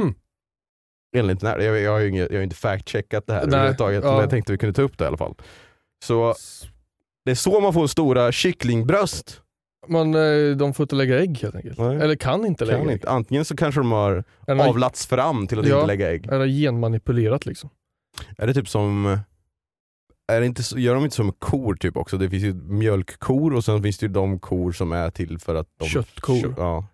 Hmm. 0.01 0.15
Enligt 1.17 1.39
den 1.39 1.49
här, 1.49 1.59
jag, 1.59 1.79
jag 1.79 1.91
har 1.91 1.99
ju 1.99 2.09
inget, 2.09 2.31
jag 2.31 2.37
har 2.37 2.43
inte 2.43 2.55
fact-checkat 2.55 3.23
det 3.27 3.33
här 3.33 3.45
Nej, 3.45 3.55
överhuvudtaget, 3.55 4.03
ja. 4.03 4.11
men 4.11 4.19
jag 4.19 4.29
tänkte 4.29 4.51
vi 4.51 4.57
kunde 4.57 4.73
ta 4.73 4.81
upp 4.81 4.97
det 4.97 5.03
i 5.03 5.07
alla 5.07 5.17
fall. 5.17 5.35
Så 6.05 6.35
Det 7.25 7.31
är 7.31 7.35
så 7.35 7.59
man 7.59 7.73
får 7.73 7.87
stora 7.87 8.31
kycklingbröst. 8.31 9.41
Man, 9.87 10.15
eh, 10.15 10.55
de 10.57 10.73
får 10.73 10.83
inte 10.83 10.95
lägga 10.95 11.19
ägg 11.19 11.37
helt 11.41 11.55
enkelt. 11.55 11.77
Nej. 11.77 11.95
Eller 11.97 12.15
kan 12.15 12.45
inte 12.45 12.65
lägga 12.65 12.77
Kan 12.79 12.87
ägg. 12.89 12.93
inte. 12.93 13.09
Antingen 13.09 13.45
så 13.45 13.55
kanske 13.55 13.79
de 13.81 13.91
har 13.91 14.23
Eller, 14.47 14.67
avlats 14.69 15.07
fram 15.07 15.47
till 15.47 15.59
att 15.59 15.67
Ja. 15.67 15.75
inte 15.75 15.87
lägga 15.87 16.11
ägg. 16.11 16.25
eller 16.27 16.47
genmanipulerat 16.47 17.45
liksom. 17.45 17.69
Är 18.37 18.47
det 18.47 18.53
typ 18.53 18.69
som, 18.69 19.17
är 20.27 20.39
det 20.39 20.45
inte 20.45 20.61
gör 20.79 20.95
de 20.95 21.03
inte 21.03 21.15
som 21.15 21.31
kor 21.31 21.75
typ 21.75 21.97
också? 21.97 22.17
Det 22.17 22.29
finns 22.29 22.43
ju 22.43 22.53
mjölkkor 22.53 23.53
och 23.53 23.63
sen 23.65 23.83
finns 23.83 23.97
det 23.97 24.05
ju 24.05 24.11
de 24.11 24.39
kor 24.39 24.71
som 24.71 24.91
är 24.91 25.09
till 25.09 25.39
för 25.39 25.55
att 25.55 25.67
de... 25.79 25.85
Köttkor. 25.85 26.53
Ja. 26.57 26.87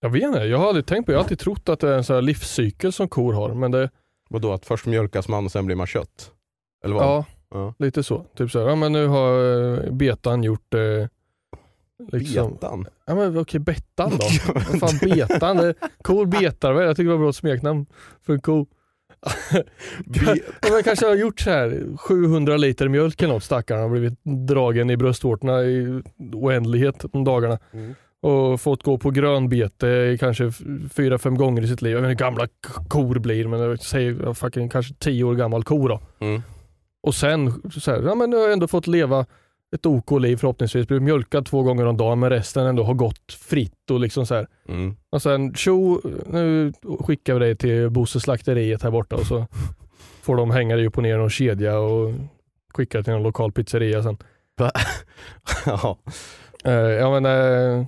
Jag 0.00 0.10
vet 0.10 0.22
inte, 0.22 0.38
jag 0.38 0.58
har 0.58 0.68
aldrig 0.68 0.86
tänkt 0.86 1.06
på 1.06 1.12
Jag 1.12 1.16
har 1.18 1.22
alltid 1.24 1.38
trott 1.38 1.68
att 1.68 1.80
det 1.80 1.88
är 1.92 1.96
en 1.96 2.04
sån 2.04 2.14
här 2.14 2.22
livscykel 2.22 2.92
som 2.92 3.08
kor 3.08 3.32
har. 3.32 3.54
Men 3.54 3.70
det, 3.70 3.90
Vadå 4.30 4.52
att 4.52 4.66
först 4.66 4.86
mjölkas 4.86 5.28
man 5.28 5.44
och 5.44 5.52
sen 5.52 5.66
blir 5.66 5.76
man 5.76 5.86
kött? 5.86 6.30
Eller 6.84 6.94
vad? 6.94 7.04
ja, 7.04 7.24
Ja. 7.50 7.74
lite 7.78 8.02
så. 8.02 8.24
Typ 8.36 8.50
så 8.50 8.60
här, 8.60 8.68
ja 8.68 8.74
men 8.74 8.92
nu 8.92 9.06
har 9.06 9.54
eh, 9.84 9.92
betan 9.92 10.42
gjort 10.42 10.74
eh, 10.74 10.80
liksom, 12.12 12.52
Betan? 12.52 12.86
Ja 13.06 13.14
men 13.14 13.38
okej, 13.38 13.60
Bettan 13.60 14.10
då? 14.10 14.52
Vad 14.54 14.80
fan 14.80 14.98
betan? 15.10 15.56
Det- 15.56 15.74
Kor 16.02 16.26
betar 16.26 16.72
väl? 16.72 16.86
Jag 16.86 16.96
tycker 16.96 17.10
det 17.10 17.16
var 17.16 17.22
ett 17.22 17.24
bra 17.26 17.32
smeknamn 17.32 17.86
för 18.26 18.32
en 18.32 18.40
ko. 18.40 18.66
Be- 20.04 20.36
Ja, 20.62 20.68
men 20.72 20.82
kanske 20.82 21.06
har 21.06 21.14
gjort 21.14 21.40
så 21.40 21.50
här 21.50 21.96
700 21.98 22.56
liter 22.56 22.88
mjölk 22.88 23.22
eller 23.22 23.34
något 23.34 23.44
stackarn 23.44 23.80
har 23.80 23.88
blivit 23.88 24.18
dragen 24.48 24.90
i 24.90 24.96
bröstvårtorna 24.96 25.62
i 25.62 26.02
oändlighet 26.32 27.04
de 27.12 27.24
dagarna. 27.24 27.58
Mm. 27.72 27.94
Och 28.20 28.60
fått 28.60 28.82
gå 28.82 28.98
på 28.98 29.10
grönbete 29.10 30.16
kanske 30.20 30.52
fyra, 30.94 31.18
fem 31.18 31.36
gånger 31.38 31.62
i 31.62 31.68
sitt 31.68 31.82
liv. 31.82 31.92
Jag 31.92 32.00
vet 32.02 32.10
inte 32.10 32.24
hur 32.24 32.30
gamla 32.30 32.46
kor 32.88 33.18
blir 33.18 33.48
men 33.48 33.60
jag 33.60 33.80
säger 33.80 34.34
fucking 34.34 34.68
kanske 34.68 34.94
tio 34.94 35.24
år 35.24 35.34
gammal 35.34 35.64
ko 35.64 35.88
då. 35.88 36.00
Mm. 36.20 36.42
Och 37.02 37.14
sen 37.14 37.62
så 37.80 37.90
här, 37.90 38.02
ja 38.02 38.14
men 38.14 38.30
nu 38.30 38.36
har 38.36 38.42
jag 38.42 38.52
ändå 38.52 38.68
fått 38.68 38.86
leva 38.86 39.26
ett 39.74 39.86
OK-liv 39.86 40.36
förhoppningsvis. 40.36 40.86
Blivit 40.86 41.02
mjölkad 41.02 41.46
två 41.46 41.62
gånger 41.62 41.86
om 41.86 41.96
dagen 41.96 42.18
men 42.18 42.30
resten 42.30 42.66
ändå 42.66 42.82
har 42.82 42.94
gått 42.94 43.32
fritt 43.32 43.90
och 43.90 44.00
liksom 44.00 44.26
så 44.26 44.34
här. 44.34 44.46
Mm. 44.68 44.96
Och 45.10 45.22
sen 45.22 45.54
tjo, 45.54 46.00
nu 46.26 46.72
skickar 47.00 47.34
vi 47.34 47.40
dig 47.40 47.56
till 47.56 47.90
Bosse 47.90 48.20
slakteriet 48.20 48.82
här 48.82 48.90
borta 48.90 49.16
och 49.16 49.26
så 49.26 49.46
får 50.22 50.36
de 50.36 50.50
hänga 50.50 50.76
dig 50.76 50.86
upp 50.86 50.96
och 50.96 51.02
ner 51.02 51.14
i 51.14 51.18
någon 51.18 51.30
kedja 51.30 51.78
och 51.78 52.14
skicka 52.74 53.02
till 53.02 53.12
någon 53.12 53.22
lokal 53.22 53.52
pizzeria 53.52 54.02
sen. 54.02 54.16
ja. 55.66 55.98
Eh, 56.64 56.72
ja, 56.72 57.20
men, 57.20 57.24
eh, 57.24 57.86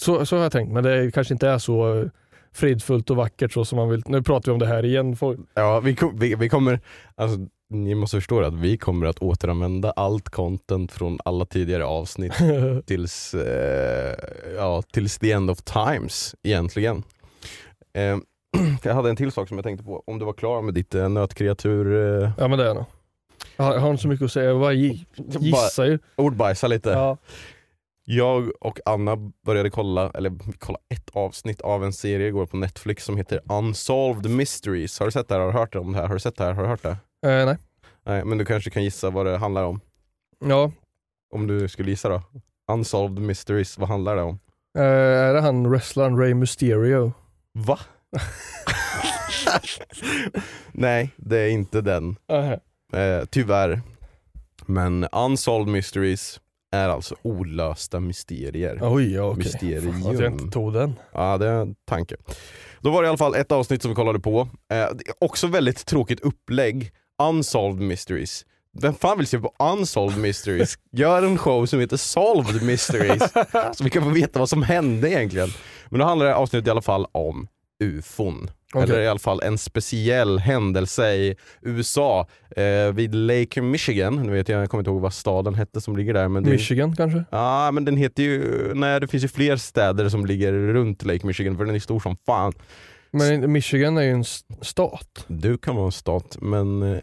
så, 0.00 0.26
så 0.26 0.36
har 0.36 0.42
jag 0.42 0.52
tänkt, 0.52 0.72
men 0.72 0.84
det 0.84 1.14
kanske 1.14 1.34
inte 1.34 1.48
är 1.48 1.58
så 1.58 2.08
fridfullt 2.52 3.10
och 3.10 3.16
vackert 3.16 3.52
så 3.52 3.64
som 3.64 3.76
man 3.76 3.88
vill. 3.88 4.02
Nu 4.06 4.22
pratar 4.22 4.46
vi 4.46 4.52
om 4.52 4.58
det 4.58 4.66
här 4.66 4.84
igen. 4.84 5.16
Ja 5.54 5.80
vi, 5.80 5.96
vi, 6.14 6.34
vi 6.34 6.48
kommer, 6.48 6.80
alltså, 7.14 7.38
ni 7.70 7.94
måste 7.94 8.16
förstå 8.16 8.40
att 8.40 8.54
vi 8.54 8.78
kommer 8.78 9.06
att 9.06 9.18
återanvända 9.18 9.90
allt 9.90 10.28
content 10.28 10.92
från 10.92 11.18
alla 11.24 11.44
tidigare 11.46 11.84
avsnitt 11.84 12.32
tills, 12.86 13.34
eh, 13.34 14.14
ja, 14.56 14.82
tills 14.82 15.18
the 15.18 15.32
end 15.32 15.50
of 15.50 15.62
times 15.62 16.34
egentligen. 16.42 17.02
Eh, 17.94 18.18
jag 18.82 18.94
hade 18.94 19.10
en 19.10 19.16
till 19.16 19.32
sak 19.32 19.48
som 19.48 19.56
jag 19.56 19.64
tänkte 19.64 19.84
på, 19.84 20.02
om 20.06 20.18
du 20.18 20.24
var 20.24 20.32
klar 20.32 20.62
med 20.62 20.74
ditt 20.74 20.94
eh, 20.94 21.08
nötkreatur, 21.08 21.94
eh, 22.22 22.30
ja 22.38 22.48
men 22.48 22.58
det 22.58 22.64
är 22.64 22.68
jag 22.68 22.76
nog. 22.76 22.84
Jag 23.56 23.64
har, 23.64 23.72
jag 23.74 23.80
har 23.80 23.90
inte 23.90 24.02
så 24.02 24.08
mycket 24.08 24.24
att 24.24 24.32
säga, 24.32 24.50
jag 24.50 24.60
bara 24.60 24.72
gi- 24.72 25.04
gissar 25.40 25.84
ju. 25.84 25.98
ordbajsa 26.16 26.66
lite. 26.68 26.90
Ja. 26.90 27.16
Jag 28.04 28.50
och 28.60 28.78
Anna 28.84 29.16
började 29.46 29.70
kolla, 29.70 30.10
eller 30.14 30.30
vi 30.30 30.52
kollade 30.52 30.84
ett 30.88 31.10
avsnitt 31.12 31.60
av 31.60 31.84
en 31.84 31.92
serie 31.92 32.26
igår 32.28 32.46
på 32.46 32.56
Netflix 32.56 33.04
som 33.04 33.16
heter 33.16 33.40
Unsolved 33.52 34.30
Mysteries. 34.30 34.98
Har 34.98 35.06
du 35.06 35.12
sett 35.12 35.28
det 35.28 35.34
här? 35.34 35.40
Har 35.40 35.52
du 35.52 35.58
hört 35.58 35.74
om 35.74 35.92
det 35.92 35.98
här? 35.98 36.06
Har 36.06 36.14
du 36.14 36.20
sett 36.20 36.36
det 36.36 36.44
här? 36.44 36.52
Har 36.52 36.62
du 36.62 36.68
hört 36.68 36.82
det? 36.82 36.96
Eh, 37.26 37.46
nej. 37.46 37.56
Nej, 38.06 38.24
men 38.24 38.38
du 38.38 38.44
kanske 38.44 38.70
kan 38.70 38.84
gissa 38.84 39.10
vad 39.10 39.26
det 39.26 39.36
handlar 39.36 39.64
om? 39.64 39.80
Ja. 40.44 40.72
Om 41.34 41.46
du 41.46 41.68
skulle 41.68 41.90
gissa 41.90 42.08
då? 42.08 42.22
Unsolved 42.72 43.22
Mysteries, 43.22 43.78
vad 43.78 43.88
handlar 43.88 44.16
det 44.16 44.22
om? 44.22 44.38
Eh, 44.78 44.84
är 44.84 45.34
det 45.34 45.40
han 45.40 45.70
wrestlaren 45.70 46.18
Ray 46.18 46.34
Mysterio? 46.34 47.12
Va? 47.52 47.78
Nej, 50.72 51.10
det 51.16 51.38
är 51.38 51.48
inte 51.48 51.80
den. 51.80 52.16
Uh, 52.32 52.52
Eh, 52.92 53.24
tyvärr. 53.30 53.80
Men 54.66 55.06
Unsolved 55.12 55.72
Mysteries 55.72 56.40
är 56.72 56.88
alltså 56.88 57.14
olösta 57.22 58.00
mysterier. 58.00 58.78
oj, 58.82 59.14
ja, 59.14 59.22
okej. 59.22 59.38
Mysterium. 59.38 60.02
Fan, 60.02 60.14
Att 60.14 60.20
jag 60.20 60.32
inte 60.32 60.52
tog 60.52 60.72
den. 60.72 60.94
Ja, 61.12 61.38
det 61.38 61.46
är 61.46 61.52
en 61.60 61.74
tanke. 61.84 62.16
Då 62.80 62.90
var 62.90 63.02
det 63.02 63.06
i 63.06 63.08
alla 63.08 63.18
fall 63.18 63.34
ett 63.34 63.52
avsnitt 63.52 63.82
som 63.82 63.90
vi 63.90 63.94
kollade 63.94 64.20
på. 64.20 64.48
Eh, 64.72 64.86
också 65.18 65.46
väldigt 65.46 65.86
tråkigt 65.86 66.20
upplägg. 66.20 66.92
Unsolved 67.22 67.80
Mysteries. 67.82 68.44
Vem 68.80 68.94
fan 68.94 69.18
vill 69.18 69.26
se 69.26 69.38
på 69.38 69.54
Unsolved 69.58 70.18
Mysteries? 70.18 70.78
Gör 70.92 71.22
en 71.22 71.38
show 71.38 71.66
som 71.66 71.80
heter 71.80 71.96
Solved 71.96 72.62
Mysteries. 72.62 73.32
så 73.72 73.84
vi 73.84 73.90
kan 73.90 74.02
få 74.02 74.08
veta 74.08 74.38
vad 74.38 74.48
som 74.48 74.62
hände 74.62 75.10
egentligen. 75.10 75.48
Men 75.88 76.00
då 76.00 76.06
handlar 76.06 76.26
det 76.26 76.34
avsnittet 76.34 76.66
i 76.66 76.70
alla 76.70 76.82
fall 76.82 77.06
om 77.12 77.48
ufon. 77.84 78.50
Okej. 78.74 78.82
Eller 78.82 79.00
i 79.00 79.08
alla 79.08 79.18
fall 79.18 79.40
en 79.42 79.58
speciell 79.58 80.38
händelse 80.38 81.14
i 81.14 81.36
USA 81.62 82.26
eh, 82.56 82.92
vid 82.92 83.14
Lake 83.14 83.62
Michigan. 83.62 84.22
Nu 84.22 84.32
vet 84.32 84.48
jag, 84.48 84.62
jag 84.62 84.70
kommer 84.70 84.80
inte 84.80 84.90
ihåg 84.90 85.00
vad 85.00 85.14
staden 85.14 85.54
hette 85.54 85.80
som 85.80 85.96
ligger 85.96 86.14
där. 86.14 86.28
Men 86.28 86.44
Michigan 86.44 86.96
kanske? 86.96 87.24
Ja 87.30 87.70
men 87.70 87.84
den 87.84 87.96
heter 87.96 88.22
ju, 88.22 88.72
nej 88.74 89.00
det 89.00 89.08
finns 89.08 89.24
ju 89.24 89.28
fler 89.28 89.56
städer 89.56 90.08
som 90.08 90.26
ligger 90.26 90.52
runt 90.52 91.04
Lake 91.04 91.26
Michigan 91.26 91.56
för 91.56 91.64
den 91.64 91.74
är 91.74 91.78
stor 91.78 92.00
som 92.00 92.16
fan. 92.26 92.52
Men 93.10 93.52
Michigan 93.52 93.96
är 93.98 94.02
ju 94.02 94.10
en 94.10 94.24
stat. 94.62 95.24
Du 95.26 95.58
kan 95.58 95.76
vara 95.76 95.86
en 95.86 95.92
stat 95.92 96.36
men 96.40 96.82
eh, 96.82 96.98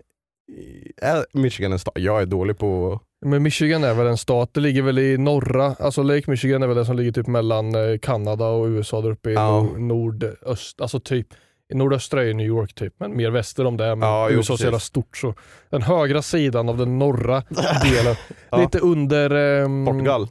är 1.01 1.25
Michigan 1.33 1.71
en 1.71 1.79
stat? 1.79 1.93
Jag 1.97 2.21
är 2.21 2.25
dålig 2.25 2.57
på... 2.57 2.99
Men 3.25 3.43
Michigan 3.43 3.83
är 3.83 3.93
väl 3.93 4.07
en 4.07 4.17
stat, 4.17 4.49
det 4.53 4.59
ligger 4.61 4.81
väl 4.81 4.99
i 4.99 5.17
norra, 5.17 5.75
alltså 5.79 6.03
Lake 6.03 6.31
Michigan 6.31 6.63
är 6.63 6.67
väl 6.67 6.75
den 6.75 6.85
som 6.85 6.95
ligger 6.97 7.11
typ 7.11 7.27
mellan 7.27 7.75
eh, 7.75 7.97
Kanada 8.01 8.45
och 8.47 8.65
USA 8.67 9.01
där 9.01 9.11
uppe 9.11 9.29
i 9.29 9.33
Ja. 9.33 9.61
nord, 9.61 9.79
nordöst, 9.79 10.81
alltså 10.81 10.99
typ 10.99 11.27
nordöstra 11.73 12.23
är 12.23 12.33
New 12.33 12.47
York 12.47 12.73
typ, 12.75 12.93
men 12.99 13.17
mer 13.17 13.29
väster 13.31 13.65
om 13.65 13.77
det. 13.77 13.95
Men 13.95 14.09
Ja, 14.09 14.29
USA 14.29 14.53
är 14.53 14.57
så 14.57 14.63
jävla 14.63 14.79
stort 14.79 15.17
så 15.17 15.33
den 15.69 15.81
högra 15.81 16.21
sidan 16.21 16.69
av 16.69 16.77
den 16.77 16.99
norra 16.99 17.43
delen, 17.83 18.15
Ja. 18.49 18.57
lite 18.57 18.79
under 18.79 19.29
ehm, 19.29 19.85
Portugal. 19.85 20.27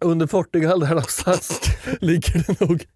Under 0.00 0.26
Portugal 0.26 0.80
där 0.80 0.88
någonstans 0.88 1.60
ligger 2.00 2.44
det 2.46 2.60
nog. 2.68 2.82
I 2.82 2.86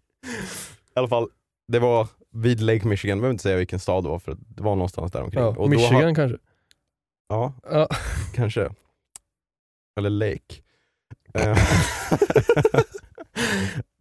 alla 0.94 1.08
fall, 1.08 1.28
det 1.72 1.78
var 1.78 2.08
vid 2.42 2.60
Lake 2.60 2.86
Michigan, 2.88 3.16
jag 3.18 3.22
behöver 3.22 3.32
inte 3.32 3.42
säga 3.42 3.56
vilken 3.56 3.78
stad 3.78 4.04
det 4.04 4.08
var 4.08 4.18
för 4.18 4.36
det 4.48 4.62
var 4.62 4.74
någonstans 4.76 5.12
där 5.12 5.22
omkring. 5.22 5.42
Ja, 5.42 5.48
Och 5.48 5.70
Michigan 5.70 5.94
har- 6.04 6.14
kanske. 6.14 6.38
Ja, 7.28 7.52
Ja. 7.70 7.88
kanske. 8.34 8.70
Eller 9.98 10.10
Lake. 10.10 10.54
Eh, 11.34 11.58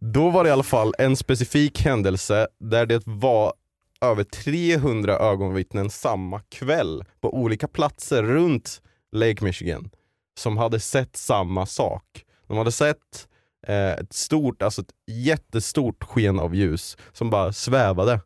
Då 0.00 0.30
var 0.30 0.44
det 0.44 0.48
i 0.48 0.52
alla 0.52 0.62
fall 0.62 0.94
en 0.98 1.16
specifik 1.16 1.80
händelse 1.80 2.48
där 2.60 2.86
det 2.86 3.02
var 3.06 3.52
över 4.00 4.24
300 4.24 5.18
ögonvittnen 5.18 5.90
samma 5.90 6.40
kväll 6.40 7.04
på 7.20 7.34
olika 7.34 7.68
platser 7.68 8.22
runt 8.22 8.82
Lake 9.12 9.44
Michigan 9.44 9.90
som 10.38 10.56
hade 10.56 10.80
sett 10.80 11.16
samma 11.16 11.66
sak. 11.66 12.24
De 12.46 12.56
hade 12.58 12.72
sett 12.72 13.28
eh, 13.66 13.92
ett 13.92 14.12
stort, 14.12 14.62
alltså 14.62 14.82
ett 14.82 14.92
jättestort 15.06 16.04
sken 16.04 16.38
av 16.40 16.54
ljus 16.54 16.96
som 17.12 17.30
bara 17.30 17.52
svävade 17.52 18.20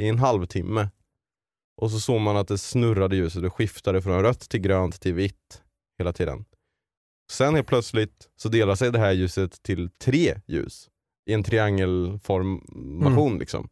i 0.00 0.08
en 0.08 0.18
halvtimme. 0.18 0.90
Och 1.76 1.90
så 1.90 2.00
såg 2.00 2.20
man 2.20 2.36
att 2.36 2.48
det 2.48 2.58
snurrade 2.58 3.16
ljuset 3.16 3.44
och 3.44 3.54
skiftade 3.54 4.02
från 4.02 4.22
rött 4.22 4.40
till 4.40 4.60
grönt 4.60 5.00
till 5.00 5.14
vitt 5.14 5.62
hela 5.98 6.12
tiden. 6.12 6.44
Sen 7.32 7.54
helt 7.54 7.66
plötsligt 7.66 8.28
så 8.36 8.48
delar 8.48 8.74
sig 8.74 8.92
det 8.92 8.98
här 8.98 9.12
ljuset 9.12 9.62
till 9.62 9.90
tre 9.90 10.40
ljus 10.46 10.90
i 11.30 11.34
en 11.34 11.44
triangelformation. 11.44 13.38
Liksom. 13.38 13.68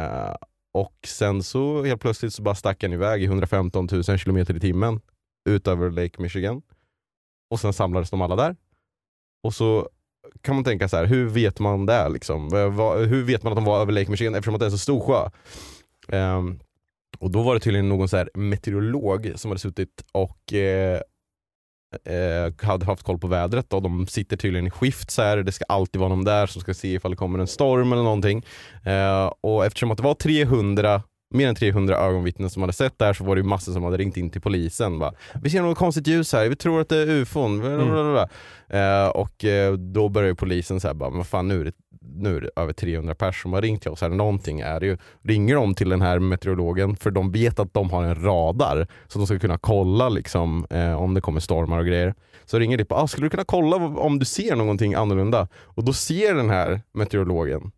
Eh, 0.00 0.34
och 0.74 0.96
sen 1.06 1.42
så 1.42 1.84
helt 1.84 2.00
plötsligt 2.00 2.34
så 2.34 2.42
bara 2.42 2.54
stack 2.54 2.80
den 2.80 2.92
iväg 2.92 3.22
i 3.22 3.24
115 3.24 3.88
000 3.92 4.18
km 4.18 4.36
i 4.36 4.60
timmen 4.60 5.00
ut 5.48 5.68
över 5.68 5.90
Lake 5.90 6.22
Michigan. 6.22 6.62
Och 7.50 7.60
sen 7.60 7.72
samlades 7.72 8.10
de 8.10 8.22
alla 8.22 8.36
där. 8.36 8.56
Och 9.42 9.54
så 9.54 9.88
kan 10.40 10.54
man 10.54 10.64
tänka 10.64 10.88
så 10.88 10.96
här, 10.96 11.04
hur 11.04 11.28
vet 11.28 11.58
man 11.58 11.86
det? 11.86 12.08
Liksom? 12.08 12.52
Hur 13.08 13.22
vet 13.22 13.42
man 13.42 13.52
att 13.52 13.56
de 13.56 13.64
var 13.64 13.80
över 13.80 13.92
Lake 13.92 14.10
Michigan 14.10 14.34
eftersom 14.34 14.54
att 14.54 14.60
det 14.60 14.64
är 14.64 14.70
en 14.70 14.72
så 14.72 14.78
stor 14.78 15.00
sjö? 15.00 15.28
Um, 16.18 16.60
och 17.18 17.30
då 17.30 17.42
var 17.42 17.54
det 17.54 17.60
tydligen 17.60 17.88
någon 17.88 18.08
så 18.08 18.16
här 18.16 18.30
meteorolog 18.34 19.32
som 19.36 19.50
hade 19.50 19.60
suttit 19.60 20.04
och 20.12 20.52
eh, 20.52 21.00
eh, 22.04 22.52
hade 22.62 22.84
haft 22.84 23.02
koll 23.02 23.18
på 23.18 23.26
vädret. 23.26 23.72
Och 23.72 23.82
de 23.82 24.06
sitter 24.06 24.36
tydligen 24.36 24.66
i 24.66 24.70
skift 24.70 25.10
så 25.10 25.22
här. 25.22 25.36
det 25.36 25.52
ska 25.52 25.64
alltid 25.68 26.00
vara 26.00 26.08
någon 26.08 26.24
där 26.24 26.46
som 26.46 26.60
ska 26.60 26.74
se 26.74 26.94
ifall 26.94 27.10
det 27.10 27.16
kommer 27.16 27.38
en 27.38 27.46
storm 27.46 27.92
eller 27.92 28.02
någonting. 28.02 28.44
Eh, 28.84 29.32
och 29.40 29.66
eftersom 29.66 29.90
att 29.90 29.96
det 29.96 30.04
var 30.04 30.14
300 30.14 31.02
mer 31.32 31.48
än 31.48 31.54
300 31.54 31.96
ögonvittnen 31.96 32.50
som 32.50 32.62
hade 32.62 32.72
sett 32.72 32.98
det 32.98 33.04
här 33.04 33.12
så 33.12 33.24
var 33.24 33.36
det 33.36 33.40
ju 33.40 33.46
massor 33.48 33.72
som 33.72 33.82
hade 33.82 33.96
ringt 33.96 34.16
in 34.16 34.30
till 34.30 34.40
polisen. 34.40 34.98
Bara, 34.98 35.12
vi 35.42 35.50
ser 35.50 35.62
något 35.62 35.78
konstigt 35.78 36.06
ljus 36.06 36.32
här, 36.32 36.48
vi 36.48 36.56
tror 36.56 36.80
att 36.80 36.88
det 36.88 36.96
är 36.96 37.08
ufon. 37.08 37.62
Eh, 38.68 39.08
och 39.08 39.44
eh, 39.44 39.72
då 39.72 40.08
började 40.08 40.34
polisen 40.34 40.80
men 40.82 40.96
vad 40.98 41.26
fan 41.26 41.48
nu 41.48 41.60
är 41.60 41.64
det 41.64 41.72
nu 42.14 42.36
är 42.36 42.40
det 42.40 42.50
över 42.56 42.72
300 42.72 43.14
personer 43.14 43.32
som 43.42 43.52
har 43.52 43.62
ringt 43.62 43.82
till 43.82 43.90
oss. 43.90 44.00
Här. 44.00 44.08
Någonting 44.08 44.60
är 44.60 44.80
det 44.80 44.86
ju. 44.86 44.98
Ringer 45.22 45.54
de 45.54 45.74
till 45.74 45.88
den 45.88 46.02
här 46.02 46.18
meteorologen 46.18 46.96
för 46.96 47.10
de 47.10 47.32
vet 47.32 47.58
att 47.58 47.74
de 47.74 47.90
har 47.90 48.04
en 48.04 48.22
radar 48.22 48.86
så 49.08 49.18
de 49.18 49.26
ska 49.26 49.38
kunna 49.38 49.58
kolla 49.58 50.08
liksom, 50.08 50.66
eh, 50.70 51.02
om 51.02 51.14
det 51.14 51.20
kommer 51.20 51.40
stormar 51.40 51.78
och 51.78 51.86
grejer. 51.86 52.14
Så 52.44 52.58
ringer 52.58 52.78
de 52.78 52.84
på, 52.84 52.94
ah, 52.94 53.06
skulle 53.06 53.26
du 53.26 53.30
kunna 53.30 53.44
kolla 53.44 53.76
om 53.76 54.18
du 54.18 54.24
ser 54.24 54.56
någonting 54.56 54.94
annorlunda? 54.94 55.48
Och 55.54 55.84
då 55.84 55.92
ser 55.92 56.34
den 56.34 56.50
här 56.50 56.80
meteorologen, 56.92 57.72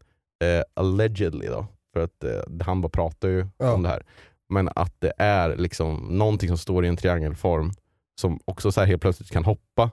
eh, 0.45 0.63
allegedly 0.75 1.47
då, 1.47 1.67
för 1.95 2.01
att 2.01 2.25
eh, 2.25 2.65
han 2.67 2.81
bara 2.81 2.89
pratar 2.89 3.29
ju 3.29 3.47
Ja. 3.59 3.73
om 3.73 3.83
det 3.83 3.89
här. 3.89 4.03
Men 4.49 4.69
att 4.77 5.01
det 5.01 5.13
är 5.19 5.57
liksom 5.57 5.97
någonting 5.97 6.49
som 6.49 6.59
står 6.59 6.85
i 6.85 6.89
en 6.89 6.97
triangelform 6.97 7.73
som 8.21 8.41
också 8.45 8.73
så 8.73 8.81
helt 8.85 9.03
plötsligt 9.03 9.31
kan 9.31 9.45
hoppa 9.45 9.91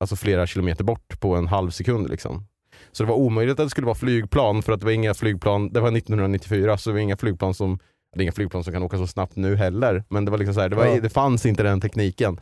alltså 0.00 0.16
flera 0.16 0.46
kilometer 0.46 0.84
bort 0.84 1.20
på 1.20 1.34
en 1.36 1.46
halv 1.46 1.70
sekund. 1.70 2.10
Liksom. 2.10 2.46
Så 2.92 3.02
det 3.02 3.08
var 3.08 3.16
omöjligt 3.16 3.60
att 3.60 3.66
det 3.66 3.70
skulle 3.70 3.84
vara 3.86 3.94
flygplan 3.94 4.62
för 4.62 4.72
att 4.72 4.80
det 4.80 4.86
var 4.86 4.92
inga 4.92 5.14
flygplan, 5.14 5.72
det 5.72 5.80
var 5.80 5.96
1994 5.96 6.78
så 6.78 6.90
det 6.90 6.94
var 6.94 7.00
inga 7.00 7.16
flygplan 7.16 7.54
som 7.54 7.78
det 8.12 8.20
är 8.20 8.22
inga 8.22 8.32
flygplan 8.32 8.64
som 8.64 8.72
kan 8.72 8.82
åka 8.82 8.98
så 8.98 9.06
snabbt 9.06 9.36
nu 9.36 9.56
heller, 9.56 10.04
men 10.08 10.24
det, 10.24 10.30
var 10.30 10.38
liksom 10.38 10.54
så 10.54 10.60
här, 10.60 10.68
det, 10.68 10.76
var, 10.76 10.86
Ja. 10.86 11.00
det 11.00 11.10
fanns 11.10 11.46
inte 11.46 11.62
den 11.62 11.80
tekniken. 11.80 12.40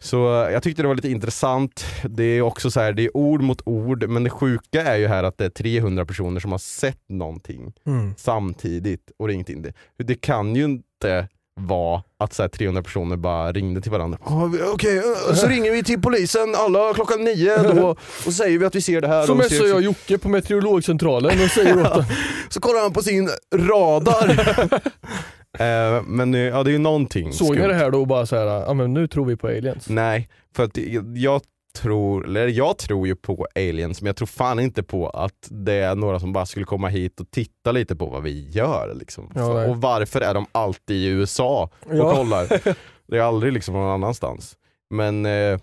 Så 0.00 0.44
eh, 0.44 0.52
jag 0.52 0.62
tyckte 0.62 0.82
det 0.82 0.88
var 0.88 0.94
lite 0.94 1.08
intressant. 1.10 1.84
Det 2.04 2.24
är 2.24 2.42
också 2.42 2.70
så 2.70 2.80
här, 2.80 2.92
det 2.92 3.02
är 3.04 3.16
ord 3.16 3.42
mot 3.42 3.62
ord, 3.64 4.08
men 4.08 4.24
det 4.24 4.30
sjuka 4.30 4.82
är 4.82 4.96
ju 4.96 5.06
här 5.06 5.22
att 5.24 5.38
det 5.38 5.44
är 5.44 5.50
300 5.50 6.06
personer 6.06 6.40
som 6.40 6.50
har 6.52 6.58
sett 6.58 7.08
någonting 7.08 7.72
Mm. 7.86 8.14
samtidigt 8.18 9.10
och 9.18 9.28
ringt 9.28 9.48
in 9.48 9.62
det. 9.62 9.72
Det 10.04 10.14
kan 10.14 10.56
ju 10.56 10.64
inte 10.64 11.28
vara 11.60 12.02
att 12.18 12.32
så 12.32 12.42
här 12.42 12.48
300 12.48 12.82
personer 12.82 13.16
bara 13.16 13.52
ringde 13.52 13.80
till 13.80 13.90
varandra. 13.90 14.18
"Ja, 14.26 14.44
vi- 14.52 14.62
Okej, 14.62 14.98
eh, 14.98 15.34
så 15.34 15.46
ringer 15.46 15.70
vi 15.72 15.84
till 15.84 16.00
polisen 16.02 16.54
alla 16.54 16.94
klockan 16.94 17.24
nio 17.24 17.62
då 17.62 17.88
och 18.26 18.32
säger 18.32 18.58
vi 18.58 18.64
att 18.66 18.74
vi 18.74 18.80
ser 18.80 19.00
det 19.00 19.08
här. 19.08 19.26
Så 19.26 19.34
messar 19.34 19.64
jag 19.66 19.82
Jocke 19.82 20.18
på 20.18 20.28
meteorologcentralen 20.28 21.44
och 21.44 21.50
säger 21.50 21.80
åt. 21.98 22.04
Så 22.48 22.60
kollar 22.60 22.80
han 22.82 22.92
på 22.92 23.02
sin 23.02 23.30
radar. 23.54 24.80
Eh, 25.58 26.02
men 26.06 26.34
ja, 26.34 26.62
det 26.62 26.70
är 26.70 26.72
ju 26.72 26.78
någonting 26.78 27.32
Såg 27.32 27.50
ni 27.50 27.56
skumt. 27.56 27.68
det 27.68 27.74
här 27.74 27.90
då 27.90 28.00
och 28.00 28.06
bara 28.06 28.26
såhär, 28.26 28.46
ja 28.46 28.74
men 28.74 28.94
nu 28.94 29.06
tror 29.08 29.24
vi 29.24 29.36
på 29.36 29.46
aliens? 29.46 29.88
Nej, 29.88 30.28
för 30.54 30.64
att 30.64 30.78
jag 31.16 31.40
tror, 31.78 32.26
eller 32.26 32.46
jag 32.48 32.78
tror 32.78 33.06
ju 33.06 33.16
på 33.16 33.46
aliens 33.54 34.02
men 34.02 34.06
jag 34.06 34.16
tror 34.16 34.26
fan 34.26 34.60
inte 34.60 34.82
på 34.82 35.08
att 35.10 35.48
det 35.50 35.72
är 35.74 35.94
några 35.94 36.20
som 36.20 36.32
bara 36.32 36.46
skulle 36.46 36.64
komma 36.66 36.88
hit 36.88 37.20
och 37.20 37.30
titta 37.30 37.72
lite 37.72 37.96
på 37.96 38.06
vad 38.06 38.22
vi 38.22 38.48
gör. 38.50 38.94
Liksom. 38.94 39.32
Ja, 39.34 39.54
nej. 39.54 39.70
och 39.70 39.76
varför 39.76 40.20
är 40.20 40.34
de 40.34 40.46
alltid 40.52 40.96
i 40.96 41.06
USA 41.06 41.70
och 41.86 41.96
Ja. 41.96 42.14
kollar? 42.14 42.46
Det 43.10 43.16
är 43.18 43.22
aldrig 43.22 43.52
liksom 43.52 43.74
någon 43.74 43.90
annanstans. 43.90 44.56
Men 44.90 45.26
eh, 45.26 45.58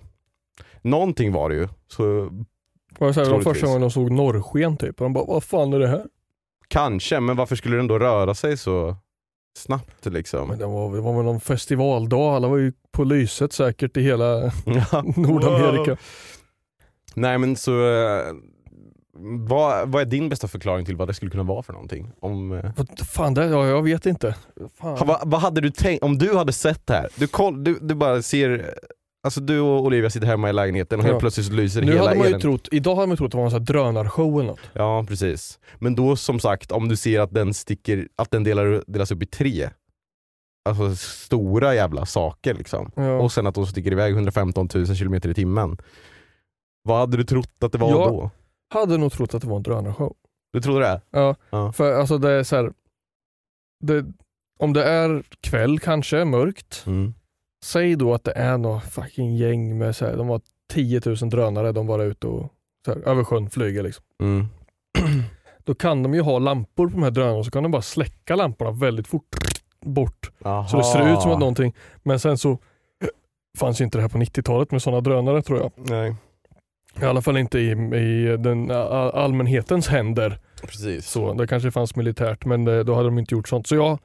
någonting 0.81 1.31
var 1.31 1.49
det 1.49 1.55
ju. 1.55 1.67
Så 1.87 2.03
Var 2.99 3.07
det, 3.07 3.13
så 3.13 3.19
här, 3.19 3.27
det 3.27 3.33
var 3.33 3.41
första 3.41 3.65
gången 3.65 3.81
de 3.81 3.91
såg 3.91 4.11
norrsken 4.11 4.77
typ, 4.77 5.01
och 5.01 5.05
de 5.05 5.13
bara 5.13 5.25
vad 5.25 5.43
fan 5.43 5.73
är 5.73 5.79
det 5.79 5.87
här? 5.87 6.05
kanske, 6.67 7.19
men 7.19 7.35
varför 7.35 7.55
skulle 7.55 7.77
den 7.77 7.87
då 7.87 7.99
röra 7.99 8.35
sig 8.35 8.57
så 8.57 8.95
snabbt 9.57 10.05
liksom? 10.05 10.47
Men 10.47 10.57
det 10.59 10.65
var, 10.65 10.95
det 10.95 11.01
var 11.01 11.13
väl 11.15 11.25
någon 11.25 11.39
festivaldag, 11.39 12.35
alla 12.35 12.47
var 12.47 12.57
ju 12.57 12.73
på 12.91 13.03
lyset 13.03 13.53
säkert 13.53 13.97
i 13.97 14.01
hela 14.01 14.41
Ja. 14.65 15.03
Nordamerika. 15.15 15.97
Nej 17.13 17.37
men 17.37 17.55
så, 17.55 17.71
eh, 17.93 18.33
vad, 19.47 19.89
vad 19.91 20.01
är 20.01 20.05
din 20.05 20.29
bästa 20.29 20.47
förklaring 20.47 20.85
till 20.85 20.95
vad 20.95 21.07
det 21.07 21.13
skulle 21.13 21.31
kunna 21.31 21.43
vara 21.43 21.63
för 21.63 21.73
någonting? 21.73 22.11
Om, 22.19 22.51
eh, 22.51 22.71
Vad 22.75 22.99
fan, 23.07 23.33
det, 23.33 23.45
ja, 23.45 23.67
jag 23.67 23.83
vet 23.83 24.05
inte. 24.05 24.35
Fan. 24.79 24.97
ha, 24.97 25.05
vad, 25.05 25.19
vad 25.31 25.41
hade 25.41 25.61
du 25.61 25.71
tänkt, 25.71 26.03
om 26.03 26.17
du 26.17 26.35
hade 26.37 26.53
sett 26.53 26.87
det 26.87 26.93
här, 26.93 27.09
du, 27.15 27.27
koll, 27.27 27.63
du, 27.63 27.77
du 27.81 27.95
bara 27.95 28.21
ser, 28.21 28.73
alltså 29.25 29.41
du 29.41 29.59
och 29.59 29.83
Olivia 29.85 30.09
sitter 30.09 30.27
hemma 30.27 30.49
i 30.49 30.53
lägenheten 30.53 30.99
och 30.99 31.05
Ja. 31.05 31.09
helt 31.09 31.19
plötsligt 31.19 31.51
lyser 31.51 31.81
Nu 31.81 31.91
hela 31.91 32.03
hade 32.03 32.15
man 32.15 32.23
ju 32.23 32.29
elen. 32.29 32.41
trott, 32.41 32.67
idag 32.71 32.95
hade 32.95 33.07
man 33.07 33.17
trott 33.17 33.25
att 33.27 33.31
det 33.31 33.37
var 33.37 33.45
en 33.45 33.51
sån 33.51 33.59
här 33.59 33.65
drönarshow 33.65 34.39
eller 34.39 34.49
något. 34.49 34.59
Ja 34.73 35.05
precis. 35.07 35.59
Men 35.75 35.95
då 35.95 36.15
som 36.15 36.39
sagt, 36.39 36.71
om 36.71 36.87
du 36.89 36.95
ser 36.95 37.19
att 37.19 37.33
den 37.33 37.53
sticker, 37.53 38.07
att 38.15 38.31
den 38.31 38.43
delar, 38.43 38.83
delas 38.87 39.11
upp 39.11 39.23
i 39.23 39.25
tre, 39.25 39.69
alltså 40.69 40.95
stora 40.95 41.75
jävla 41.75 42.05
saker 42.05 42.53
liksom. 42.53 42.91
Ja. 42.95 43.19
Och 43.19 43.31
sen 43.31 43.47
att 43.47 43.55
de 43.55 43.65
sticker 43.67 43.91
iväg 43.91 44.13
115 44.13 44.69
000 44.75 44.85
km 44.97 45.13
i 45.13 45.19
timmen. 45.33 45.77
Vad 46.83 46.99
hade 46.99 47.17
du 47.17 47.23
trott 47.23 47.63
att 47.63 47.71
det 47.71 47.77
var 47.77 47.89
Ja. 47.89 47.95
då? 48.07 48.31
Hade 48.73 48.97
nog 48.97 49.11
trott 49.11 49.33
att 49.33 49.41
det 49.41 49.47
var 49.47 49.57
en 49.57 49.63
drönarshow. 49.63 50.15
Du 50.53 50.61
trodde 50.61 50.79
det? 50.79 51.01
Ja, 51.11 51.35
Ja. 51.49 51.71
för 51.71 51.93
alltså 51.93 52.17
det 52.17 52.29
är 52.31 52.43
så 52.43 52.55
här, 52.55 52.71
det, 53.83 54.05
om 54.59 54.73
det 54.73 54.83
är 54.83 55.23
kväll 55.41 55.79
kanske, 55.79 56.25
mörkt, 56.25 56.83
Mm. 56.87 57.13
Säg 57.65 57.95
då 57.95 58.13
att 58.13 58.23
det 58.23 58.31
är 58.31 58.57
något 58.57 58.83
fucking 58.83 59.35
gäng 59.35 59.77
med 59.77 59.95
så 59.95 60.05
här, 60.05 60.17
de 60.17 60.27
var 60.27 60.41
10 60.73 61.01
000 61.05 61.15
drönare, 61.15 61.71
de 61.71 61.87
var 61.87 61.99
ute 61.99 62.27
och 62.27 62.51
så 62.85 62.93
här, 62.93 63.07
över 63.07 63.23
sjön 63.23 63.49
flyger 63.49 63.83
liksom. 63.83 64.05
Mm. 64.21 64.45
Då 65.63 65.75
kan 65.75 66.03
de 66.03 66.13
ju 66.13 66.21
ha 66.21 66.39
lampor 66.39 66.87
på 66.87 66.93
de 66.93 67.03
här 67.03 67.11
drönarna 67.11 67.37
och 67.37 67.45
så 67.45 67.51
kan 67.51 67.63
de 67.63 67.71
bara 67.71 67.81
släcka 67.81 68.35
lamporna 68.35 68.71
väldigt 68.71 69.07
fort 69.07 69.35
bort. 69.85 70.31
Så 70.69 70.77
det 70.77 70.83
ser 70.83 71.13
ut 71.13 71.21
som 71.21 71.31
att 71.31 71.39
någonting, 71.39 71.73
men 72.03 72.19
sen 72.19 72.37
så 72.37 72.57
fanns 73.57 73.81
ju 73.81 73.85
inte 73.85 73.97
det 73.97 74.01
här 74.01 74.09
på 74.09 74.17
90-talet 74.17 74.71
med 74.71 74.81
sådana 74.81 75.01
drönare 75.01 75.41
tror 75.41 75.59
jag. 75.59 75.71
Nej, 75.75 76.15
I 77.01 77.05
alla 77.05 77.21
fall 77.21 77.37
inte 77.37 77.59
i, 77.59 77.71
i 77.95 78.37
den 78.37 78.71
allmänhetens 78.71 79.87
händer. 79.87 80.39
precis. 80.61 81.07
Så, 81.09 81.33
det 81.33 81.47
kanske 81.47 81.71
fanns 81.71 81.95
militärt 81.95 82.45
men 82.45 82.65
det, 82.65 82.83
då 82.83 82.95
hade 82.95 83.07
de 83.07 83.19
inte 83.19 83.35
gjort 83.35 83.47
sånt. 83.47 83.67
Så 83.67 83.75
jag, 83.75 83.99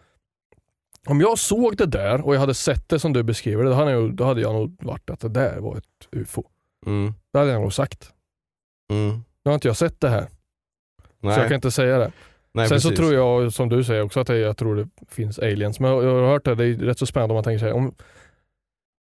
om 1.07 1.21
jag 1.21 1.39
såg 1.39 1.77
det 1.77 1.87
där 1.87 2.21
och 2.21 2.35
jag 2.35 2.41
hade 2.41 2.55
sett 2.55 2.89
det 2.89 2.99
som 2.99 3.13
du 3.13 3.23
beskriver 3.23 3.65
det, 3.65 3.71
då 3.71 3.77
hade 3.77 3.91
jag, 3.91 4.15
då 4.15 4.25
hade 4.25 4.41
jag 4.41 4.55
nog 4.55 4.77
varit 4.85 5.11
att 5.11 5.21
det 5.21 5.29
där 5.29 5.61
var 5.61 5.77
ett 5.77 6.09
ufo. 6.13 6.43
Mm. 6.87 7.15
Det 7.33 7.39
hade 7.39 7.51
jag 7.51 7.63
nog 7.63 7.73
sagt. 7.73 8.13
Mm. 8.93 9.09
Nu 9.45 9.49
har 9.51 9.55
inte 9.55 9.69
jag 9.69 9.77
sett 9.77 10.01
det 10.01 10.09
här, 10.09 10.29
Nej. 11.21 11.35
så 11.35 11.41
jag 11.41 11.49
kan 11.49 11.55
inte 11.55 11.71
säga 11.71 11.99
det. 11.99 12.13
Nej, 12.53 12.69
Sen 12.69 12.77
precis. 12.77 12.91
så 12.91 12.97
tror 12.97 13.15
jag, 13.15 13.53
som 13.53 13.69
du 13.69 13.85
säger 13.85 14.03
också, 14.03 14.21
att 14.21 14.29
jag 14.29 14.57
tror 14.57 14.77
det 14.77 14.89
finns 15.09 15.39
aliens. 15.39 15.81
Men 15.81 15.91
jag, 15.91 16.05
jag 16.05 16.15
har 16.15 16.29
hört 16.29 16.45
det, 16.45 16.55
det 16.55 16.65
är 16.65 16.75
rätt 16.75 16.99
så 16.99 17.07
spännande 17.07 17.33
om 17.33 17.37
man 17.37 17.45
tänker 17.45 17.59
sig 17.59 17.73
om 17.73 17.95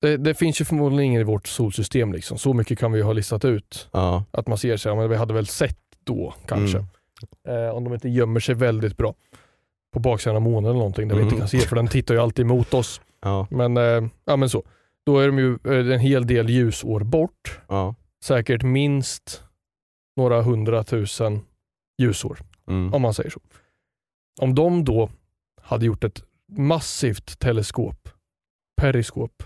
det, 0.01 0.17
det 0.17 0.35
finns 0.35 0.61
ju 0.61 0.65
förmodligen 0.65 1.05
ingen 1.05 1.21
i 1.21 1.25
vårt 1.25 1.47
solsystem. 1.49 2.13
Liksom. 2.13 2.39
Så 2.39 2.53
mycket 2.53 2.79
kan 2.79 2.93
vi 2.93 3.03
ha 3.03 3.13
listat 3.13 3.45
ut. 3.45 3.89
Ja. 3.93 4.25
Att 4.31 4.47
man 4.47 4.59
ser 4.59 4.77
sig, 4.77 4.97
men 4.97 5.11
vi 5.11 5.17
hade 5.17 5.35
väl 5.35 5.47
sett 5.47 5.79
då 6.05 6.35
kanske. 6.47 6.87
Mm. 7.49 7.67
Eh, 7.67 7.71
om 7.71 7.85
de 7.85 7.95
inte 7.95 8.09
gömmer 8.09 8.41
sig 8.41 8.55
väldigt 8.55 8.97
bra 8.97 9.15
på 9.93 10.01
baksidan 10.01 10.37
av 10.37 10.43
månen 10.43 10.65
eller 10.71 10.79
någonting 10.79 11.09
där 11.09 11.15
vi 11.17 11.23
Mm. 11.23 11.35
inte 11.35 11.41
kan 11.41 11.49
se 11.49 11.61
för 11.61 11.77
den 11.77 11.89
tittar 11.89 12.15
ju 12.15 12.21
alltid 12.21 12.47
mot 12.47 12.75
oss. 12.75 13.01
Ja. 13.23 13.47
Men, 13.51 13.77
eh, 13.77 14.09
ja, 14.25 14.37
men 14.37 14.49
så. 14.51 14.63
Då 15.07 15.19
är 15.19 15.27
de 15.27 15.39
ju 15.39 15.59
eh, 15.65 15.93
en 15.95 16.01
hel 16.01 16.27
del 16.27 16.51
ljusår 16.51 17.01
bort. 17.01 17.61
Ja. 17.69 17.95
Säkert 18.25 18.63
minst 18.63 19.43
några 20.17 20.43
hundratusen 20.43 21.41
ljusår 22.03 22.39
Mm. 22.69 22.95
om 22.95 23.03
man 23.03 23.15
säger 23.15 23.31
så. 23.31 23.41
Om 24.41 24.55
de 24.55 24.85
då 24.85 25.11
hade 25.63 25.87
gjort 25.87 26.05
ett 26.05 26.23
massivt 26.49 27.39
teleskop, 27.39 28.09
periskop, 28.81 29.43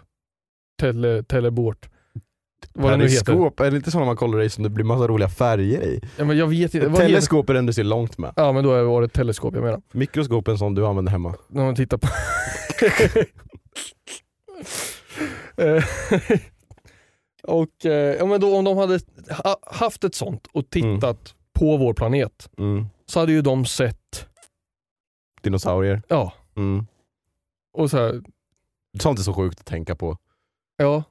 tele, 0.81 1.23
telebort, 1.23 1.89
vad 2.73 2.93
det 2.93 2.97
nu. 2.97 3.05
Periskop, 3.05 3.61
är 3.61 3.71
det 3.71 3.77
inte 3.77 3.91
sådana 3.91 4.07
man 4.07 4.17
kollar 4.17 4.43
i 4.43 4.51
som 4.51 4.65
det 4.65 4.71
blir 4.71 4.85
massa 4.85 5.07
roliga 5.07 5.29
färger 5.29 5.83
i? 5.83 6.01
Ja, 6.17 6.25
men 6.25 6.37
jag 6.39 6.47
vet 6.47 6.75
inte. 6.75 6.89
vad 6.89 7.01
Teleskop 7.01 7.51
är 7.51 7.55
den 7.55 7.67
du 7.67 7.73
ser 7.73 7.85
långt 7.85 8.19
med. 8.19 8.33
Ja 8.37 8.53
men 8.53 8.65
då 8.65 8.85
var 8.85 9.01
det 9.01 9.05
ett 9.07 9.13
teleskop 9.13 9.55
jag 9.55 9.63
menar. 9.65 9.83
Mikroskop 9.93 10.49
är 10.49 10.53
en 10.53 10.59
sån 10.59 10.75
du 10.75 10.87
använder 10.87 11.13
hemma. 11.13 11.35
När 11.49 11.65
man 11.65 11.75
tittar 11.75 11.97
på... 11.99 12.09
Och 17.43 17.87
eh, 17.87 18.17
ja, 18.17 18.27
men 18.27 18.41
då, 18.41 18.57
om 18.57 18.65
de 18.65 18.77
hade 18.77 19.01
ha, 19.45 19.57
haft 19.67 20.05
ett 20.05 20.15
sånt 20.15 20.47
och 20.53 20.71
tittat 20.71 21.35
på 21.53 21.77
vår 21.77 21.95
planet 21.95 22.51
Mm. 22.59 22.87
så 23.07 23.21
hade 23.21 23.33
ju 23.33 23.43
de 23.43 23.65
sett, 23.65 24.27
Dinosaurier. 25.43 26.03
ja, 26.09 26.33
Mm. 26.57 26.87
och 27.73 27.91
så 27.91 27.97
här, 27.97 28.23
Sånt 29.01 29.19
är 29.19 29.23
så 29.23 29.35
sjukt 29.35 29.61
att 29.61 29.67
tänka 29.67 29.95
på. 29.95 30.17
ja. 30.77 31.03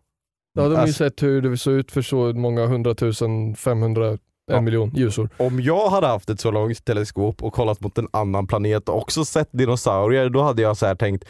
Då 0.56 0.62
hade 0.62 0.74
de 0.74 0.78
ju 0.78 0.82
Alltså- 0.82 0.98
sett 1.04 1.24
hur 1.24 1.42
det 1.42 1.58
såg 1.58 1.74
ut 1.74 1.92
för 1.92 2.02
så 2.02 2.34
många 2.34 2.66
hundratusen, 2.66 3.56
500, 3.56 4.08
en 4.10 4.18
Ja. 4.48 4.62
miljon 4.62 4.92
ljusår. 4.96 5.30
Om 5.38 5.60
jag 5.62 5.90
hade 5.90 6.08
haft 6.08 6.30
ett 6.30 6.40
så 6.40 6.52
långt 6.52 6.86
teleskop 6.86 7.44
och 7.44 7.54
kollat 7.54 7.82
mot 7.82 7.98
en 7.98 8.08
annan 8.14 8.48
planet 8.48 8.90
och 8.90 8.98
också 8.98 9.26
sett 9.26 9.50
dinosaurier, 9.52 10.30
då 10.30 10.42
hade 10.42 10.62
jag 10.62 10.78
så 10.78 10.86
här 10.86 10.96
tänkt 10.96 11.26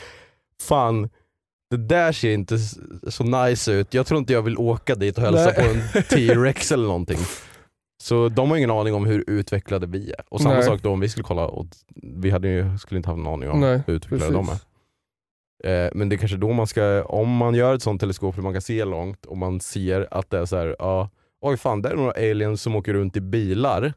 Fan, 0.61 1.09
det 1.69 1.77
där 1.77 2.11
ser 2.11 2.33
inte 2.33 2.57
så 3.09 3.23
nice 3.23 3.71
ut. 3.71 3.93
Jag 3.93 4.05
tror 4.05 4.19
inte 4.19 4.33
jag 4.33 4.41
vill 4.41 4.57
åka 4.57 4.95
dit 4.95 5.17
och 5.17 5.23
hälsa 5.23 5.45
Nej. 5.45 5.53
på 5.55 5.97
en 5.97 6.03
T-rex 6.09 6.71
eller 6.71 6.87
någonting. 6.87 7.19
Så 8.03 8.29
de 8.29 8.49
har 8.49 8.57
ingen 8.57 8.71
aning 8.71 8.93
om 8.93 9.05
hur 9.05 9.23
utvecklade 9.27 9.87
vi 9.87 10.09
är. 10.11 10.21
Och 10.29 10.41
samma 10.41 10.53
Nej. 10.55 10.63
sak 10.63 10.81
då 10.81 10.89
om 10.91 10.99
vi 10.99 11.09
skulle 11.09 11.23
kolla, 11.23 11.45
och 11.47 11.65
vi 11.95 12.29
hade 12.29 12.47
ju, 12.47 12.77
skulle 12.77 12.97
inte 12.97 13.09
haft 13.09 13.19
någon 13.23 13.33
aning 13.33 13.49
om 13.49 13.59
Nej, 13.59 13.81
hur 13.87 13.93
utvecklade 13.93 14.33
de 14.33 14.49
är. 14.49 14.57
Eh, 15.63 15.89
men 15.93 16.09
det 16.09 16.15
är 16.15 16.17
kanske 16.17 16.37
då 16.37 16.53
man 16.53 16.67
ska, 16.67 17.03
om 17.03 17.29
man 17.29 17.55
gör 17.55 17.75
ett 17.75 17.81
sånt 17.81 18.01
teleskop 18.01 18.35
där 18.35 18.41
man 18.43 18.53
kan 18.53 18.61
se 18.61 18.85
långt 18.85 19.25
och 19.25 19.37
man 19.37 19.59
ser 19.59 20.07
att 20.11 20.29
det 20.29 20.37
är 20.37 20.45
så 20.45 20.57
här, 20.57 20.75
ja, 20.79 21.09
oj 21.41 21.57
fan 21.57 21.81
det 21.81 21.89
är 21.89 21.95
några 21.95 22.11
aliens 22.11 22.61
som 22.61 22.75
åker 22.75 22.93
runt 22.93 23.17
i 23.17 23.21
bilar. 23.21 23.93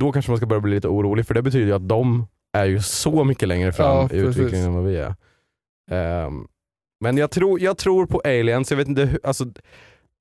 Då 0.00 0.12
kanske 0.12 0.30
man 0.30 0.36
ska 0.36 0.46
börja 0.46 0.60
bli 0.60 0.74
lite 0.74 0.88
orolig 0.88 1.26
för 1.26 1.34
det 1.34 1.42
betyder 1.42 1.66
ju 1.66 1.72
att 1.72 1.88
de 1.88 2.26
är 2.52 2.64
ju 2.64 2.80
så 2.80 3.24
mycket 3.24 3.48
längre 3.48 3.72
fram 3.72 3.96
Ja, 3.96 4.08
i 4.12 4.16
utvecklingen 4.16 4.66
än 4.66 4.74
vad 4.74 4.84
vi 4.84 4.96
är. 4.96 5.14
Ehm, 5.90 6.46
men 7.00 7.16
jag 7.16 7.30
tror, 7.30 7.60
jag 7.60 7.78
tror 7.78 8.06
på 8.06 8.20
aliens, 8.24 8.70
jag 8.70 8.78
vet 8.78 8.88
inte 8.88 9.04
hur, 9.04 9.20
alltså 9.22 9.44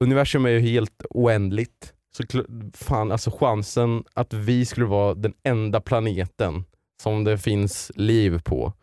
universum 0.04 0.46
är 0.46 0.50
ju 0.50 0.60
helt 0.60 1.06
oändligt. 1.10 1.94
så 2.12 2.24
fan 2.74 3.12
alltså 3.12 3.32
chansen 3.32 4.04
att 4.14 4.34
vi 4.34 4.66
skulle 4.66 4.86
vara 4.86 5.14
den 5.14 5.34
enda 5.44 5.82
planeten 5.82 6.66
som 7.02 7.24
det 7.24 7.38
finns 7.38 7.92
liv 7.96 8.42
på, 8.44 8.74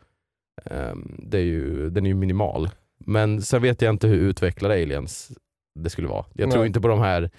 det 1.19 1.39
är 1.39 1.43
ju, 1.43 1.91
den 1.91 2.07
är 2.07 2.11
ju 2.11 2.15
minimal. 2.15 2.69
Men 2.99 3.43
sen 3.43 3.63
vet 3.63 3.83
jag 3.83 3.95
inte 3.95 4.09
hur 4.09 4.19
utvecklade 4.19 4.75
aliens 4.75 5.33
det 5.75 5.91
skulle 5.91 6.09
vara. 6.09 6.25
Jag 6.35 6.51
tror 6.51 6.61
Nej. 6.61 6.67
inte 6.67 6.81
på 6.81 6.89
de 6.89 7.01
här 7.01 7.31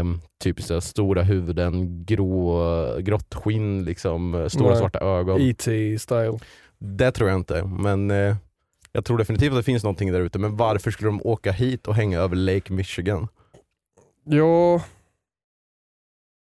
um, 0.00 0.20
typ 0.40 0.62
så 0.62 0.74
här 0.74 0.80
stora 0.80 1.22
huvuden, 1.22 2.04
grå, 2.04 2.98
grått 3.00 3.34
skinn, 3.34 3.84
liksom, 3.84 4.46
stora 4.50 4.70
Nej. 4.70 4.78
svarta 4.78 4.98
ögon. 4.98 5.40
E.T.-style. 5.40 6.40
Det 6.78 7.12
tror 7.12 7.28
jag 7.28 7.38
inte, 7.38 7.64
men 7.64 8.10
eh, 8.10 8.36
jag 8.92 9.04
tror 9.04 9.18
definitivt 9.18 9.50
att 9.52 9.58
det 9.58 9.62
finns 9.62 9.82
någonting 9.82 10.12
där 10.12 10.20
ute. 10.20 10.38
Men 10.38 10.56
varför 10.56 10.90
skulle 10.90 11.08
de 11.08 11.22
åka 11.22 11.52
hit 11.52 11.88
och 11.88 11.94
hänga 11.94 12.20
över 12.20 12.36
Lake 12.36 12.72
Michigan? 12.72 13.28
Ja, 14.24 14.82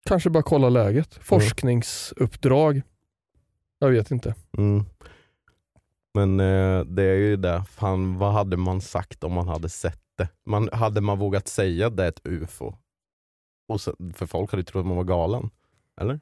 kanske 0.07 0.31
bara 0.31 0.43
kolla 0.43 0.69
läget. 0.69 1.19
Forskningsuppdrag. 1.23 2.83
Jag 3.79 3.91
vet 3.91 4.11
inte. 4.11 4.35
Mm. 4.59 4.85
Men 6.15 6.41
eh, 6.41 6.81
det 6.85 7.03
är 7.03 7.17
ju 7.17 7.37
det, 7.37 7.65
fan 7.71 8.19
vad 8.19 8.33
hade 8.33 8.57
man 8.57 8.81
sagt 8.81 9.25
om 9.25 9.33
man 9.33 9.49
hade 9.49 9.69
sett 9.69 10.03
det? 10.19 10.29
Man, 10.47 10.69
hade 10.73 11.01
man 11.01 11.19
vågat 11.19 11.49
säga 11.49 11.91
det 11.91 12.05
är 12.05 12.09
ett 12.09 12.21
ufo? 12.27 12.75
Och 13.69 13.81
så, 13.81 13.95
för 14.15 14.27
folk 14.27 14.51
hade 14.51 14.61
ju 14.61 14.65
trott 14.65 14.81
att 14.81 14.87
man 14.87 14.97
var 14.97 15.05
galen. 15.05 15.51
Eller? 16.01 16.21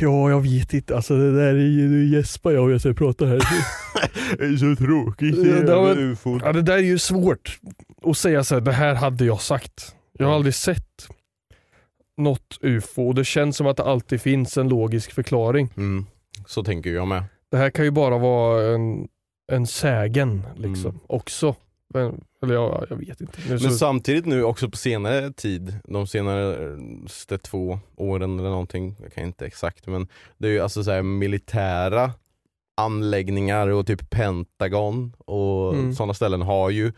Ja, 0.00 0.30
jag 0.30 0.40
vet 0.40 0.74
inte. 0.74 0.96
Alltså 0.96 1.16
det 1.16 1.34
där 1.36 1.54
är 1.54 1.66
ju, 1.66 1.88
nu 1.88 2.16
gäspar 2.16 2.52
jag 2.52 2.64
och 2.64 2.70
jag 2.72 2.80
ska 2.80 2.94
prata 2.94 3.26
här. 3.26 3.38
det 4.38 4.44
är 4.44 4.56
så 4.56 4.84
tråkigt 4.84 5.44
det 5.44 5.74
var- 5.74 5.98
ufon. 5.98 6.40
Ja, 6.44 6.52
det 6.52 6.62
där 6.62 6.74
är 6.74 6.78
ju 6.78 6.98
svårt 6.98 7.58
att 8.02 8.18
säga 8.18 8.44
så 8.44 8.54
här, 8.54 8.60
det 8.60 8.72
här 8.72 8.94
hade 8.94 9.24
jag 9.24 9.40
sagt. 9.40 9.94
Jag 10.12 10.26
har 10.26 10.34
aldrig 10.34 10.54
sett 10.54 11.08
något 12.16 12.58
ufo 12.60 13.02
och 13.08 13.14
det 13.14 13.24
känns 13.24 13.56
som 13.56 13.66
att 13.66 13.76
det 13.76 13.84
alltid 13.84 14.20
finns 14.20 14.58
en 14.58 14.68
logisk 14.68 15.12
förklaring. 15.12 15.68
Mm. 15.76 16.06
Så 16.46 16.64
tänker 16.64 16.90
jag 16.90 17.08
med. 17.08 17.24
Det 17.54 17.58
här 17.58 17.70
kan 17.70 17.84
ju 17.84 17.90
bara 17.90 18.18
vara 18.18 18.74
en, 18.74 19.08
en 19.52 19.66
sägen 19.66 20.42
liksom 20.56 20.90
Mm. 20.90 21.00
också. 21.06 21.54
Men, 21.94 22.24
eller 22.42 22.54
ja, 22.54 22.84
jag 22.90 22.96
vet 22.96 23.20
inte. 23.20 23.38
Men 23.48 23.60
så, 23.60 23.70
samtidigt 23.70 24.26
nu 24.26 24.44
också 24.44 24.70
på 24.70 24.76
senare 24.76 25.32
tid, 25.32 25.74
de 25.84 26.06
senaste 26.06 27.38
två 27.38 27.78
åren 27.96 28.38
eller 28.38 28.50
någonting, 28.50 28.96
jag 29.02 29.12
kan 29.12 29.24
inte 29.24 29.46
exakt 29.46 29.86
men 29.86 30.08
det 30.38 30.48
är 30.48 30.52
ju 30.52 30.60
alltså 30.60 30.84
så 30.84 30.90
här 30.90 31.02
militära 31.02 32.12
anläggningar 32.76 33.68
och 33.68 33.86
typ 33.86 34.10
Pentagon 34.10 35.12
och 35.18 35.74
Mm. 35.74 35.92
sådana 35.94 36.14
ställen 36.14 36.42
har 36.42 36.70
ju 36.70 36.92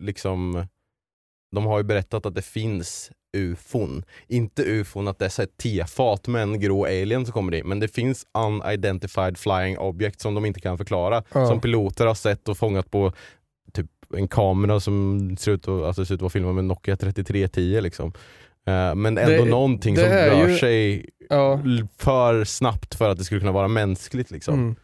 liksom 0.00 0.66
de 1.54 1.66
har 1.66 1.78
ju 1.78 1.84
berättat 1.84 2.26
att 2.26 2.34
det 2.34 2.42
finns 2.42 3.10
ufon. 3.36 4.04
Inte 4.28 4.62
ufon 4.62 5.08
att 5.08 5.18
det 5.18 5.24
är 5.24 5.28
så 5.28 5.42
här 5.42 5.48
tefat 5.62 6.28
med 6.28 6.42
en 6.42 6.60
grå 6.60 6.84
alien 6.84 7.24
som 7.26 7.32
kommer 7.32 7.54
in, 7.54 7.68
men 7.68 7.80
det 7.80 7.88
finns 7.88 8.26
unidentified 8.38 9.38
flying 9.38 9.78
object 9.78 10.20
som 10.20 10.34
de 10.34 10.44
inte 10.46 10.60
kan 10.60 10.78
förklara. 10.78 11.22
Ja. 11.32 11.46
Som 11.46 11.60
piloter 11.60 12.06
har 12.06 12.14
sett 12.14 12.48
och 12.48 12.58
fångat 12.58 12.90
på 12.90 13.12
typ 13.72 13.86
en 14.16 14.28
kamera 14.28 14.80
som 14.80 15.36
ser 15.38 15.52
ut 15.52 15.68
att, 15.68 15.82
alltså, 15.82 16.04
ser 16.04 16.14
ut 16.14 16.18
att 16.18 16.22
vara 16.22 16.30
filmad 16.30 16.54
med 16.54 16.64
Nokia 16.64 16.96
3310 16.96 17.80
liksom. 17.80 18.12
Eh, 18.66 18.94
men 18.94 19.18
ändå 19.18 19.44
Det- 19.44 19.50
någonting 19.50 19.94
det 19.94 20.00
som 20.00 20.10
rör 20.10 20.48
ju- 20.48 20.58
sig 20.58 21.08
ja. 21.28 21.60
för 21.98 22.44
snabbt 22.44 22.94
för 22.94 23.08
att 23.10 23.18
det 23.18 23.24
skulle 23.24 23.40
kunna 23.40 23.52
vara 23.52 23.68
mänskligt 23.68 24.30
liksom. 24.30 24.54
Mm. 24.54 24.74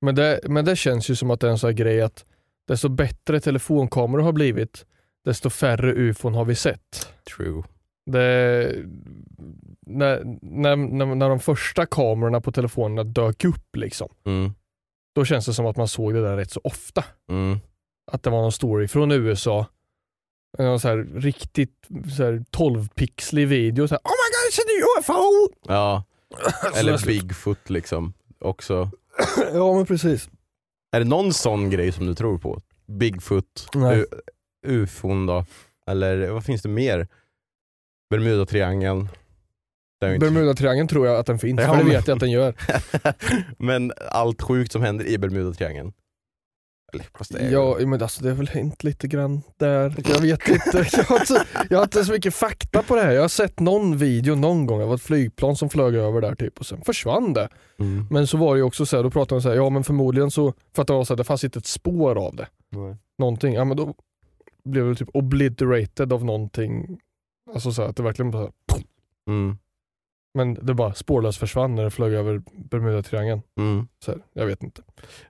Men, 0.00 0.14
det, 0.14 0.40
men 0.44 0.64
det 0.64 0.76
känns 0.76 1.10
ju 1.10 1.14
som 1.16 1.30
att 1.30 1.40
det 1.40 1.46
är 1.46 1.50
en 1.50 1.58
sån 1.58 1.68
här 1.68 1.74
grej 1.76 2.02
att 2.02 2.24
desto 2.68 2.88
bättre 2.88 3.40
telefonkameror 3.40 4.22
har 4.22 4.32
blivit, 4.32 4.84
desto 5.28 5.50
färre 5.50 5.92
ufon 5.92 6.34
har 6.34 6.44
vi 6.44 6.54
sett. 6.54 7.12
True. 7.36 7.62
Det, 8.10 8.74
när, 9.86 10.22
när, 10.42 10.76
när, 10.76 11.06
när 11.14 11.28
de 11.28 11.40
första 11.40 11.86
kamerorna 11.86 12.40
på 12.40 12.52
telefonerna 12.52 13.04
dök 13.04 13.44
upp, 13.44 13.76
liksom, 13.76 14.08
Mm. 14.26 14.52
då 15.14 15.24
känns 15.24 15.46
det 15.46 15.54
som 15.54 15.66
att 15.66 15.76
man 15.76 15.88
såg 15.88 16.14
det 16.14 16.22
där 16.22 16.36
rätt 16.36 16.50
så 16.50 16.60
ofta. 16.64 17.04
Mm. 17.30 17.58
Att 18.12 18.22
det 18.22 18.30
var 18.30 18.42
någon 18.42 18.52
story 18.52 18.88
från 18.88 19.12
USA, 19.12 19.66
en 20.58 20.80
så 20.80 20.88
här 20.88 20.96
riktigt 20.96 21.86
så 22.16 22.24
här 22.24 22.44
12-pixlig 22.56 23.46
video. 23.46 23.88
Så 23.88 23.94
här, 23.94 24.00
oh 24.04 24.10
my 24.10 24.28
god, 24.34 24.52
it's 24.52 24.60
a 24.60 24.98
UFO! 24.98 25.54
Ja, 25.72 26.04
eller. 26.80 27.06
Bigfoot 27.06 27.70
liksom 27.70 28.12
också. 28.40 28.90
ja 29.52 29.74
men 29.74 29.86
precis. 29.86 30.30
Är 30.92 30.98
det 31.00 31.06
någon 31.06 31.32
sån 31.32 31.70
grej 31.70 31.92
som 31.92 32.06
du 32.06 32.14
tror 32.14 32.38
på? 32.38 32.62
Bigfoot, 32.86 33.68
Nej. 33.74 34.04
Ufon 34.66 35.26
då? 35.26 35.44
Eller 35.86 36.30
vad 36.30 36.44
finns 36.44 36.62
det 36.62 36.68
mer? 36.68 37.08
Bermudatriangeln? 38.10 39.08
Det 40.00 40.18
Bermudatriangeln 40.18 40.88
tror 40.88 41.06
jag 41.06 41.16
att 41.16 41.26
den 41.26 41.38
finns, 41.38 41.60
Ja, 41.60 41.66
för 41.66 41.76
det 41.76 41.84
men- 41.84 41.92
vet 41.92 42.08
jag 42.08 42.14
att 42.14 42.20
den 42.20 42.30
gör. 42.30 42.54
Men 43.58 43.92
allt 44.10 44.42
sjukt 44.42 44.72
som 44.72 44.82
händer 44.82 45.04
i 45.06 45.18
Bermudatriangeln? 45.18 45.92
Eller, 46.92 47.04
det 47.38 47.50
Ja, 47.50 47.78
men 47.86 48.02
alltså 48.02 48.22
det 48.22 48.28
har 48.28 48.36
väl 48.36 48.48
hänt 48.48 48.84
lite 48.84 49.08
grann 49.08 49.42
där. 49.56 49.94
Jag 50.08 50.20
vet 50.20 50.48
inte. 50.48 50.86
Jag 50.96 51.04
har 51.04 51.20
inte, 51.20 51.44
jag 51.70 51.78
har 51.78 51.84
inte 51.84 52.04
så 52.04 52.12
mycket 52.12 52.34
fakta 52.34 52.82
på 52.82 52.94
det 52.96 53.02
här. 53.02 53.12
Jag 53.12 53.20
har 53.20 53.28
sett 53.28 53.60
någon 53.60 53.96
video 53.98 54.34
någon 54.34 54.66
gång 54.66 54.82
av 54.82 54.94
ett 54.94 55.02
flygplan 55.02 55.56
som 55.56 55.70
flög 55.70 55.94
över 55.94 56.20
där 56.20 56.34
typ 56.34 56.58
och 56.58 56.66
sen 56.66 56.82
försvann 56.82 57.32
det. 57.32 57.48
Mm. 57.78 58.06
Men 58.10 58.26
så 58.26 58.36
var 58.36 58.54
det 58.54 58.58
ju 58.58 58.64
också 58.64 58.86
så 58.86 58.96
här, 58.96 59.02
då 59.02 59.10
pratade 59.10 59.38
de 59.38 59.42
så 59.42 59.48
här, 59.48 59.56
ja 59.56 59.70
men 59.70 59.84
förmodligen 59.84 60.30
så, 60.30 60.54
för 60.74 60.82
att 60.82 60.88
det 60.88 60.94
var 60.94 61.04
så 61.04 61.12
här, 61.14 61.16
det 61.16 61.24
fanns 61.24 61.44
inte 61.44 61.58
ett 61.58 61.66
spår 61.66 62.26
av 62.26 62.36
det. 62.36 62.46
Nej. 62.70 62.96
Någonting, 63.18 63.54
ja 63.54 63.64
men 63.64 63.76
då 63.76 63.94
blev 64.70 64.88
det 64.88 64.94
typ 64.94 65.08
obliterated 65.14 66.12
av 66.12 66.24
någonting. 66.24 67.00
Alltså 67.54 67.72
så 67.72 67.82
här, 67.82 67.88
att 67.88 67.96
det 67.96 68.02
verkligen 68.02 68.30
bara, 68.30 68.50
Mm. 69.28 69.56
men 70.34 70.54
det 70.54 70.74
bara 70.74 70.94
spårlöst 70.94 71.38
försvann 71.38 71.74
när 71.74 71.84
det 71.84 71.90
flög 71.90 72.12
över 72.12 72.42
Bermudatriangeln. 72.70 73.42
Mm. 73.60 73.88
Så 74.04 74.10
här, 74.10 74.20
jag 74.32 74.46
vet 74.46 74.62
inte. 74.62 74.82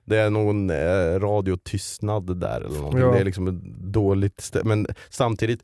Det 0.05 0.17
är 0.17 0.29
någon 0.29 0.69
eh, 0.69 1.19
radiotystnad 1.19 2.39
där 2.39 2.61
eller 2.61 2.77
någonting. 2.77 3.01
Ja. 3.01 3.11
Det 3.11 3.19
är 3.19 3.25
liksom 3.25 3.47
ett 3.47 3.63
dåligt 3.93 4.37
stä- 4.39 4.63
Men 4.63 4.87
samtidigt 5.09 5.63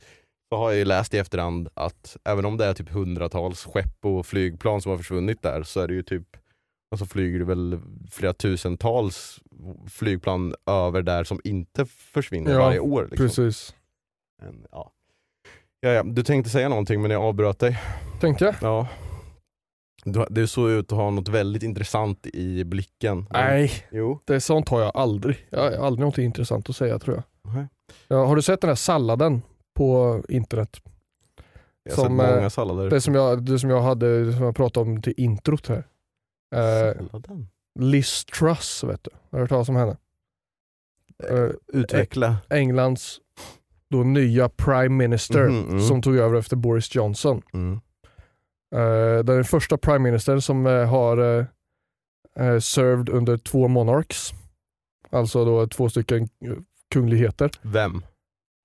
så 0.49 0.57
har 0.57 0.69
jag 0.71 0.79
ju 0.79 0.85
läst 0.85 1.13
i 1.13 1.17
efterhand 1.17 1.69
att 1.73 2.17
även 2.23 2.45
om 2.45 2.57
det 2.57 2.65
är 2.65 2.73
typ 2.73 2.89
hundratals 2.89 3.65
skepp 3.65 4.05
och 4.05 4.25
flygplan 4.25 4.81
som 4.81 4.89
har 4.91 4.97
försvunnit 4.97 5.41
där 5.41 5.63
så 5.63 5.79
är 5.79 5.87
det 5.87 5.93
ju 5.93 6.03
typ 6.03 6.27
och 6.95 6.99
så 6.99 7.05
flyger 7.05 7.39
det 7.39 7.45
väl 7.45 7.79
flera 8.11 8.33
tusentals 8.33 9.39
flygplan 9.89 10.55
över 10.65 11.01
där 11.01 11.23
som 11.23 11.39
inte 11.43 11.85
försvinner 11.85 12.51
Ja, 12.51 12.59
varje 12.59 12.79
år. 12.79 13.07
Liksom. 13.11 13.27
Precis. 13.27 13.75
Men, 14.41 14.65
ja. 14.71 14.91
Ja, 15.79 15.89
ja. 15.89 16.03
Du 16.03 16.23
tänkte 16.23 16.49
säga 16.49 16.69
någonting 16.69 17.01
men 17.01 17.11
jag 17.11 17.23
avbröt 17.23 17.59
dig. 17.59 17.79
Tänkte 18.21 18.45
jag. 18.45 18.55
Ja. 18.61 18.87
Du, 20.05 20.25
du 20.29 20.47
såg 20.47 20.69
ut 20.69 20.91
att 20.91 20.97
ha 20.97 21.09
något 21.09 21.27
väldigt 21.27 21.63
intressant 21.63 22.27
i 22.27 22.63
blicken. 22.63 23.25
Nej, 23.33 23.71
Jo. 23.91 24.19
det 24.25 24.41
sånt 24.41 24.69
har 24.69 24.81
jag 24.81 24.91
aldrig. 24.95 25.47
Jag 25.49 25.59
har 25.59 25.71
aldrig 25.85 26.05
något 26.05 26.17
intressant 26.17 26.69
att 26.69 26.75
säga 26.75 26.99
tror 26.99 27.15
jag. 27.15 27.53
Nej. 27.55 27.67
Ja, 28.07 28.25
har 28.25 28.35
du 28.35 28.41
sett 28.41 28.61
den 28.61 28.67
här 28.69 28.75
salladen 28.75 29.41
på 29.75 30.21
internet? 30.29 30.81
Jag 31.83 31.95
har 31.95 32.03
Som, 32.03 32.17
sett 32.17 32.27
eh, 32.29 32.35
många 32.35 32.49
sallader. 32.49 32.89
Det 32.89 33.01
som 33.01 33.15
jag, 33.15 33.43
det 33.45 33.59
som 33.59 33.69
jag 33.69 33.81
hade, 33.81 34.33
som 34.33 34.43
jag 34.43 34.55
pratade 34.55 34.89
om 34.89 35.01
till 35.01 35.13
introt 35.17 35.67
här. 35.67 35.83
Eh? 36.55 36.93
Liz 37.79 38.25
Truss, 38.25 38.83
vet 38.83 39.03
du. 39.03 39.09
Har 39.31 39.37
du 39.37 39.43
hört 39.43 39.49
talas 39.49 39.69
om 39.69 39.75
henne? 39.75 39.97
Eh, 41.29 41.49
Utveckla. 41.67 42.37
Englands 42.49 43.19
då 43.89 44.03
nya 44.03 44.49
prime 44.49 44.89
minister 44.89 45.49
Mhm, 45.49 45.69
mm. 45.69 45.79
som 45.79 46.01
tog 46.01 46.15
över 46.17 46.39
efter 46.39 46.55
Boris 46.55 46.95
Johnson. 46.95 47.41
Mm. 47.53 47.79
Eh, 48.75 49.23
den 49.23 49.43
första 49.45 49.77
prime 49.77 49.99
minister 49.99 50.39
som 50.39 50.65
eh, 50.67 50.89
har 50.89 51.17
eh, 51.17 51.45
eh, 52.39 52.59
served 52.59 53.09
under 53.09 53.37
två 53.37 53.67
monarchs. 53.67 54.33
Alltså 55.09 55.45
då 55.45 55.67
två 55.67 55.89
stycken 55.89 56.23
eh, 56.23 56.53
kungligheter. 56.91 57.51
Vem? 57.61 58.05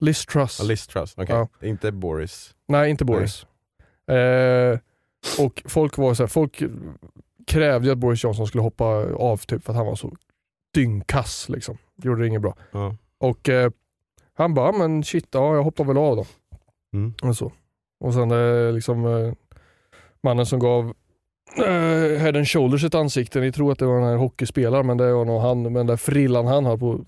Liz 0.00 0.26
Truss. 0.26 0.58
Ja, 0.60 0.66
Liz 0.66 0.86
Truss, 0.86 1.14
okej. 1.16 1.36
Ja. 1.60 1.66
Inte 1.66 1.92
Boris. 1.92 2.54
Nej, 2.68 2.90
inte 2.90 3.04
Boris. 3.04 3.46
Eh, 4.06 4.78
och 5.38 5.62
folk 5.64 5.96
var 5.98 6.14
så 6.14 6.22
här, 6.22 6.28
folk 6.28 6.62
krävde 7.50 7.86
ju 7.86 7.92
att 7.92 7.98
Boris 7.98 8.24
Johnson 8.24 8.46
skulle 8.46 8.62
hoppa 8.62 8.84
av 9.14 9.36
typ 9.36 9.64
för 9.64 9.72
att 9.72 9.76
han 9.76 9.86
var 9.86 9.94
så 9.94 10.16
dyngkass 10.74 11.48
liksom. 11.48 11.78
Gjorde 12.02 12.20
det 12.20 12.26
inget 12.26 12.42
bra. 12.42 12.56
Ja. 12.72 12.96
Och 13.18 13.48
eh, 13.48 13.70
han 14.34 14.54
bara, 14.54 14.66
"Ja, 14.66 14.78
men 14.78 15.04
shit, 15.04 15.28
ja, 15.30 15.54
jag 15.54 15.62
hoppar 15.62 15.84
väl 15.84 15.98
av 15.98 16.16
då. 16.16 16.26
Mm. 16.94 17.14
Och, 17.22 17.36
så. 17.36 17.52
och 18.04 18.14
sen 18.14 18.30
eh, 18.30 18.72
liksom 18.72 19.06
eh, 19.06 19.32
mannen 20.22 20.46
som 20.46 20.58
gav 20.58 20.94
eh, 21.58 22.18
Head 22.20 22.36
and 22.36 22.48
Shoulders 22.48 22.84
ett 22.84 22.94
ansikte, 22.94 23.40
ni 23.40 23.52
tror 23.52 23.72
att 23.72 23.78
det 23.78 23.86
var 23.86 23.94
den 24.00 24.08
här 24.08 24.16
hockeyspelaren 24.16 24.86
men 24.86 24.96
det 24.96 25.12
var 25.12 25.24
nog 25.24 25.40
han 25.40 25.62
med 25.62 25.72
den 25.74 25.86
där 25.86 25.96
frillan 25.96 26.46
han 26.46 26.64
har 26.64 26.76
på 26.76 27.04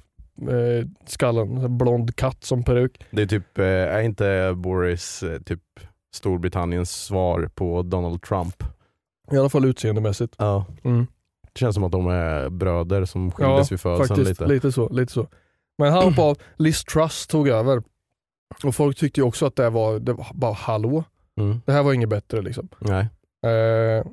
eh, 0.51 0.87
skallen, 1.07 1.57
en 1.57 1.79
blond 1.79 2.17
katt 2.17 2.45
som 2.45 2.63
peruk. 2.65 3.05
Det 3.11 3.23
är 3.23 3.27
typ, 3.27 3.59
eh, 3.59 3.65
är 3.67 4.01
inte 4.01 4.55
Boris 4.57 5.23
eh, 5.23 5.41
typ 5.41 5.61
Storbritanniens 6.15 6.91
svar 6.91 7.51
på 7.55 7.83
Donald 7.83 8.23
Trump? 8.23 8.65
I 9.31 9.37
alla 9.37 9.49
fall 9.49 9.65
utseendemässigt. 9.65 10.35
Ja. 10.39 10.67
Mm. 10.85 11.07
Det 11.53 11.59
känns 11.59 11.75
som 11.75 11.85
att 11.85 11.93
de 11.93 12.07
är 12.07 12.49
bröder 12.49 13.05
som 13.05 13.31
skildes 13.31 13.73
vid 13.73 13.81
födseln 13.81 14.09
faktiskt. 14.09 14.29
lite. 14.41 14.47
Lite. 14.47 14.73
så, 14.73 14.89
lite 14.89 15.13
så. 15.13 15.29
Men 15.79 15.93
han 15.93 16.03
hoppade 16.09 16.29
av, 16.29 16.39
Liz 16.57 16.85
Truss 16.85 17.27
tog 17.27 17.49
över. 17.49 17.83
Och 18.65 18.75
folk 18.75 18.97
tyckte 18.97 19.21
ju 19.21 19.27
också 19.27 19.47
att 19.47 19.57
det 19.57 19.71
var, 19.71 19.99
det 19.99 20.13
var 20.13 20.27
bara 20.35 20.53
hallå. 20.53 21.05
Mm. 21.37 21.61
Det 21.67 21.73
här 21.73 21.83
var 21.83 21.93
inget 21.93 22.09
bättre 22.09 22.43
liksom. 22.43 22.69
Nej. 22.79 23.09
Eh, 23.53 24.07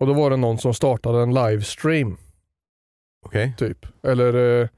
och 0.00 0.06
då 0.06 0.12
var 0.12 0.30
det 0.30 0.36
någon 0.36 0.58
som 0.58 0.74
startade 0.74 1.22
en 1.22 1.34
livestream 1.34 2.16
Okej. 3.26 3.54
typ. 3.58 3.86
Eller 4.02 4.60
eh, 4.62 4.68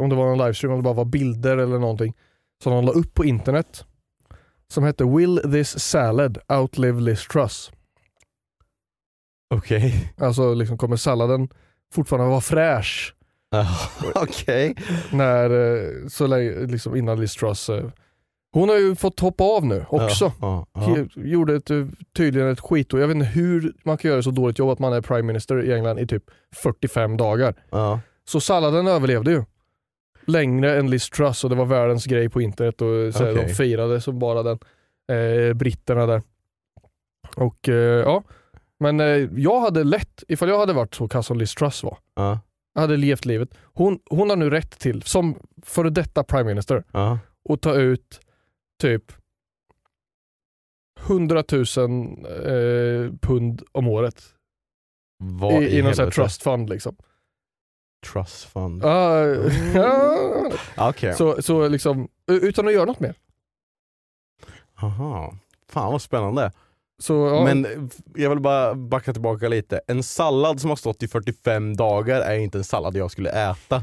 om 0.00 0.08
det 0.08 0.16
var 0.16 0.32
en 0.32 0.38
livestream, 0.38 0.72
om 0.72 0.78
det 0.78 0.84
bara 0.84 0.94
var 0.94 1.04
bilder 1.04 1.58
eller 1.58 1.78
någonting. 1.78 2.14
Som 2.62 2.72
de 2.72 2.84
la 2.84 2.92
upp 2.92 3.14
på 3.14 3.24
internet. 3.24 3.84
Som 4.68 4.84
hette 4.84 5.04
Will 5.04 5.38
this 5.52 5.80
salad 5.80 6.38
outlive 6.48 7.00
Liz 7.00 7.28
Truss? 7.28 7.72
Okej. 9.52 10.12
Alltså 10.18 10.54
liksom 10.54 10.78
kommer 10.78 10.96
salladen 10.96 11.48
fortfarande 11.94 12.30
vara 12.30 12.40
fräsch 12.40 13.14
Okej. 14.14 14.74
när, 15.12 15.50
eh, 15.50 16.08
så 16.08 16.26
länge, 16.26 16.50
liksom 16.66 16.96
innan 16.96 17.20
Liz 17.20 17.34
Truss. 17.34 17.68
eh, 17.68 17.84
Hon 18.54 18.68
har 18.68 18.76
ju 18.76 18.94
fått 18.96 19.20
hoppa 19.20 19.44
av 19.44 19.66
nu 19.66 19.84
också. 19.88 20.32
Ja, 20.40 20.66
ja, 20.74 20.80
ja. 20.80 20.80
He- 20.80 21.26
Gjorde 21.26 21.54
ett, 21.54 21.70
eh, 21.70 21.86
tydligen 22.16 22.48
ett 22.48 22.60
skit 22.60 22.92
och 22.94 23.00
jag 23.00 23.08
vet 23.08 23.14
inte 23.14 23.26
hur 23.26 23.72
man 23.84 23.96
kan 23.98 24.10
göra 24.10 24.22
så 24.22 24.30
dåligt 24.30 24.58
jobb 24.58 24.70
att 24.70 24.78
man 24.78 24.92
är 24.92 25.00
prime 25.00 25.22
minister 25.22 25.62
i 25.64 25.72
England 25.72 25.98
i 25.98 26.06
typ 26.06 26.22
45 26.54 27.16
dagar. 27.16 27.54
ja. 27.70 28.00
Så 28.24 28.40
salladen 28.40 28.86
överlevde 28.86 29.30
ju. 29.30 29.44
Längre 30.26 30.78
än 30.78 30.90
Liz 30.90 31.10
Truss 31.10 31.44
och 31.44 31.50
det 31.50 31.56
var 31.56 31.64
världens 31.64 32.06
grej 32.06 32.28
på 32.28 32.40
internet 32.40 32.74
och 32.82 33.14
så 33.14 33.24
här, 33.24 33.32
Okej. 33.32 33.44
de 33.48 33.54
firade 33.54 34.00
som 34.00 34.18
bara 34.18 34.42
den. 34.42 34.58
Eh, 35.12 35.54
britterna 35.54 36.06
där. 36.06 36.22
Och 37.36 37.68
eh, 37.68 37.74
ja, 37.74 38.22
men 38.82 39.00
eh, 39.00 39.28
jag 39.36 39.60
hade 39.60 39.84
lätt, 39.84 40.24
ifall 40.28 40.48
jag 40.48 40.58
hade 40.58 40.72
varit 40.72 40.94
så 40.94 41.08
kass 41.08 41.26
som 41.26 41.38
Liz 41.38 41.54
Truss 41.54 41.82
var, 41.82 41.98
ja. 42.14 42.40
jag 42.74 42.80
hade 42.80 42.96
levt 42.96 43.24
livet. 43.24 43.54
Hon, 43.62 44.00
hon 44.10 44.30
har 44.30 44.36
nu 44.36 44.50
rätt 44.50 44.78
till, 44.78 45.02
som 45.02 45.36
före 45.62 45.90
detta 45.90 46.24
prime 46.24 46.44
minister, 46.44 46.84
ja. 46.92 47.18
att 47.48 47.62
ta 47.62 47.74
ut 47.74 48.20
typ 48.82 49.12
100 51.00 51.44
000 51.52 51.60
eh, 51.62 53.12
pund 53.20 53.62
om 53.72 53.88
året 53.88 54.24
Vad 55.18 55.62
i, 55.62 55.78
i 55.78 55.82
någon 55.82 55.94
sån 55.94 56.04
här 56.04 56.10
helvete? 56.10 56.14
trust 56.14 56.42
fund. 56.42 56.70
Liksom. 56.70 56.96
Trust 58.12 58.44
fund. 58.44 58.84
Ah, 58.86 59.24
ja, 59.74 60.88
Okej. 60.90 61.14
så, 61.14 61.42
så 61.42 61.68
liksom, 61.68 62.08
u- 62.26 62.40
utan 62.42 62.66
att 62.68 62.72
göra 62.74 62.84
något 62.84 63.00
mer. 63.00 63.14
Aha. 64.82 65.34
Fan 65.68 65.92
vad 65.92 66.02
spännande. 66.02 66.52
Så, 66.98 67.14
ja, 67.14 67.44
Men 67.44 67.90
jag 68.14 68.30
vill 68.30 68.40
bara 68.40 68.74
backa 68.74 69.12
tillbaka 69.12 69.48
lite. 69.48 69.80
En 69.86 70.02
sallad 70.02 70.60
som 70.60 70.70
har 70.70 70.76
stått 70.76 71.02
i 71.02 71.08
45 71.08 71.76
dagar 71.76 72.20
är 72.20 72.38
inte 72.38 72.58
en 72.58 72.64
sallad 72.64 72.96
jag 72.96 73.10
skulle 73.10 73.30
äta. 73.50 73.82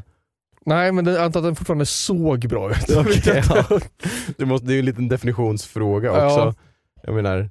nej, 0.65 0.91
men 0.91 1.05
jag 1.05 1.23
antar 1.23 1.39
att 1.39 1.45
den 1.45 1.55
fortfarande 1.55 1.85
såg 1.85 2.47
bra 2.49 2.71
ut. 2.71 2.89
Okej, 2.97 3.43
ja. 3.49 3.79
det, 4.37 4.45
måste, 4.45 4.67
det 4.67 4.73
är 4.73 4.75
ju 4.75 4.79
en 4.79 4.85
liten 4.85 5.07
definitionsfråga 5.07 6.11
också. 6.11 6.39
Ja. 6.39 6.53
Jag 7.03 7.15
menar, 7.15 7.49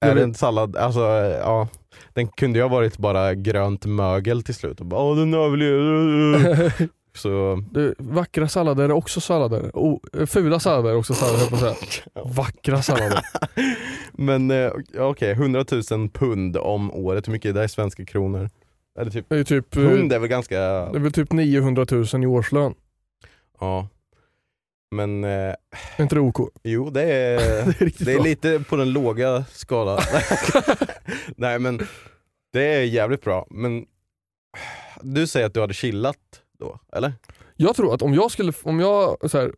är 0.00 0.14
det 0.14 0.22
en 0.22 0.34
sallad, 0.34 0.76
alltså 0.76 1.00
ja. 1.40 1.68
Den 2.12 2.28
kunde 2.28 2.58
ju 2.58 2.62
ha 2.62 2.68
varit 2.68 2.98
bara 2.98 3.34
grönt 3.34 3.86
mögel 3.86 4.42
till 4.42 4.54
slut 4.54 4.80
och 4.80 4.86
bara 4.86 5.00
åh 5.00 5.16
den 5.16 5.34
överlevde. 5.34 6.72
Så, 7.14 7.62
Du, 7.70 7.94
vackra 7.98 8.48
sallader 8.48 8.84
är 8.84 8.92
också 8.92 9.20
sallader. 9.20 9.70
O, 9.76 10.00
eh, 10.12 10.26
fula 10.26 10.60
sallader 10.60 10.90
är 10.90 10.96
också 10.96 11.14
sallader, 11.14 11.46
på 11.50 11.56
säga. 11.56 11.74
Vackra 12.24 12.82
sallader. 12.82 13.20
men 14.12 14.50
eh, 14.50 14.72
okej, 14.98 15.30
100 15.32 15.64
000 15.90 16.08
pund 16.10 16.56
om 16.56 16.92
året, 16.92 17.28
hur 17.28 17.32
mycket 17.32 17.48
är 17.48 17.52
det 17.60 17.64
i 17.64 17.68
svenska 17.68 18.04
kronor? 18.04 18.50
Eller 19.00 19.10
typ, 19.10 19.26
Det 19.28 19.36
är, 19.38 19.44
typ, 19.44 19.76
eh, 19.76 19.82
pund 19.82 20.12
är 20.12 20.18
väl 20.18 20.28
ganska, 20.28 20.58
det 20.60 20.98
är 20.98 21.00
väl 21.00 21.12
typ 21.12 21.32
900 21.32 21.86
000 21.90 22.04
i 22.22 22.26
årslön. 22.26 22.74
ja. 23.60 23.88
Men 24.94 25.24
eh, 25.24 25.30
Är 25.96 26.02
inte 26.02 26.14
det 26.14 26.20
OK? 26.20 26.50
jo 26.62 26.90
det 26.90 27.02
är, 27.02 27.38
det 27.78 28.00
är 28.00 28.04
det 28.04 28.12
är 28.12 28.20
lite 28.22 28.60
på 28.68 28.76
den 28.76 28.92
låga 28.92 29.44
skalan. 29.52 30.00
Nej 31.36 31.58
men 31.58 31.80
det 32.52 32.62
är 32.74 32.82
jävligt 32.82 33.22
bra. 33.24 33.46
Men 33.50 33.86
du 35.02 35.26
säger 35.26 35.46
att 35.46 35.54
du 35.54 35.60
hade 35.60 35.74
chillat 35.74 36.41
då, 36.62 36.78
eller? 36.92 37.12
Jag 37.56 37.76
tror 37.76 37.94
att 37.94 38.02
om 38.02 38.14
jag 38.14 38.30
skulle, 38.30 38.52
om 38.62 38.80
jag, 38.80 39.30
så 39.30 39.38
här, 39.38 39.52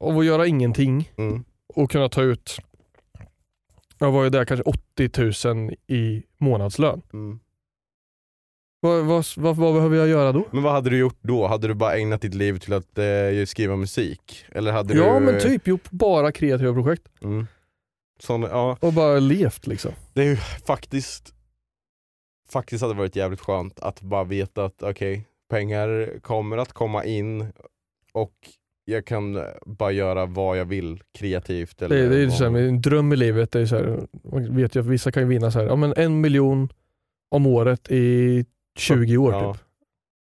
av 0.00 0.18
att 0.18 0.24
göra 0.24 0.46
ingenting 0.46 1.12
Mm. 1.16 1.44
och 1.74 1.90
kunna 1.90 2.08
ta 2.08 2.22
ut, 2.22 2.56
jag 3.98 4.10
var 4.12 4.24
ju 4.24 4.30
där 4.30 4.44
kanske 4.44 4.64
80 4.96 5.48
000 5.54 5.74
i 5.86 6.22
månadslön. 6.38 7.02
Mm. 7.12 7.40
Vad, 8.82 9.04
vad, 9.04 9.24
vad, 9.36 9.56
vad 9.56 9.74
behöver 9.74 9.96
jag 9.96 10.08
göra 10.08 10.32
då? 10.32 10.44
Men 10.50 10.62
vad 10.62 10.72
hade 10.72 10.90
du 10.90 10.98
gjort 10.98 11.18
då? 11.20 11.46
Hade 11.46 11.68
du 11.68 11.74
bara 11.74 11.96
ägnat 11.96 12.20
ditt 12.20 12.34
liv 12.34 12.58
till 12.58 12.72
att 12.72 12.98
eh, 12.98 13.44
skriva 13.46 13.76
musik? 13.76 14.44
Eller 14.52 14.72
hade 14.72 14.94
Ja 14.96 15.14
du... 15.14 15.20
men 15.20 15.40
typ 15.40 15.66
gjort 15.66 15.90
bara 15.90 16.32
kreativa 16.32 16.72
projekt 16.72 17.08
Mm. 17.22 17.46
Sån, 18.20 18.42
ja, 18.42 18.76
och 18.80 18.92
bara 18.92 19.18
levt 19.18 19.66
liksom. 19.66 19.92
det 20.12 20.20
är 20.22 20.26
ju 20.26 20.36
faktiskt 20.66 21.34
Faktiskt 22.50 22.82
hade 22.82 22.94
varit 22.94 23.16
jävligt 23.16 23.40
skönt 23.40 23.80
att 23.80 24.00
bara 24.00 24.24
veta 24.24 24.64
att 24.64 24.82
okej, 24.82 25.26
pengar 25.50 26.18
kommer 26.22 26.58
att 26.58 26.72
komma 26.72 27.04
in 27.04 27.52
och 28.12 28.32
jag 28.84 29.06
kan 29.06 29.44
bara 29.66 29.92
göra 29.92 30.26
vad 30.26 30.58
jag 30.58 30.64
vill 30.64 31.02
kreativt. 31.18 31.82
Eller 31.82 31.96
Det, 31.96 32.02
är- 32.04 32.08
det 32.10 32.16
är 32.16 32.20
ju 32.20 32.30
så 32.30 32.48
här, 32.50 32.56
en 32.60 32.80
dröm 32.82 33.12
i 33.12 33.16
livet, 33.16 33.52
det 33.52 33.60
är 33.60 33.66
så 33.66 33.76
här, 33.76 34.06
man 34.24 34.56
vet 34.56 34.74
ju 34.76 34.80
att 34.80 34.86
vissa 34.86 35.12
kan 35.12 35.22
ju 35.22 35.28
vinna 35.28 35.50
så 35.50 35.58
här, 35.58 35.66
ja, 35.66 35.76
men 35.76 35.94
en 35.96 36.20
miljon 36.20 36.68
om 37.30 37.46
året 37.46 37.90
i 37.90 38.44
20 38.78 39.16
år 39.16 39.32
Ja. 39.32 39.54
typ. 39.54 39.62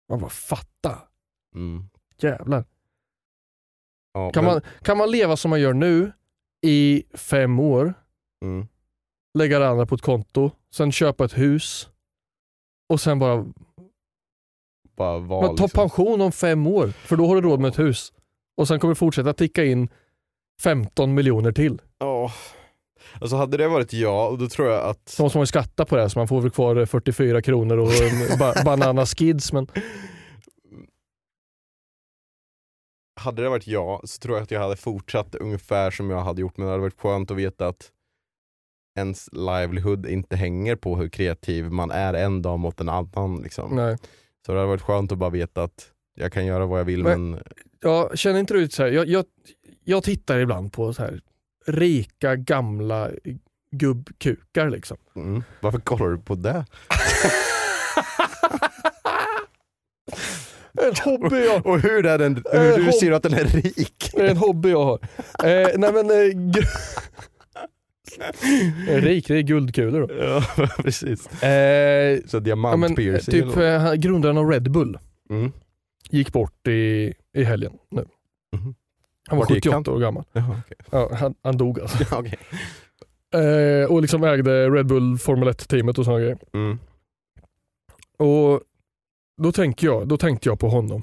Man 0.09 0.21
bara 0.21 0.31
fatta, 0.31 0.99
Mm. 1.55 1.85
jävlar. 2.19 2.65
Ja, 4.15 4.31
Kan, 4.33 4.45
men- 4.45 4.53
man, 4.53 4.63
kan 4.83 4.99
man 4.99 5.11
leva 5.11 5.37
som 5.37 5.51
man 5.51 5.61
gör 5.61 5.73
nu 5.73 6.13
i 6.67 7.05
fem 7.15 7.59
år, 7.61 7.95
mm. 8.45 8.67
lägga 9.39 9.59
det 9.59 9.69
andra 9.69 9.87
på 9.87 9.95
ett 9.95 10.03
konto, 10.03 10.51
sen 10.71 10.93
köpa 10.93 11.25
ett 11.25 11.39
hus 11.39 11.89
och 12.89 13.01
sen 13.01 13.19
bara 13.19 13.47
Bara 14.97 15.19
vara 15.19 15.47
men 15.47 15.57
ta 15.57 15.65
liksom. 15.65 15.81
pension 15.81 16.21
om 16.21 16.33
fem 16.33 16.67
år, 16.67 16.89
för 16.89 17.17
då 17.17 17.27
har 17.27 17.35
du 17.35 17.41
råd 17.41 17.61
med 17.61 17.69
ett 17.69 17.79
hus. 17.79 18.13
Och 18.57 18.69
sen 18.69 18.81
kommer 18.81 18.95
det 18.95 18.99
fortsätta 18.99 19.33
ticka 19.33 19.65
in 19.65 19.89
15 20.63 21.15
miljoner 21.15 21.53
till. 21.53 21.83
Ja. 21.99 22.33
Alltså 23.21 23.37
hade 23.37 23.57
det 23.57 23.69
varit 23.69 23.93
jag, 23.93 24.39
då 24.39 24.49
tror 24.49 24.69
jag 24.69 24.85
att 24.85 25.17
måste 25.19 25.39
man 25.39 25.43
ju 25.43 25.47
skatta 25.47 25.85
på 25.85 25.97
det, 25.97 26.11
så 26.11 26.19
man 26.19 26.29
får 26.29 26.41
väl 26.41 26.51
kvar 26.51 26.87
44 26.87 27.43
kronor 27.43 27.77
och 27.77 27.93
en 27.93 28.39
ba 28.39 28.55
banana 28.65 29.07
skids. 29.07 29.53
Men 29.53 29.67
hade 33.21 33.43
det 33.43 33.49
varit 33.49 33.67
jag 33.67 34.09
så 34.09 34.19
tror 34.19 34.37
jag 34.37 34.43
att 34.43 34.51
jag 34.51 34.61
hade 34.61 34.77
fortsatt 34.77 35.35
ungefär 35.35 35.91
som 35.91 36.11
jag 36.11 36.21
hade 36.21 36.41
gjort 36.41 36.57
men 36.57 36.67
det 36.67 36.73
hade 36.73 36.83
varit 36.83 37.01
skönt 37.01 37.31
att 37.31 37.37
veta 37.37 37.69
att 37.69 37.91
ens 38.99 39.29
livelihood 39.33 40.07
inte 40.07 40.37
hänger 40.37 40.77
på 40.77 40.97
hur 40.97 41.09
kreativ 41.09 41.71
man 41.71 41.91
är 41.91 42.15
en 42.15 42.43
dag 42.43 42.59
mot 42.59 42.81
en 42.81 42.89
annan. 42.89 43.43
Liksom. 43.43 43.77
nej. 43.77 43.97
Så 44.47 44.53
det 44.53 44.59
hade 44.59 44.69
varit 44.69 44.83
skönt 44.83 45.13
att 45.13 45.19
bara 45.19 45.31
veta 45.31 45.63
att 45.63 45.91
jag 46.15 46.33
kan 46.33 46.47
göra 46.47 46.67
vad 46.67 46.81
jag 46.81 46.85
vill 46.85 47.03
Men- 47.03 47.31
men, 47.31 47.43
Jag 47.81 48.19
känner 48.19 48.41
inte 48.41 48.55
du 48.55 48.61
ut 48.61 48.73
så 48.73 48.83
här, 48.83 48.91
jag, 48.91 49.07
jag, 49.09 49.25
jag 49.85 50.03
tittar 50.05 50.39
ibland 50.39 50.73
på 50.73 50.93
så 50.95 51.03
här 51.03 51.21
rika 51.67 52.37
gamla 52.37 53.11
gubbkukar 53.71 54.71
liksom. 54.71 54.97
mm. 55.17 55.43
varför 55.61 55.79
kollar 55.81 56.09
du 56.09 56.19
på 56.19 56.35
det? 56.35 56.65
En 60.83 60.95
hobby 61.05 61.45
jag, 61.45 61.67
Och 61.67 61.81
hur, 61.81 62.07
är 62.07 62.19
den, 62.19 62.45
Eh, 62.53 62.61
hur 62.61 62.77
du 62.77 62.83
hob- 62.85 62.93
ser 62.93 63.13
att 63.13 63.23
den 63.23 63.35
är 63.35 63.45
rik? 63.45 64.11
det 64.15 64.21
är 64.23 64.31
en 64.31 64.37
hobby 64.37 64.71
jag 64.71 64.85
har. 64.85 64.99
Eh, 65.45 65.69
nej 65.77 65.93
men, 65.93 66.11
eh, 66.11 66.63
rik, 68.89 69.29
det 69.29 69.39
är 69.39 69.43
guldkulor 69.43 70.07
då. 70.07 70.15
ja 70.25 70.43
precis. 70.83 71.27
Eh, 71.43 72.19
Så 72.27 72.37
ja, 72.37 72.41
men, 72.41 72.45
diamantpiercing 72.45 73.33
typ 73.33 73.57
eh, 73.57 73.95
grundaren 73.95 74.39
av 74.39 74.51
Red 74.51 74.71
Bull 74.71 74.99
mm. 75.31 75.53
gick 76.11 76.33
bort 76.33 76.69
i, 76.69 77.15
i 77.37 77.45
helgen 77.45 77.73
nu. 77.91 78.05
Mhm. 78.57 78.75
Han 79.29 79.39
var 79.39 79.45
Vart 79.45 79.51
gick 79.55 79.65
78 79.65 79.91
han? 79.91 79.97
år 79.97 80.01
gammal. 80.01 80.25
Jaha, 80.33 80.61
okej. 80.67 80.77
Ja, 80.91 81.11
han, 81.15 81.35
han 81.43 81.57
dog 81.57 81.81
alltså. 81.81 82.05
Ja, 82.11 82.19
okej. 82.19 82.39
Eh, 83.35 83.91
och 83.91 84.03
liksom 84.03 84.25
ägde 84.25 84.71
Red 84.71 84.87
Bull 84.87 85.19
Formel 85.19 85.49
1-teamet 85.49 85.99
och 85.99 86.05
sådana 86.05 86.21
grejer. 86.21 86.39
Mm. 86.55 86.79
Och 88.19 88.61
då, 89.43 89.53
tänker 89.53 89.87
jag, 89.87 90.09
då 90.09 90.17
tänkte 90.17 90.49
jag 90.49 90.59
på 90.59 90.69
honom. 90.69 91.03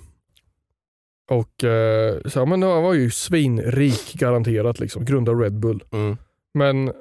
Och 1.29 1.63
eh, 1.63 2.21
så, 2.25 2.45
men 2.45 2.63
Han 2.63 2.83
var 2.83 2.93
ju 2.93 3.11
svinrik 3.11 4.13
garanterat, 4.13 4.79
liksom, 4.79 5.05
grundade 5.05 5.43
Red 5.43 5.59
Bull. 5.59 5.83
Mm. 5.91 6.17
Men 6.53 6.91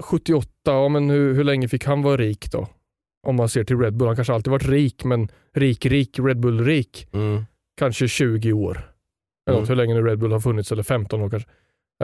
78, 0.00 0.48
ja, 0.64 0.88
men 0.88 1.10
hur, 1.10 1.34
hur 1.34 1.44
länge 1.44 1.68
fick 1.68 1.84
han 1.84 2.02
vara 2.02 2.16
rik 2.16 2.52
då? 2.52 2.68
Om 3.26 3.36
man 3.36 3.48
ser 3.48 3.64
till 3.64 3.78
Red 3.78 3.96
Bull. 3.96 4.06
Han 4.08 4.16
kanske 4.16 4.32
alltid 4.34 4.50
varit 4.50 4.68
rik, 4.68 5.04
men 5.04 5.28
rik, 5.54 5.86
rik, 5.86 6.18
Red 6.18 6.40
Bull-rik. 6.40 7.08
Mm. 7.12 7.44
Kanske 7.78 8.08
20 8.08 8.52
år. 8.52 8.92
Eller 9.48 9.58
Mm. 9.58 9.68
hur 9.68 9.76
länge 9.76 9.94
nu 9.94 10.02
Red 10.02 10.18
Bull 10.18 10.32
har 10.32 10.40
funnits, 10.40 10.72
eller 10.72 10.82
15 10.82 11.20
år 11.20 11.30
kanske. 11.30 11.48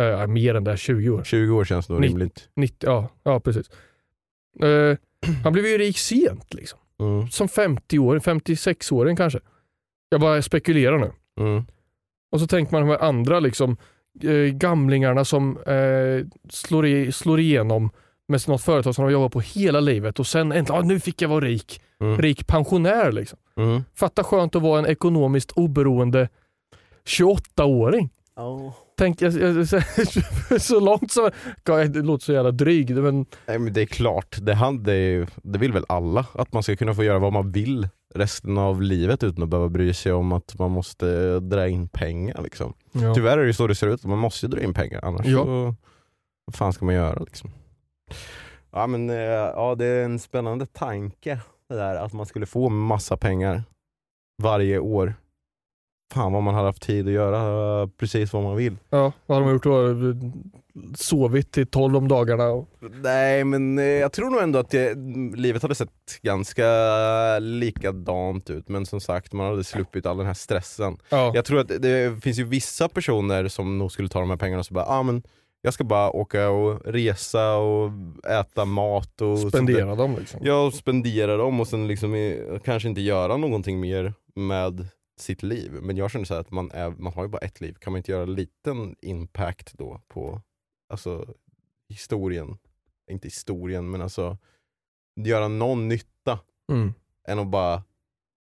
Eh, 0.01 0.27
mer 0.27 0.55
än 0.55 0.65
det, 0.65 0.77
20 0.77 1.11
år. 1.11 1.23
20 1.25 1.55
år 1.55 1.65
känns 1.65 1.89
nog 1.89 2.05
rimligt. 2.05 2.49
90, 2.57 2.87
ja, 2.91 3.09
ja, 3.23 3.41
precis. 3.41 3.71
Eh, 4.63 4.97
han 5.45 5.53
blev 5.53 5.67
ju 5.67 5.79
rik 5.79 5.99
sent, 5.99 6.55
liksom. 6.55 6.79
Mm. 7.01 7.29
som 7.29 7.49
50 7.49 7.99
år, 7.99 8.19
56-åring 8.19 9.17
kanske. 9.17 9.41
Jag 10.09 10.21
bara 10.21 10.43
spekulerar 10.43 10.99
nu. 10.99 11.13
Mm. 11.41 11.65
Och 12.33 12.41
så 12.41 12.47
tänker 12.47 12.73
man 12.73 12.83
de 12.83 12.89
här 12.89 12.99
andra 13.09 13.41
liksom 13.41 13.77
eh, 14.23 14.31
gamlingarna 14.55 15.25
som 15.25 15.59
eh, 15.67 16.27
slår, 16.51 16.87
i, 16.87 17.13
slår 17.13 17.41
igenom 17.41 17.91
med 18.29 18.49
något 18.49 18.63
företag 18.63 18.95
som 18.95 19.03
de 19.03 19.07
har 19.07 19.13
jobbat 19.13 19.33
på 19.33 19.41
hela 19.41 19.81
livet 19.81 20.19
och 20.19 20.27
sen 20.27 20.53
äntligen, 20.53 20.83
ah, 20.83 20.85
nu 20.87 21.01
fick 21.01 21.23
jag 21.23 21.29
vara 21.29 21.45
rik. 21.45 21.81
Mm. 22.01 22.19
Rik 22.19 22.47
pensionär 22.47 23.13
liksom. 23.13 23.39
Mm. 23.57 23.83
Fatta 23.95 24.25
skönt 24.25 24.57
att 24.57 24.63
vara 24.63 24.79
en 24.79 24.87
ekonomiskt 24.87 25.53
oberoende 25.53 26.29
28-åring. 27.09 28.11
Tänk, 28.99 29.23
jag, 29.23 29.33
jag, 29.33 29.83
så 30.63 30.81
långt 30.81 31.13
som, 31.13 31.31
det 31.65 32.03
låter 32.03 32.25
så 32.25 32.33
jävla 32.33 32.51
dryg 32.51 32.91
men 32.97 33.27
Nej, 33.47 33.59
men 33.59 33.73
det 33.73 33.83
är 33.83 33.87
klart, 33.87 34.37
det, 34.41 34.55
han, 34.55 34.83
det, 34.83 34.93
är- 34.95 35.29
det 35.43 35.59
vill 35.59 35.73
väl 35.73 35.85
alla. 35.89 36.27
Att 36.35 36.53
man 36.53 36.63
ska 36.63 36.77
kunna 36.77 36.95
få 36.95 37.05
göra 37.05 37.19
vad 37.19 37.33
man 37.33 37.51
vill 37.51 37.89
resten 38.15 38.59
av 38.59 38.83
livet 38.83 39.23
utan 39.23 39.43
att 39.43 39.49
behöva 39.49 39.69
bry 39.69 39.95
sig 39.95 40.13
om 40.13 40.33
att 40.33 40.59
man 40.59 40.71
måste 40.71 41.41
dra 41.41 41.69
in 41.69 41.89
pengar. 41.89 42.43
Liksom. 42.43 42.75
ja. 42.93 43.15
Tyvärr 43.15 43.39
är 43.39 43.47
det 43.47 43.55
så 43.55 43.67
det 43.67 43.75
ser 43.75 43.87
ut, 43.87 44.05
man 44.05 44.19
måste 44.19 44.47
dra 44.47 44.63
in 44.63 44.75
pengar 44.75 45.01
annars 45.05 45.27
Ja. 45.27 45.45
så, 45.45 45.75
vad 46.45 46.55
fan 46.55 46.73
ska 46.73 46.85
man 46.85 46.95
göra 46.95 47.19
liksom? 47.23 47.51
Ja 48.73 48.87
men 48.87 49.11
eh, 49.11 49.17
ja, 49.17 49.75
det 49.75 49.87
är 49.87 50.05
en 50.05 50.19
spännande 50.19 50.67
tanke 50.67 51.41
det 51.69 51.75
där 51.75 51.97
att 51.97 52.13
man 52.13 52.27
skulle 52.27 52.47
få 52.47 52.69
massa 52.69 53.17
pengar 53.17 53.63
varje 54.43 54.79
år. 54.79 55.15
Fan 56.13 56.33
vad 56.33 56.43
man 56.43 56.55
hade 56.55 56.67
haft 56.69 56.83
tid 56.83 57.07
att 57.07 57.13
göra 57.13 57.87
precis 57.89 58.33
vad 58.33 58.43
man 58.43 58.57
vill. 58.57 58.77
Ja, 58.91 59.13
vad 59.27 59.39
har 59.39 59.45
de 59.45 59.53
gjort 59.53 59.65
då? 59.65 59.95
Sovit 60.97 61.53
till 61.53 61.67
12 61.67 61.97
om 61.97 62.09
dagarna? 62.09 62.47
Och, 62.49 62.69
Nej 63.03 63.45
men 63.45 63.79
eh, 63.79 63.85
jag 63.85 64.13
tror 64.13 64.31
nog 64.31 64.43
ändå 64.43 64.59
att 64.59 64.71
det, 64.71 64.95
livet 65.37 65.63
hade 65.63 65.75
sett 65.75 65.91
ganska 66.23 66.65
likadant 67.39 68.51
ut 68.51 68.69
men 68.69 68.87
som 68.87 69.01
sagt 69.01 69.33
man 69.33 69.47
hade 69.47 69.65
sluppit 69.65 70.07
all 70.07 70.17
den 70.17 70.27
här 70.27 70.35
stressen. 70.35 70.99
ja. 71.09 71.33
Jag 71.35 71.45
tror 71.45 71.61
att 71.61 71.69
det 71.83 72.23
finns 72.23 72.39
ju 72.39 72.45
vissa 72.45 72.89
personer 72.89 73.49
som 73.49 73.79
nog 73.79 73.93
skulle 73.93 74.09
ta 74.09 74.21
de 74.21 74.31
här 74.31 74.37
pengarna 74.37 74.59
och 74.61 74.67
så 74.67 74.75
bara, 74.75 74.87
ah, 74.87 75.03
men 75.03 75.23
jag 75.63 75.75
ska 75.75 75.85
bara 75.85 76.11
åka 76.11 76.49
och 76.51 76.81
resa 76.85 77.57
och 77.57 77.91
äta 78.31 78.65
mat 78.65 79.21
och 79.21 79.39
spendera 79.39 79.95
dem 79.95 80.17
liksom. 80.19 80.41
Ja, 80.43 80.71
spendera 80.71 81.37
dem 81.37 81.61
och 81.61 81.69
sen 81.69 81.87
liksom 81.87 82.15
eh, 82.15 82.59
kanske 82.65 82.89
inte 82.89 83.01
göra 83.01 83.37
någonting 83.37 83.81
mer 83.81 84.15
med 84.35 84.87
sitt 85.21 85.43
liv. 85.43 85.73
Men 85.83 85.97
jag 85.97 86.11
känner 86.11 86.25
så 86.25 86.35
att 86.35 86.51
man, 86.51 86.71
är, 86.71 86.91
man 86.91 87.13
har 87.13 87.23
ju 87.23 87.29
bara 87.29 87.39
ett 87.39 87.61
liv, 87.61 87.75
kan 87.81 87.93
man 87.93 87.99
inte 87.99 88.13
göra 88.13 88.23
en 88.23 88.35
liten 88.35 88.97
impact 89.01 89.73
då 89.79 90.01
på 90.09 90.43
alltså, 90.89 91.35
historien? 91.89 92.59
Inte 93.11 93.27
historien, 93.29 93.91
men 93.91 94.03
alltså 94.03 94.39
göra 95.21 95.49
någon 95.49 95.89
nytta 95.89 96.39
Mm. 96.73 96.95
än 97.29 97.39
att 97.39 97.47
bara 97.47 97.83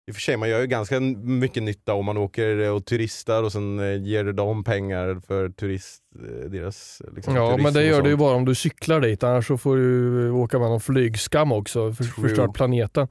i 0.09 0.11
och 0.11 0.15
för 0.15 0.21
sig, 0.21 0.37
man 0.37 0.49
gör 0.49 0.61
ju 0.61 0.67
ganska 0.67 1.01
mycket 1.01 1.63
nytta 1.63 1.95
om 1.95 2.05
man 2.05 2.17
åker 2.17 2.71
och 2.71 2.85
turistar 2.85 3.43
och 3.43 3.53
sen 3.53 3.79
eh, 3.79 4.03
ger 4.03 4.25
dem 4.25 4.65
pengar 4.65 5.21
för 5.27 5.49
turist, 5.49 6.03
eh, 6.15 6.51
deras 6.51 7.03
liksom, 7.17 7.35
Ja 7.35 7.57
men 7.57 7.73
det 7.73 7.85
gör 7.85 8.03
du 8.03 8.11
ju 8.11 8.17
bara 8.17 8.37
om 8.37 8.45
du 8.45 8.55
cyklar 8.55 9.01
dit, 9.01 9.23
annars 9.23 9.47
så 9.47 9.59
får 9.59 9.77
du 9.77 10.31
åka 10.31 10.59
med 10.59 10.69
någon 10.69 10.81
flygskam 10.81 11.53
också, 11.53 11.93
för, 11.93 12.05
True. 12.05 12.29
förstör 12.29 12.49
planeten. 12.49 13.09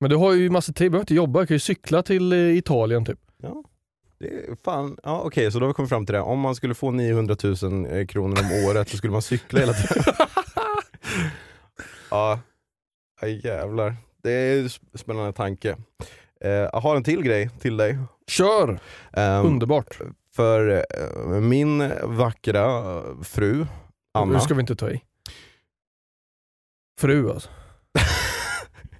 Men 0.00 0.10
du 0.10 0.16
har 0.16 0.32
ju 0.32 0.50
massa 0.50 0.72
tid, 0.72 0.86
du 0.86 0.90
behöver 0.90 1.02
inte 1.02 1.14
jobba, 1.14 1.40
du 1.40 1.46
kan 1.46 1.54
ju 1.54 1.58
cykla 1.60 2.02
till 2.02 2.32
eh, 2.32 2.38
Italien 2.58 3.04
typ. 3.04 3.18
Det 4.18 4.26
är 4.28 4.56
fan, 4.64 4.98
ja, 5.02 5.20
okej 5.24 5.52
så 5.52 5.58
då 5.58 5.64
har 5.64 5.68
vi 5.68 5.74
kommit 5.74 5.88
fram 5.88 6.06
till 6.06 6.12
det. 6.14 6.20
Om 6.20 6.40
man 6.40 6.54
skulle 6.54 6.74
få 6.74 6.90
900 6.90 7.36
000 7.62 7.86
eh, 7.98 8.06
kronor 8.06 8.38
om 8.40 8.64
året 8.68 8.88
så 8.88 8.96
skulle 8.96 9.12
man 9.12 9.22
cykla 9.22 9.60
hela 9.60 9.72
tiden. 9.72 10.02
ja, 12.10 12.40
ja 13.20 13.28
jävlar. 13.28 13.96
Det 14.22 14.30
är 14.32 14.58
en 14.58 14.66
sp- 14.68 14.96
spännande 14.96 15.32
tanke. 15.32 15.76
Eh, 16.40 16.50
jag 16.50 16.80
har 16.80 16.96
en 16.96 17.04
till 17.04 17.22
grej 17.22 17.50
till 17.60 17.76
dig. 17.76 17.98
Kör! 18.26 18.80
Ehm, 19.12 19.46
Underbart. 19.46 19.98
För 20.32 20.68
eh, 20.76 21.40
min 21.40 21.92
vackra 22.04 23.02
fru, 23.24 23.66
Anna. 24.14 24.32
Nu 24.32 24.40
ska 24.40 24.54
vi 24.54 24.60
inte 24.60 24.76
ta 24.76 24.90
i. 24.90 25.00
Fru 27.00 27.30
alltså. 27.30 27.48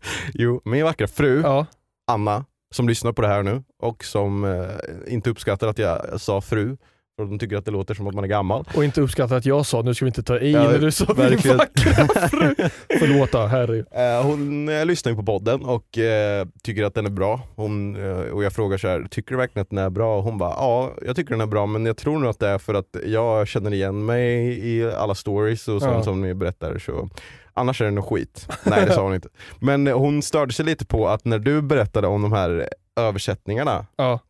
jo, 0.34 0.60
min 0.64 0.84
vackra 0.84 1.06
fru, 1.06 1.40
Ja. 1.42 1.66
Anna, 2.06 2.44
som 2.74 2.88
lyssnar 2.88 3.12
på 3.12 3.22
det 3.22 3.28
här 3.28 3.42
nu 3.42 3.62
och 3.82 4.04
som 4.04 4.44
eh, 4.44 5.12
inte 5.14 5.30
uppskattar 5.30 5.68
att 5.68 5.78
jag 5.78 6.20
sa 6.20 6.40
fru, 6.40 6.76
för 7.18 7.24
de 7.24 7.38
tycker 7.38 7.56
att 7.56 7.64
det 7.64 7.70
låter 7.70 7.94
som 7.94 8.06
att 8.06 8.14
man 8.14 8.24
är 8.24 8.28
gammal. 8.28 8.64
Och 8.76 8.84
inte 8.84 9.00
uppskattat 9.00 9.32
att 9.38 9.46
jag 9.46 9.66
sa 9.66 9.82
nu 9.82 9.94
ska 9.94 10.04
vi 10.04 10.08
inte 10.08 10.22
ta 10.22 10.38
i 10.38 10.52
Ja, 10.52 10.62
när 10.62 10.78
du 10.78 10.90
sa 10.90 11.04
min 11.08 11.16
verkligen. 11.16 11.56
vackra 11.56 12.28
fru. 12.28 12.54
Förlåt 12.98 13.32
då, 13.32 13.38
herregud. 13.38 13.86
Eh, 13.90 14.22
hon 14.26 14.68
eh, 14.68 14.84
lyssnar 14.86 15.12
ju 15.12 15.16
på 15.16 15.22
podden 15.24 15.64
och 15.64 15.98
eh, 15.98 16.46
tycker 16.62 16.84
att 16.84 16.94
den 16.94 17.06
är 17.06 17.10
bra. 17.10 17.40
Hon, 17.56 17.96
eh, 17.96 18.18
och 18.18 18.44
jag 18.44 18.52
frågar 18.52 18.78
så 18.78 18.88
här, 18.88 19.06
tycker 19.10 19.30
du 19.30 19.36
verkligen 19.36 19.62
att 19.62 19.70
den 19.70 19.78
är 19.78 19.90
bra? 19.90 20.16
Och 20.18 20.22
hon 20.24 20.38
bara, 20.38 20.50
ja 20.50 20.90
jag 21.06 21.16
tycker 21.16 21.30
den 21.30 21.40
är 21.40 21.46
bra 21.46 21.66
men 21.66 21.86
jag 21.86 21.96
tror 21.96 22.18
nog 22.18 22.30
att 22.30 22.38
det 22.38 22.48
är 22.48 22.58
för 22.58 22.74
att 22.74 22.96
jag 23.06 23.48
känner 23.48 23.74
igen 23.74 24.04
mig 24.06 24.58
i 24.68 24.90
alla 24.92 25.14
stories 25.14 25.68
och 25.68 25.80
sånt 25.82 25.94
Ja. 25.94 26.02
som 26.02 26.20
ni 26.20 26.34
berättar. 26.34 26.78
Så. 26.78 27.08
Annars 27.56 27.80
är 27.80 27.84
det 27.84 27.90
nog 27.90 28.04
skit. 28.04 28.48
Nej 28.64 28.86
det 28.86 28.92
sa 28.92 29.02
hon 29.02 29.14
inte. 29.14 29.28
Men 29.58 29.86
hon 29.86 30.22
störde 30.22 30.52
sig 30.52 30.64
lite 30.64 30.86
på 30.86 31.08
att 31.08 31.24
när 31.24 31.38
du 31.38 31.62
berättade 31.62 32.06
om 32.06 32.22
de 32.22 32.32
här 32.32 32.68
översättningarna, 32.96 33.86
Ja, 33.96 34.20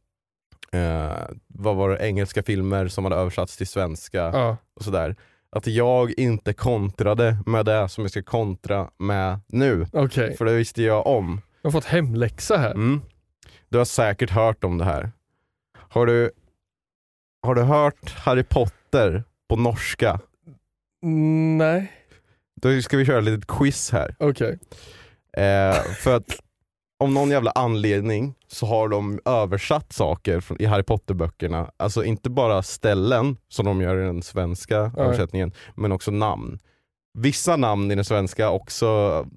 eh, 0.73 1.13
vad 1.47 1.77
var 1.77 1.91
det, 1.91 2.07
engelska 2.07 2.43
filmer 2.43 2.89
som 2.89 3.05
hade 3.05 3.17
översatts 3.17 3.57
till 3.57 3.67
svenska 3.67 4.19
ja. 4.19 4.57
och 4.75 4.85
sådär. 4.85 5.17
Att 5.51 5.67
jag 5.67 6.19
inte 6.19 6.53
kontrade 6.53 7.37
med 7.47 7.67
det 7.67 7.89
som 7.89 8.05
jag 8.05 8.11
ska 8.11 8.23
kontra 8.23 8.91
med 8.99 9.41
nu. 9.47 9.87
Okej. 9.93 10.37
För 10.37 10.45
det 10.45 10.53
visste 10.53 10.83
jag 10.83 11.07
om. 11.07 11.41
Jag 11.63 11.71
har 11.71 11.73
fått 11.73 11.85
hemläxa 11.85 12.57
här. 12.57 12.71
Mm. 12.71 13.03
Du 13.69 13.79
har 13.79 13.85
säkert 13.85 14.31
hört 14.31 14.65
om 14.65 14.79
det 14.79 14.85
här. 14.85 15.11
Har 15.89 16.07
du, 16.07 16.31
har 17.43 17.55
du 17.55 17.63
hört 17.63 18.11
Harry 18.11 18.43
Potter 18.43 19.25
på 19.49 19.57
norska? 19.57 20.21
Mm, 21.03 21.59
nej, 21.59 21.93
Då 22.63 22.83
ska 22.83 22.97
vi 22.97 23.05
köra 23.05 23.19
ett 23.19 23.25
litet 23.25 23.47
quiz 23.47 23.91
här. 23.91 24.17
okej. 24.19 24.59
Eh, 25.37 25.83
för 25.83 26.17
att 26.17 26.41
om 26.99 27.15
någon 27.15 27.31
jävla 27.31 27.51
anledning 27.51 28.35
så 28.49 28.67
har 28.67 28.89
de 28.89 29.21
översatt 29.25 29.93
saker 29.93 30.41
från, 30.41 30.63
i 30.63 30.65
Harry 30.65 30.83
Potter-böckerna. 30.83 31.71
Alltså 31.77 32.05
inte 32.05 32.31
bara 32.31 32.63
ställen 32.63 33.37
som 33.49 33.67
de 33.67 33.81
gör 33.81 33.97
i 33.97 34.05
den 34.05 34.23
svenska 34.23 34.77
översättningen, 34.97 35.53
men 35.75 35.93
också 35.93 36.11
namn. 36.11 36.59
Vissa 37.19 37.57
namn 37.57 37.91
i 37.91 37.95
den 37.95 38.05
svenska 38.05 38.51
också 38.51 38.87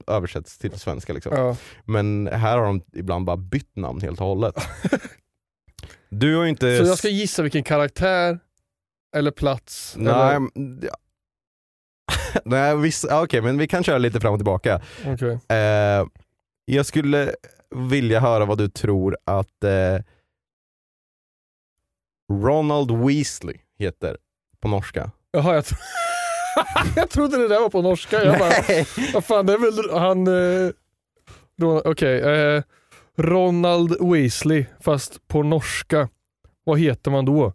översätts 0.07 0.57
till 0.57 0.79
svenska. 0.79 1.13
Liksom. 1.13 1.35
Ja. 1.35 1.55
Men 1.85 2.29
här 2.33 2.57
har 2.57 2.65
de 2.65 2.81
ibland 2.93 3.25
bara 3.25 3.37
bytt 3.37 3.75
namn 3.75 4.01
helt 4.01 4.21
och 4.21 4.27
hållet. 4.27 4.55
Du 6.11 6.35
har 6.35 6.43
ju 6.43 6.49
inte... 6.49 6.77
Så 6.77 6.83
jag 6.83 6.97
ska 6.97 7.07
gissa 7.09 7.41
vilken 7.41 7.63
karaktär 7.63 8.39
eller 9.15 9.31
plats? 9.31 9.95
Nej, 9.97 10.35
Eller? 10.35 10.89
Nej 12.45 12.77
vissa, 12.77 13.07
ja, 13.07 13.23
okej 13.23 13.41
men 13.41 13.57
vi 13.57 13.67
kan 13.67 13.83
köra 13.83 13.97
lite 13.97 14.19
fram 14.19 14.33
och 14.33 14.39
tillbaka. 14.39 14.81
Okej. 15.05 15.39
Eh, 15.49 16.05
jag 16.65 16.85
skulle 16.85 17.35
vilja 17.75 18.19
höra 18.19 18.45
vad 18.45 18.57
du 18.57 18.69
tror 18.69 19.17
att 19.25 19.63
eh, 19.63 20.03
Ronald 22.31 22.91
Weasley 22.91 23.57
heter 23.79 24.17
på 24.59 24.67
norska. 24.67 25.11
Jaha, 25.31 25.55
jag, 25.55 25.65
tro... 25.65 25.77
jag 26.95 27.09
trodde 27.09 27.37
det 27.37 27.47
där 27.47 27.59
var 27.59 27.69
på 27.69 27.81
norska. 27.81 28.23
Jag 28.23 28.39
bara, 28.39 28.85
vad 29.13 29.25
fan 29.25 29.45
det 29.45 29.53
är 29.53 29.57
väl 29.57 29.99
han... 29.99 30.27
Eh... 30.27 30.71
Okej, 31.85 32.19
eh... 32.19 32.63
Ronald 33.17 34.11
Weasley 34.11 34.65
fast 34.81 35.27
på 35.27 35.43
norska. 35.43 36.09
Vad 36.63 36.79
heter 36.79 37.11
man 37.11 37.25
då? 37.25 37.53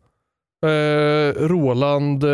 Eh... 0.69 1.49
Roland... 1.49 2.25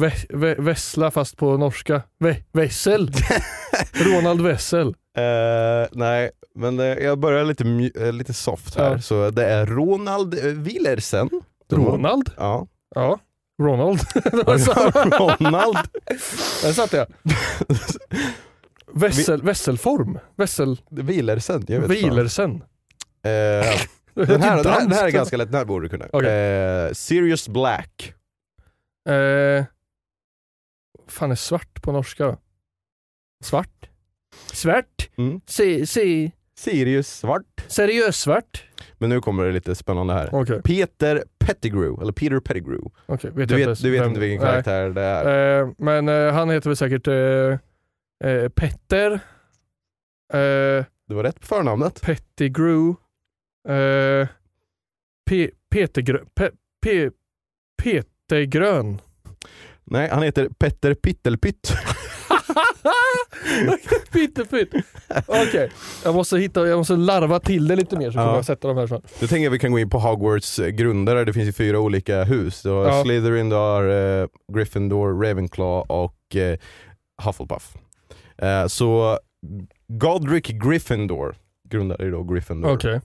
Ve- 0.00 0.26
Ve- 0.28 0.54
Vessla 0.58 1.10
fast 1.10 1.36
på 1.36 1.56
norska. 1.56 2.02
Ve- 2.18 2.42
Wessel. 2.52 3.10
Ronald 3.92 4.40
Wessel. 4.40 4.88
Eh, 5.18 5.88
nej, 5.92 6.30
men 6.54 6.80
eh, 6.80 6.86
jag 6.86 7.18
börjar 7.18 7.44
lite, 7.44 7.64
eh, 8.06 8.12
lite 8.12 8.32
soft 8.32 8.74
här. 8.76 8.90
Ja. 8.90 9.00
Så 9.00 9.30
det 9.30 9.44
är 9.46 9.66
Ronald 9.66 10.34
eh, 10.38 10.44
Willersen. 10.44 11.30
Ronald? 11.72 12.30
Ja. 12.36 12.66
Ja. 12.94 13.18
Ronald. 13.62 14.00
Ronald. 15.18 15.78
Där 16.62 16.72
satt 16.72 16.92
jag. 16.92 17.06
Vessel, 18.94 19.42
vesselform? 19.42 20.18
Vessel... 20.36 20.80
Willersen, 20.90 21.64
jag 21.68 21.80
vet. 21.80 21.90
Wielersen. 21.90 22.50
Eh, 22.52 22.60
den, 24.14 24.42
här, 24.42 24.58
är 24.58 24.62
den, 24.62 24.72
här, 24.72 24.80
den 24.80 24.92
här 24.92 25.06
är 25.06 25.10
ganska 25.10 25.36
lätt, 25.36 25.48
den 25.50 25.58
här 25.58 25.64
borde 25.64 25.84
du 25.84 25.88
kunna. 25.88 26.06
Okej. 26.12 26.30
Eh, 26.86 26.92
Sirius 26.92 27.48
Black. 27.48 28.14
Eh, 29.08 29.64
fan 31.12 31.30
är 31.30 31.34
svart 31.34 31.82
på 31.82 31.92
norska 31.92 32.24
då? 32.26 32.36
Svart? 33.44 33.88
Svart? 34.52 35.10
Mm. 35.18 35.40
Se, 35.46 35.86
se, 35.86 36.30
Sirius 36.56 37.08
Svart. 37.08 37.64
seriös 37.66 38.16
svart? 38.16 38.64
Men 38.98 39.10
nu 39.10 39.20
kommer 39.20 39.44
det 39.44 39.52
lite 39.52 39.74
spännande 39.74 40.14
här. 40.14 40.28
Okej, 40.34 40.62
Peter 40.62 41.24
Pettigrew, 41.38 42.02
eller 42.02 42.12
Peter 42.12 42.40
Pettigrew. 42.40 42.90
okej. 43.06 43.30
vet 43.30 43.48
Du 43.48 43.56
vet, 43.56 43.82
du 43.82 43.90
vet 43.90 44.00
vem- 44.00 44.08
inte 44.08 44.20
vilken 44.20 44.42
nej. 44.42 44.50
karaktär 44.52 44.90
det 44.90 45.02
är. 45.02 45.60
Eh, 45.62 45.68
men 45.78 46.08
eh, 46.08 46.32
han 46.32 46.50
heter 46.50 46.70
väl 46.70 46.76
säkert 46.76 47.06
eh, 47.08 47.58
eh, 48.30 48.48
Petter, 48.48 49.12
eh, 50.32 50.84
Du 51.08 51.14
var 51.14 51.22
rätt 51.22 51.40
på 51.40 51.46
förnamnet. 51.46 52.00
Pettigrew, 52.02 52.94
eh, 53.68 54.28
Pe, 55.30 55.50
Petergr... 55.70 56.24
Pe, 56.34 56.50
Pe, 56.82 57.10
Peter 57.82 58.42
Grön. 58.42 59.00
Nej, 59.84 60.08
han 60.08 60.22
heter 60.22 60.48
Petter 60.58 60.94
Pittelpytt. 60.94 61.72
Pittepytt. 64.12 64.74
Okej, 65.26 65.70
jag 66.04 66.14
måste 66.14 66.36
hitta, 66.38 66.66
jag 66.68 66.78
måste 66.78 66.96
larva 66.96 67.40
till 67.40 67.68
det 67.68 67.76
lite 67.76 67.96
mer 67.98 68.10
så 68.10 68.18
Ja. 68.18 68.22
kommer 68.22 68.36
jag 68.36 68.44
sätta 68.44 68.68
de 68.68 68.76
här 68.76 68.86
sen. 68.86 69.02
Då 69.20 69.26
tänker 69.26 69.44
jag 69.44 69.50
vi 69.50 69.58
kan 69.58 69.72
gå 69.72 69.78
in 69.78 69.90
på 69.90 69.98
Hogwarts 69.98 70.58
eh, 70.58 70.68
grundare, 70.68 71.24
det 71.24 71.32
finns 71.32 71.48
ju 71.48 71.52
fyra 71.52 71.78
olika 71.80 72.24
hus. 72.24 72.62
Du 72.62 72.70
har 72.70 72.84
Ja. 72.84 73.02
Slytherin, 73.04 73.48
du 73.48 73.56
har 73.56 73.88
eh, 74.22 74.26
Gryffindor, 74.54 75.22
Ravenclaw 75.24 75.94
och 75.94 76.36
eh, 76.36 76.58
Hufflepuff. 77.22 77.76
Eh, 78.38 78.66
så 78.66 79.18
Godric 79.88 80.46
Gryffindor 80.46 81.34
grundade 81.68 82.04
ju 82.04 82.10
då 82.10 82.22
Gryffindor. 82.22 82.72
Okej. 82.72 83.00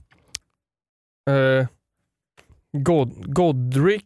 Eh, 1.30 1.68
God, 2.78 3.34
Godric. 3.34 4.04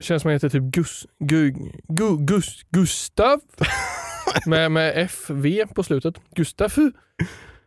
Känns 0.00 0.22
som 0.22 0.28
han 0.28 0.34
heter 0.34 0.48
typ 0.48 0.62
Gus, 0.62 1.06
Gu, 1.18 1.52
Gu, 1.88 2.16
Gus, 2.18 2.62
Gustav. 2.70 3.40
med, 4.46 4.72
med 4.72 5.10
FV 5.10 5.66
på 5.74 5.82
slutet. 5.82 6.14
Gustaf. 6.34 6.78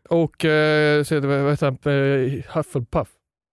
Och 0.09 0.45
eh, 0.45 1.03
så 1.03 1.15
heter 1.15 1.27
vad 1.27 1.51
heter 1.51 1.65
han? 1.65 1.93
Eh, 1.93 2.43
Hufflepuff. 2.55 3.07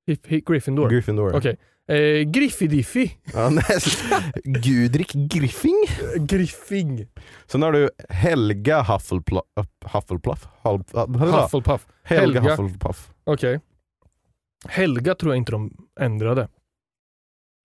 Hif- 0.09 0.27
Hi- 0.29 0.43
Gryffindor. 0.47 0.91
Gryffindor. 0.91 1.37
Okej. 1.37 1.57
Eh, 1.89 2.23
Griffidiffi. 2.31 3.17
Ja, 3.35 3.51
nej, 3.51 3.63
Gudrik 4.45 5.13
Griffing. 5.13 5.85
Griffing. 6.19 7.07
Sen 7.47 7.63
har 7.63 7.73
du 7.73 7.91
Helga 8.09 8.83
Hufflepuff. 8.83 9.43
Hufflepuff? 9.85 10.49
Hufflepuff. 10.63 11.21
Hufflepuff. 11.35 11.87
Helga, 12.03 12.41
Helga. 12.41 12.57
Hufflepuff. 12.57 13.11
Okej. 13.25 13.61
Helga 14.69 15.15
tror 15.15 15.33
jag 15.33 15.39
inte 15.39 15.53
de 15.53 15.77
ändrade. 16.01 16.49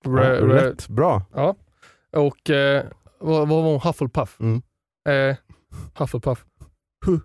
Ja, 0.06 0.12
Re- 0.12 0.42
re- 0.42 0.54
rätt, 0.54 0.88
bra. 0.88 1.22
Ja. 1.34 1.56
Och 2.18 2.50
eh, 2.50 2.84
vad, 3.20 3.48
vad 3.48 3.64
var 3.64 3.72
hon? 3.72 3.80
Hufflepuff? 3.80 4.38
Mm. 4.40 4.62
Eh, 5.10 5.36
Hufflepuff. 5.98 6.46
Hu. 7.06 7.20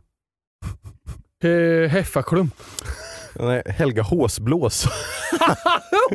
Eh, 1.50 1.88
Heffaklump. 1.90 2.54
Nej, 3.34 3.62
Helga 3.66 4.02
Håsblås. 4.02 4.84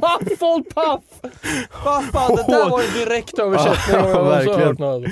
Hufflepuff! 0.02 1.04
Vad 1.86 2.06
fan, 2.06 2.36
det 2.36 2.44
där 2.48 2.70
var 2.70 2.82
en 2.82 2.94
direkt 2.94 3.40
översättning. 3.40 3.96
Ja, 4.12 4.24
verkligen. 4.30 5.06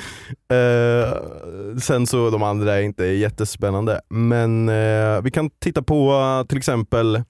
Eh, 0.52 1.78
sen 1.80 2.08
så 2.08 2.30
de 2.30 2.44
andra 2.44 2.74
är 2.76 2.82
inte 2.82 3.06
jättespännande. 3.06 4.02
Men 4.10 4.70
eh, 4.70 5.22
vi 5.22 5.32
kan 5.32 5.50
titta 5.50 5.82
på 5.84 6.14
till 6.50 6.58
exempel 6.58 7.24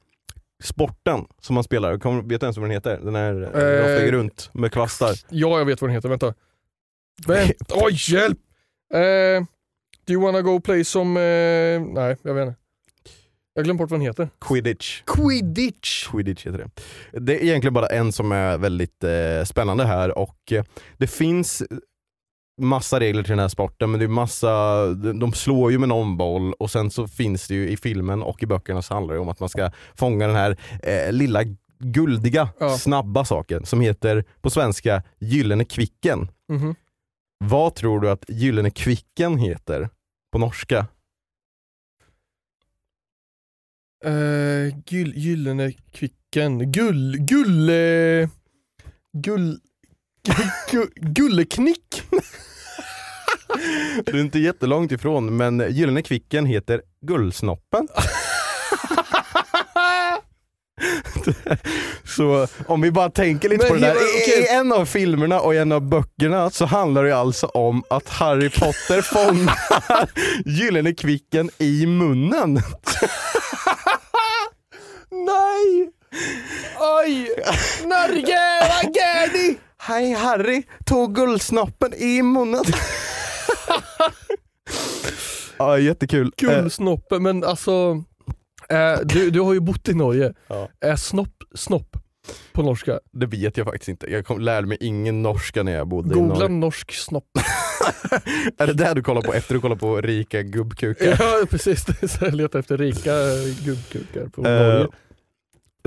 sporten 0.64 1.26
som 1.42 1.54
man 1.54 1.64
spelar. 1.64 1.98
Kom, 1.98 2.28
vet 2.28 2.42
du 2.42 2.46
ens 2.46 2.58
vad 2.58 2.64
den 2.64 2.72
heter? 2.72 3.00
Den 3.04 3.16
här 3.16 3.52
eh, 3.56 4.04
Eh, 4.06 4.12
runt 4.12 4.50
med 4.54 4.72
kvastar. 4.72 5.14
Ja, 5.30 5.58
jag 5.58 5.66
vet 5.66 5.82
vad 5.82 5.90
den 5.90 5.96
heter. 5.96 6.10
Vänta. 6.10 6.34
Vänt. 7.28 7.72
Oj, 7.74 7.94
hjälp! 8.14 8.40
Eh, 8.94 9.46
do 10.06 10.14
you 10.14 10.22
wanna 10.22 10.42
go 10.42 10.60
play 10.60 10.84
som... 10.84 11.18
Eh, 11.18 11.22
nej, 11.82 12.18
jag 12.22 12.34
vet 12.34 12.48
inte. 12.48 12.60
Jag 13.56 13.66
glömde 13.66 13.84
bort 13.84 13.92
vad 13.92 14.00
den 14.00 14.08
heter. 14.08 14.30
Quidditch. 14.42 15.02
Quidditch. 15.06 16.08
Quidditch 16.08 16.46
heter 16.46 16.58
det. 16.58 16.70
Det 17.20 17.36
är 17.40 17.44
egentligen 17.44 17.74
bara 17.74 17.88
en 17.88 18.12
som 18.12 18.32
är 18.32 18.58
väldigt 18.58 19.04
eh, 19.04 19.44
spännande 19.46 19.86
här 19.86 20.18
och 20.18 20.52
eh, 20.52 20.64
det 20.98 21.08
finns 21.08 21.64
massa 22.62 23.00
regler 23.00 23.24
till 23.24 23.30
den 23.30 23.40
här 23.40 23.48
sporten 23.48 23.92
men 23.92 24.00
det 24.00 24.06
är 24.06 24.08
massa, 24.08 24.86
de 24.94 25.34
slår 25.34 25.72
ju 25.72 25.80
med 25.80 25.90
någon 25.90 26.18
boll 26.18 26.54
och 26.54 26.72
sen 26.72 26.92
så 26.92 27.08
finns 27.08 27.48
det 27.48 27.56
ju 27.56 27.70
i 27.70 27.78
filmen 27.78 28.22
och 28.24 28.44
i 28.44 28.46
böckerna 28.46 28.82
så 28.82 28.94
handlar 28.94 29.14
det 29.14 29.20
om 29.20 29.30
att 29.30 29.40
man 29.40 29.50
ska 29.50 29.72
fånga 29.96 30.28
den 30.28 30.36
här 30.36 30.58
eh, 30.84 31.12
lilla 31.12 31.44
guldiga, 31.80 32.50
Ja. 32.60 32.78
snabba 32.78 33.26
saken 33.26 33.66
som 33.66 33.82
heter 33.82 34.24
på 34.42 34.50
svenska 34.50 35.04
Gyllene 35.20 35.66
Kvicken. 35.66 36.28
Mhm. 36.50 36.76
Vad 37.38 37.76
tror 37.76 38.00
du 38.00 38.10
att 38.10 38.26
Gyllene 38.30 38.70
Kvicken 38.72 39.38
heter 39.38 39.90
på 40.32 40.38
norska? 40.38 40.88
Eh, 44.06 44.78
gyll, 44.88 45.14
gyllene 45.16 45.72
kvicken. 45.92 46.72
Gull... 46.72 47.18
Gulle... 47.20 48.30
Gull... 49.14 49.60
gu- 50.72 50.92
Gulleknick. 50.96 52.04
Du 54.06 54.18
är 54.18 54.22
inte 54.22 54.40
jättelångt 54.40 54.92
ifrån 54.92 55.38
men 55.38 55.66
Gyllene 55.70 56.02
Kvicken 56.02 56.46
heter 56.46 56.82
Gullsnoppen. 57.02 57.88
Så 62.16 62.48
om 62.68 62.82
vi 62.82 62.92
bara 62.92 63.10
tänker 63.10 63.50
lite 63.50 63.64
Men 63.64 63.70
på 63.70 63.76
det 63.76 63.82
där. 63.94 64.38
I. 64.40 64.42
I 64.44 64.48
en 64.48 64.74
av 64.74 64.86
filmerna 64.86 65.40
och 65.40 65.56
i 65.56 65.58
en 65.58 65.72
av 65.72 65.82
böckerna 65.82 66.50
så 66.50 66.66
handlar 66.66 67.04
det 67.04 67.16
alltså 67.18 67.48
om 67.48 67.84
att 67.90 68.10
Harry 68.10 68.50
Potter 68.50 69.02
fångar 69.02 70.10
Gyllene 70.50 70.94
Kvicken 70.94 71.50
i 71.58 71.86
munnen. 71.86 72.54
Nej! 75.12 75.90
Oj! 76.80 77.30
Norge, 77.84 78.40
vad 78.70 78.96
gör 78.96 79.34
ni? 79.34 79.58
Hej 79.88 80.14
Harry, 80.14 80.64
tog 80.86 81.16
guldsnoppen 81.16 81.94
i 81.94 82.22
munnen. 82.22 82.64
ja, 85.58 85.78
jättekul. 85.80 86.32
Eh, 86.42 86.48
Gullsnoppen, 86.48 87.24
men 87.24 87.44
alltså... 87.44 88.04
Eh, 88.70 89.00
du, 89.04 89.30
du 89.30 89.40
har 89.42 89.54
ju 89.54 89.60
bott 89.60 89.90
i 89.90 89.94
Norge. 89.94 90.34
Ja. 90.48 90.70
Är 90.82 90.96
snopp 90.96 91.44
snopp 91.56 91.98
på 92.54 92.64
norska? 92.64 93.00
det 93.14 93.26
vet 93.26 93.58
jag 93.58 93.66
faktiskt 93.68 93.90
inte. 93.90 94.12
Jag 94.12 94.26
kom, 94.26 94.40
lärde 94.40 94.68
mig 94.68 94.78
ingen 94.82 95.22
norska 95.22 95.64
när 95.64 95.72
jag 95.76 95.88
bodde 95.88 96.10
i 96.10 96.14
Googla 96.14 96.34
Norge. 96.34 96.50
norsk 96.50 96.92
snopp. 96.94 97.30
Är 98.58 98.68
det 98.68 98.74
där 98.74 98.96
du 98.96 99.04
kollar 99.04 99.22
på 99.22 99.34
efter 99.34 99.54
du 99.54 99.62
kollar 99.62 99.76
på 99.76 100.02
rika 100.02 100.42
gubbkukar? 100.42 101.06
ja 101.20 101.46
precis, 101.50 101.86
jag 102.22 102.34
letar 102.34 102.60
efter 102.60 102.78
rika 102.78 103.12
gubbkukar 103.66 104.26
på 104.28 104.46
Eh, 104.48 104.52
Norge. 104.68 104.88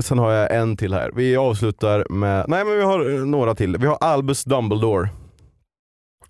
Sen 0.03 0.17
har 0.19 0.31
jag 0.31 0.55
en 0.55 0.77
till 0.77 0.93
här. 0.93 1.11
Vi 1.15 1.37
avslutar 1.37 2.05
med, 2.09 2.45
nej 2.47 2.65
men 2.65 2.77
vi 2.77 2.83
har 2.83 3.09
eh, 3.13 3.25
några 3.25 3.55
till. 3.55 3.77
Vi 3.77 3.87
har 3.87 3.97
Albus 4.01 4.43
Dumbledore. 4.43 5.09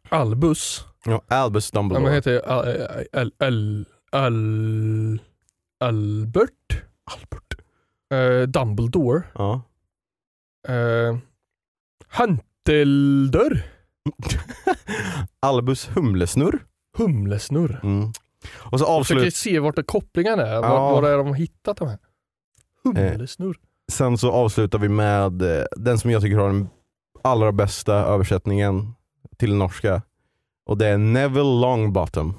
Albus. 0.10 0.86
Ja, 1.06 1.22
Albus 1.28 1.70
Ja, 1.74 1.80
Dumbledore. 1.80 2.04
men 2.06 2.14
heter 2.14 2.40
Al, 2.50 2.68
Al, 3.14 3.32
Al, 3.40 3.86
Al, 4.12 5.20
Albert? 5.80 6.82
Albert. 7.12 7.62
Eh, 8.14 8.48
Dumbledore. 8.48 9.24
Ja. 9.36 9.62
Eh, 10.68 11.18
Hanteldörr. 12.08 13.66
Albus 15.40 15.90
Humlesnurr. 15.96 16.60
Humlesnurr. 16.98 17.80
Mm. 17.84 18.12
Och 18.58 18.80
så 18.80 18.86
Jag 18.86 19.06
försöker 19.06 19.20
avslut, 19.22 19.36
se 19.36 19.60
vart 19.60 19.86
kopplingen 19.88 20.40
är. 20.40 20.54
Ja. 20.54 20.62
Var, 20.62 21.02
var 21.02 21.10
är 21.10 21.18
de 21.18 21.34
hittat 21.34 21.78
de 21.78 21.88
här? 21.88 21.98
Humlesnurr. 22.96 23.58
sen 23.92 24.18
så 24.18 24.32
avslutar 24.32 24.80
vi 24.80 24.90
med 24.90 25.42
eh, 25.42 25.66
den 25.78 26.00
som 26.00 26.12
jag 26.12 26.22
tycker 26.22 26.38
har 26.38 26.48
den 26.48 26.70
allra 27.24 27.52
bästa 27.52 27.94
översättningen 27.94 28.94
till 29.38 29.56
norska. 29.56 30.02
Och 30.66 30.78
det 30.78 30.88
är 30.88 30.98
Neville 30.98 31.60
Longbottom. 31.62 32.34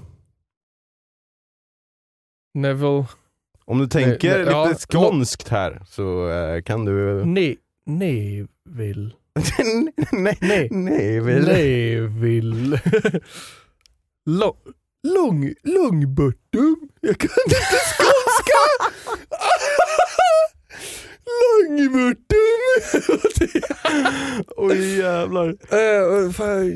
Neville. 2.55 3.07
Om 3.64 3.78
du 3.78 3.86
tänker 3.86 4.38
ne- 4.44 4.51
ja, 4.51 4.64
lite 4.68 4.80
skånskt 4.80 5.49
här 5.49 5.82
så 5.86 6.30
eh, 6.30 6.62
kan 6.62 6.84
du... 6.84 7.24
Ne, 7.24 7.57
Neville. 7.86 9.11
nej, 10.12 10.38
Nej. 10.40 10.68
Neville. 10.70 11.53
Neville. 11.53 12.80
Lo, 14.26 14.57
lång, 15.03 15.55
långbottom. 15.62 16.88
Jag 17.01 17.18
kan 17.18 17.30
inte 17.46 17.57
skånska. 17.96 18.88
Långbottom. 21.66 22.22
Oj 24.56 24.98
jävlar. 24.98 25.48
Uh, 25.48 26.30
fan, 26.32 26.72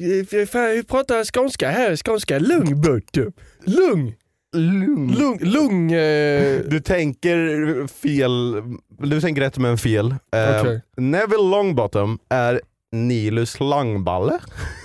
fan, 0.46 0.70
vi 0.70 0.82
pratar 0.88 1.24
skånska 1.32 1.70
här, 1.70 1.96
skånska 1.96 2.38
långbottom. 2.38 3.32
Lung, 3.64 4.14
lung, 4.56 5.38
lung. 5.40 5.92
eh, 5.92 6.60
Du 6.66 6.80
tänker 6.80 7.86
fel, 7.86 8.62
du 8.98 9.20
tänker 9.20 9.42
rätt 9.42 9.58
men 9.58 9.78
fel. 9.78 10.10
Eh, 10.10 10.60
Okej. 10.60 10.82
Neville 10.96 11.42
Longbottom 11.50 12.18
är 12.28 12.60
Nilus 12.92 13.60
Langballe. 13.60 14.38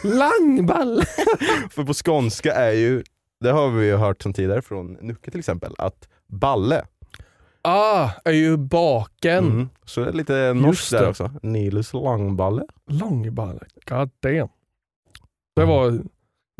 Langball. 0.03 1.01
För 1.71 1.83
på 1.83 1.93
skånska 1.93 2.53
är 2.53 2.71
ju, 2.71 3.03
det 3.41 3.51
har 3.51 3.69
vi 3.69 3.85
ju 3.85 3.95
hört 3.95 4.23
sedan 4.23 4.33
tidigare 4.33 4.61
från 4.61 4.93
Nucke 5.01 5.31
till 5.31 5.39
exempel, 5.39 5.75
att 5.77 6.07
balle. 6.29 6.85
Ah, 7.69 8.09
är 8.25 8.31
ju 8.31 8.57
baken. 8.57 9.45
Mm. 9.45 9.69
Så 9.85 10.01
det 10.01 10.09
är 10.09 10.13
lite 10.13 10.53
norskt 10.53 10.91
där 10.91 11.09
också. 11.09 11.31
Nilus 11.41 11.93
Langballe. 11.93 12.63
Långballe. 12.89 13.59
God 13.89 14.09
damn. 14.19 14.49
Det 15.55 15.65
var 15.65 15.99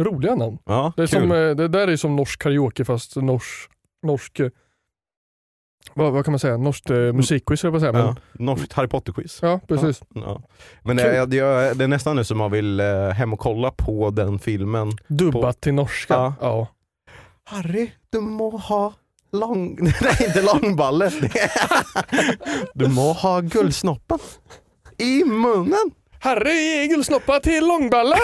roliga 0.01 0.35
namn. 0.35 0.57
Ja, 0.65 0.93
Det, 0.95 1.03
är 1.03 1.07
kul. 1.07 1.21
som, 1.21 1.31
eh, 1.31 1.55
det 1.55 1.67
där 1.67 1.87
är 1.87 1.95
som 1.95 2.15
norsk 2.15 2.41
karaoke 2.41 2.85
fast 2.85 3.15
norsk, 3.15 3.69
norsk 4.03 4.39
eh, 4.39 4.49
vad, 5.93 6.13
vad 6.13 6.25
kan 6.25 6.31
man 6.31 6.39
säga, 6.39 6.57
norskt 6.57 6.89
eh, 6.89 6.97
musikquiz 6.97 7.63
höll 7.63 7.73
jag 7.73 7.75
på 7.75 7.79
säga. 7.79 7.91
Men, 7.91 8.01
Ja. 8.05 8.15
Norskt 8.33 8.73
Harry 8.73 8.87
Potter-quiz. 8.87 9.39
ja. 9.41 9.59
precis. 9.67 10.03
Ja. 10.13 10.41
Men 10.83 10.97
det 10.97 11.03
är, 11.03 11.25
det, 11.25 11.83
är, 11.83 11.87
nästan 11.87 12.15
nu 12.15 12.23
som 12.23 12.37
man 12.37 12.51
vill 12.51 12.79
eh, 12.79 13.09
hem 13.09 13.33
och 13.33 13.39
kolla 13.39 13.71
på 13.71 14.09
den 14.09 14.39
filmen. 14.39 14.91
Dubbat 15.07 15.61
till 15.61 15.73
norska. 15.73 16.13
Ja. 16.13 16.33
Ja. 16.41 16.67
Harry, 17.43 17.91
du 18.09 18.19
må 18.19 18.57
ha 18.57 18.93
lång... 19.39 19.77
Nej, 20.01 20.17
inte 20.27 20.41
långballe. 20.41 21.11
du 22.73 22.87
må 22.87 23.13
ha 23.13 23.39
guldsnoppen 23.41 24.19
i 24.97 25.23
munnen. 25.23 25.91
Harry 26.19 26.83
igelsnoppa 26.83 27.39
till 27.39 27.67
långballar! 27.67 28.19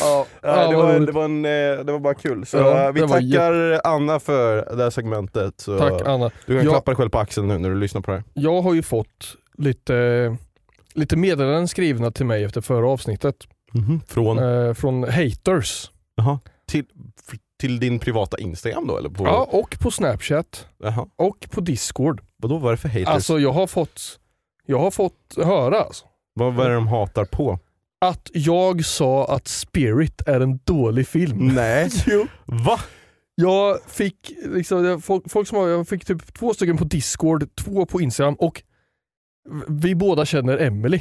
Ja, 0.00 0.26
Ja, 0.42 0.68
det, 0.70 0.76
var, 0.76 1.00
det, 1.00 1.12
var 1.12 1.24
en, 1.24 1.44
eh, 1.44 1.84
det 1.84 1.92
var 1.92 1.98
bara 1.98 2.14
kul. 2.14 2.46
Så 2.46 2.56
Ja, 2.56 2.86
eh, 2.86 2.92
vi 2.92 3.00
tackar 3.00 3.80
Anna 3.84 4.20
för 4.20 4.76
det 4.76 4.82
här 4.82 4.90
segmentet. 4.90 5.60
Så 5.60 5.78
Tack 5.78 6.02
Anna. 6.06 6.30
Du 6.46 6.56
kan 6.56 6.64
Ja. 6.64 6.70
klappa 6.70 6.90
dig 6.90 6.96
själv 6.96 7.10
på 7.10 7.18
axeln 7.18 7.48
nu 7.48 7.58
när 7.58 7.68
du 7.70 7.74
lyssnar 7.76 8.00
på 8.00 8.10
det 8.10 8.16
här. 8.16 8.24
Jag 8.34 8.62
har 8.62 8.74
ju 8.74 8.82
fått 8.82 9.36
lite, 9.58 10.36
lite 10.94 11.16
meddelanden 11.16 11.68
skrivna 11.68 12.10
till 12.10 12.26
mig 12.26 12.44
efter 12.44 12.60
förra 12.60 12.88
avsnittet. 12.88 13.36
Från, 14.08 14.38
Eh, 14.38 14.74
från 14.74 15.04
haters. 15.04 15.90
jaha, 16.14 16.38
till, 16.68 16.84
till 17.62 17.80
din 17.80 17.98
privata 17.98 18.38
Instagram 18.38 18.86
då? 18.86 18.98
Eller 18.98 19.08
på, 19.08 19.24
Ja, 19.24 19.48
och 19.52 19.78
på 19.80 19.90
Snapchat. 19.90 20.66
jaha. 20.78 21.06
Och 21.16 21.48
på 21.50 21.60
Discord. 21.60 22.20
Vadå, 22.36 22.58
vad 22.58 22.68
är 22.72 22.76
det 22.76 22.80
för 22.80 22.88
haters? 22.88 23.06
Alltså 23.08 23.38
jag 23.38 23.52
har 23.52 23.66
fått, 23.66 24.18
jag 24.66 24.78
har 24.78 24.90
fått 24.90 25.34
höra 25.36 25.80
alltså, 25.80 26.04
vad, 26.34 26.54
vad 26.54 26.66
är 26.66 26.70
det 26.70 26.74
de 26.76 26.86
hatar 26.88 27.24
på? 27.24 27.58
att 28.00 28.30
jag 28.34 28.84
sa 28.84 29.34
att 29.34 29.48
Spirit 29.48 30.22
är 30.28 30.40
en 30.40 30.58
dålig 30.64 31.08
film. 31.08 31.38
Nej. 31.54 31.90
Jo. 32.06 32.26
Va? 32.44 32.80
Jag 33.34 33.78
fick, 33.86 34.32
liksom, 34.44 34.84
jag- 34.84 35.04
folk, 35.04 35.30
folk 35.30 35.48
som 35.48 35.58
har, 35.58 35.68
jag 35.68 35.88
fick 35.88 36.04
typ 36.04 36.34
två 36.34 36.54
stycken 36.54 36.76
på 36.76 36.84
Discord, 36.84 37.56
två 37.56 37.86
på 37.86 38.00
Instagram 38.00 38.34
och 38.34 38.62
vi 39.68 39.94
båda 39.94 40.24
känner 40.24 40.58
Emily. 40.58 41.00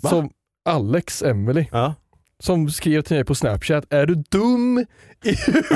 Va? 0.00 0.10
Som 0.10 0.30
Alex 0.64 1.22
Emily. 1.22 1.66
Ja. 1.72 1.94
Som 2.42 2.70
skrev 2.70 3.02
till 3.02 3.16
mig 3.16 3.24
på 3.24 3.34
Snapchat, 3.34 3.84
är 3.92 4.06
du 4.06 4.14
dum 4.30 4.78
i 5.24 5.34
huvudet? 5.46 5.70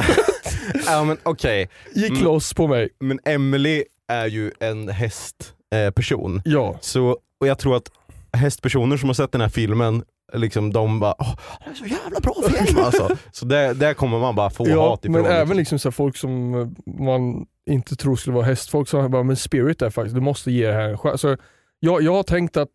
ja 0.87 1.05
men 1.05 1.17
okej, 1.23 1.69
Gick 1.95 2.11
Mm. 2.11 2.25
loss 2.25 2.55
på 2.55 2.67
mig. 2.67 2.89
men 3.01 3.19
Emily 3.25 3.85
är 4.09 4.27
ju 4.27 4.53
en 4.61 4.89
hästperson. 4.89 6.37
Eh. 6.37 6.43
Ja. 6.45 6.79
så, 6.81 7.17
och 7.41 7.47
jag 7.47 7.59
tror 7.59 7.77
att 7.77 7.91
hästpersoner 8.33 8.97
som 8.97 9.09
har 9.09 9.15
sett 9.15 9.33
den 9.33 9.41
här 9.41 9.49
filmen, 9.49 10.03
liksom, 10.33 10.73
de 10.73 11.01
bara 11.01 11.15
Åh, 11.19 11.35
det 11.65 11.71
är 11.71 11.75
så 11.75 11.85
jävla 11.87 12.21
bra 12.21 12.35
film 12.51 12.79
alltså. 12.85 13.17
Så 13.33 13.45
där, 13.47 13.75
där 13.75 13.95
kommer 13.95 14.19
man 14.19 14.35
bara 14.35 14.51
få 14.51 14.69
ja 14.69 14.89
hat 14.91 15.05
ifrån. 15.05 15.13
men 15.13 15.23
liksom. 15.23 15.37
även 15.37 15.57
liksom 15.57 15.79
så 15.79 15.89
här 15.89 15.93
folk 15.93 16.17
som 16.17 16.55
eh, 16.55 16.95
man 17.05 17.47
inte 17.71 17.97
tror 17.97 18.17
skulle 18.17 18.35
vara 18.37 18.47
hästfolk 18.47 18.89
som 18.89 19.11
bara, 19.11 19.23
men 19.23 19.37
Spirit 19.37 19.83
är 19.83 19.91
faktiskt, 19.91 20.15
du 20.15 20.21
måste 20.21 20.51
ge 20.53 20.67
det 20.67 20.73
här 20.73 20.89
en 20.89 20.99
chans. 20.99 21.21
Så 21.21 21.37
jag, 21.81 22.03
jag 22.03 22.13
har 22.13 22.23
tänkt 22.23 22.57
att 22.57 22.71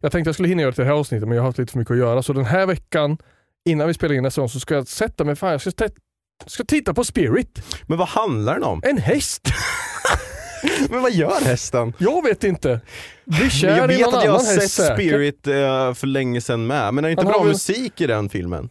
jag 0.00 0.12
tänkte 0.12 0.28
jag 0.28 0.34
skulle 0.34 0.48
hinna 0.48 0.62
göra 0.62 0.70
det 0.72 0.84
här 0.84 0.92
avsnittet 0.92 1.28
men 1.28 1.36
jag 1.36 1.42
har 1.42 1.48
haft 1.48 1.58
lite 1.58 1.72
för 1.72 1.78
mycket 1.78 1.90
att 1.92 1.98
göra. 1.98 2.22
Så 2.22 2.32
den 2.32 2.44
här 2.44 2.66
veckan, 2.66 3.18
innan 3.64 3.88
vi 3.88 3.94
spelar 3.94 4.14
in 4.14 4.22
nästa 4.22 4.40
gång, 4.40 4.48
så 4.48 4.60
ska 4.60 4.74
jag 4.74 4.88
sätta 4.88 5.24
mig, 5.24 5.36
fan 5.36 5.50
jag 5.50 5.60
ska, 5.60 5.88
ska 6.46 6.64
titta 6.64 6.94
på 6.94 7.04
Spirit. 7.04 7.62
Men 7.86 7.98
vad 7.98 8.08
handlar 8.08 8.54
den 8.54 8.62
om? 8.64 8.80
En 8.84 8.98
häst! 8.98 9.42
men 10.90 11.02
vad 11.02 11.12
gör 11.12 11.40
hästen? 11.44 11.92
Jag 11.98 12.24
vet 12.24 12.44
inte. 12.44 12.80
Bli 13.24 13.50
kär 13.50 13.76
jag 13.78 13.88
vet 13.88 14.08
att 14.08 14.24
jag 14.24 14.32
har 14.32 14.38
sett 14.38 14.70
säkert. 14.70 14.94
Spirit 14.96 15.46
eh, 15.46 15.94
för 15.94 16.06
länge 16.06 16.40
sedan 16.40 16.66
med, 16.66 16.94
men 16.94 17.04
är 17.04 17.08
det 17.08 17.12
inte 17.12 17.22
Han 17.24 17.32
bra 17.32 17.42
väl- 17.42 17.48
musik 17.52 18.00
i 18.00 18.06
den 18.06 18.28
filmen? 18.28 18.68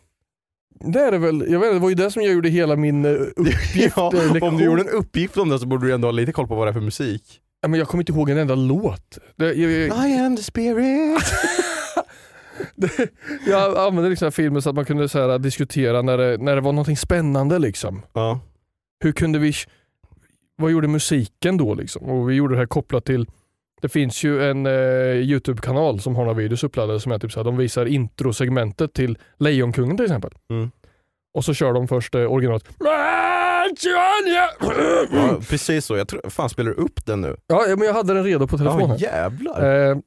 Det 0.82 0.99
är 0.99 1.12
det 1.12 1.18
väl, 1.18 1.45
jag 1.51 1.60
vet 1.60 1.68
inte, 1.68 1.74
det 1.76 1.80
var 1.80 1.89
ju 1.89 1.95
det 1.95 2.12
som 2.12 2.22
jag 2.22 2.34
gjorde 2.34 2.49
hela 2.49 2.76
min 2.76 3.05
eh, 3.05 3.12
uppgift. 3.36 3.93
ja, 3.97 4.12
eh, 4.36 4.43
om 4.43 4.57
du 4.57 4.64
gjorde 4.64 4.82
en 4.82 4.89
uppgift 4.89 5.38
om 5.38 5.49
det 5.49 5.60
så 5.60 5.66
borde 5.66 5.88
du 5.88 5.93
ändå 5.93 6.07
ha 6.07 6.12
lite 6.12 6.32
koll 6.32 6.47
på 6.47 6.55
vad 6.55 6.68
det 6.68 6.72
är 6.72 6.74
för 6.74 6.82
musik. 6.82 7.39
Men 7.68 7.80
jag 7.80 7.88
kommer 7.88 8.01
inte 8.01 8.12
ihåg 8.12 8.30
en 8.30 8.38
enda 8.38 8.55
låt. 8.55 9.18
Det, 9.36 9.53
jag, 9.53 9.72
jag, 9.72 10.10
I 10.10 10.18
am 10.18 10.36
the 10.36 10.43
spirit. 10.43 11.24
jag 13.47 13.78
använde 13.78 14.10
liksom 14.10 14.32
filmen 14.32 14.62
så 14.62 14.70
att 14.70 14.76
man 14.76 14.86
kunde 14.86 15.10
så 15.10 15.20
här, 15.20 15.39
diskutera 15.39 16.01
när 16.01 16.18
det, 16.18 16.38
när 16.38 16.55
det 16.55 16.62
var 16.62 16.72
någonting 16.72 16.97
spännande. 16.97 17.60
Liksom. 17.60 18.01
ja. 18.14 18.39
Hur 19.03 19.12
kunde 19.12 19.39
vi, 19.39 19.53
vad 20.55 20.72
gjorde 20.72 20.88
musiken 20.88 21.57
då? 21.57 21.74
Liksom? 21.74 22.03
Och 22.03 22.30
vi 22.30 22.34
gjorde 22.34 22.53
det 22.53 22.60
här 22.60 22.66
kopplat 22.66 23.05
till, 23.05 23.28
det 23.82 23.89
finns 23.89 24.24
ju 24.24 24.49
en 24.49 24.66
eh, 24.66 24.72
YouTube-kanal 25.16 25.99
som 25.99 26.16
har 26.16 26.24
några 26.24 26.38
videos 26.38 26.64
uppladdade 26.64 26.99
som 26.99 27.12
är 27.12 27.20
typ 27.20 27.32
så 27.32 27.39
här, 27.39 27.43
de 27.43 27.57
visar 27.57 27.86
introsegmentet 27.86 28.93
till 28.93 29.18
Lejonkungen 29.38 29.97
till 29.97 30.05
exempel. 30.05 30.32
Mm. 30.49 30.72
Och 31.34 31.46
så 31.46 31.54
kör 31.54 31.74
de 31.74 31.88
först 31.88 32.16
eh, 32.16 32.32
originalet. 32.32 32.64
ja, 35.12 35.40
precis 35.50 35.86
så. 35.86 35.98
Jag 35.98 36.08
tror, 36.08 36.30
fan 36.30 36.50
spelar 36.50 36.72
du 36.72 36.78
upp 36.78 37.06
den 37.06 37.22
nu? 37.22 37.36
Ja, 37.48 37.64
men 37.68 37.82
jag 37.88 37.94
hade 37.94 38.14
den 38.14 38.24
redo 38.24 38.48
på 38.48 38.58
telefonen. 38.58 38.98
Ja 39.00 39.08
jävlar. 39.12 39.90
Eh, 39.92 39.98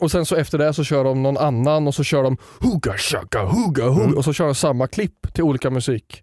och 0.00 0.10
sen 0.10 0.26
så 0.26 0.36
efter 0.36 0.58
det 0.58 0.74
så 0.74 0.84
kör 0.84 1.04
de 1.04 1.22
någon 1.22 1.36
annan 1.36 1.86
och 1.86 1.94
så 1.94 2.04
kör 2.04 2.22
de 2.22 2.36
Huga 2.60 2.94
shaka 2.98 3.44
huga 3.44 3.84
huga 3.88 4.04
Mm. 4.04 4.16
och 4.16 4.24
så 4.24 4.32
kör 4.32 4.44
de 4.44 4.54
samma 4.54 4.86
klipp 4.86 5.34
till 5.34 5.44
olika 5.44 5.70
musik. 5.70 6.22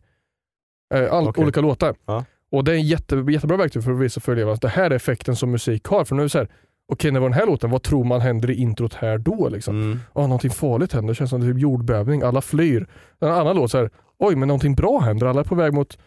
Eh, 0.93 1.13
all, 1.13 1.27
Okej. 1.27 1.43
Olika 1.43 1.61
låtar. 1.61 1.95
Ja. 2.05 2.25
Och 2.51 2.63
det 2.63 2.71
är 2.71 2.75
en 2.75 2.87
jätte, 2.87 3.15
jättebra 3.29 3.57
verktyg 3.57 3.83
för 3.83 3.91
att 3.91 3.99
visa 3.99 4.21
för 4.21 4.31
eleverna 4.31 4.53
att 4.53 4.61
det 4.61 4.69
här 4.69 4.91
är 4.91 4.95
effekten 4.95 5.35
som 5.35 5.51
musik 5.51 5.85
har. 5.87 6.05
För 6.05 6.15
nu 6.15 6.21
är 6.21 6.25
det 6.25 6.29
så 6.29 6.37
här, 6.37 6.47
okej 6.91 7.11
när 7.11 7.19
det 7.19 7.21
var 7.21 7.29
den 7.29 7.37
här 7.39 7.45
låten, 7.45 7.69
vad 7.71 7.83
tror 7.83 8.03
man 8.03 8.21
händer 8.21 8.51
i 8.51 8.55
introt 8.55 8.93
här 8.93 9.17
då? 9.17 9.49
Liksom? 9.49 9.75
Mm. 9.83 9.99
Åh, 10.13 10.23
någonting 10.23 10.51
farligt 10.51 10.93
händer, 10.93 11.13
det 11.13 11.15
känns 11.15 11.29
som 11.29 11.41
typ 11.41 11.59
jordbävning, 11.59 12.21
alla 12.21 12.41
flyr. 12.41 12.87
En 13.21 13.31
annan 13.31 13.55
låt 13.55 13.71
så 13.71 13.77
här, 13.77 13.89
oj 14.19 14.35
men 14.35 14.47
någonting 14.47 14.75
bra 14.75 14.99
händer, 14.99 15.27
alla 15.27 15.39
är 15.39 15.43
på 15.45 15.55
väg 15.55 15.73
mot 15.73 15.97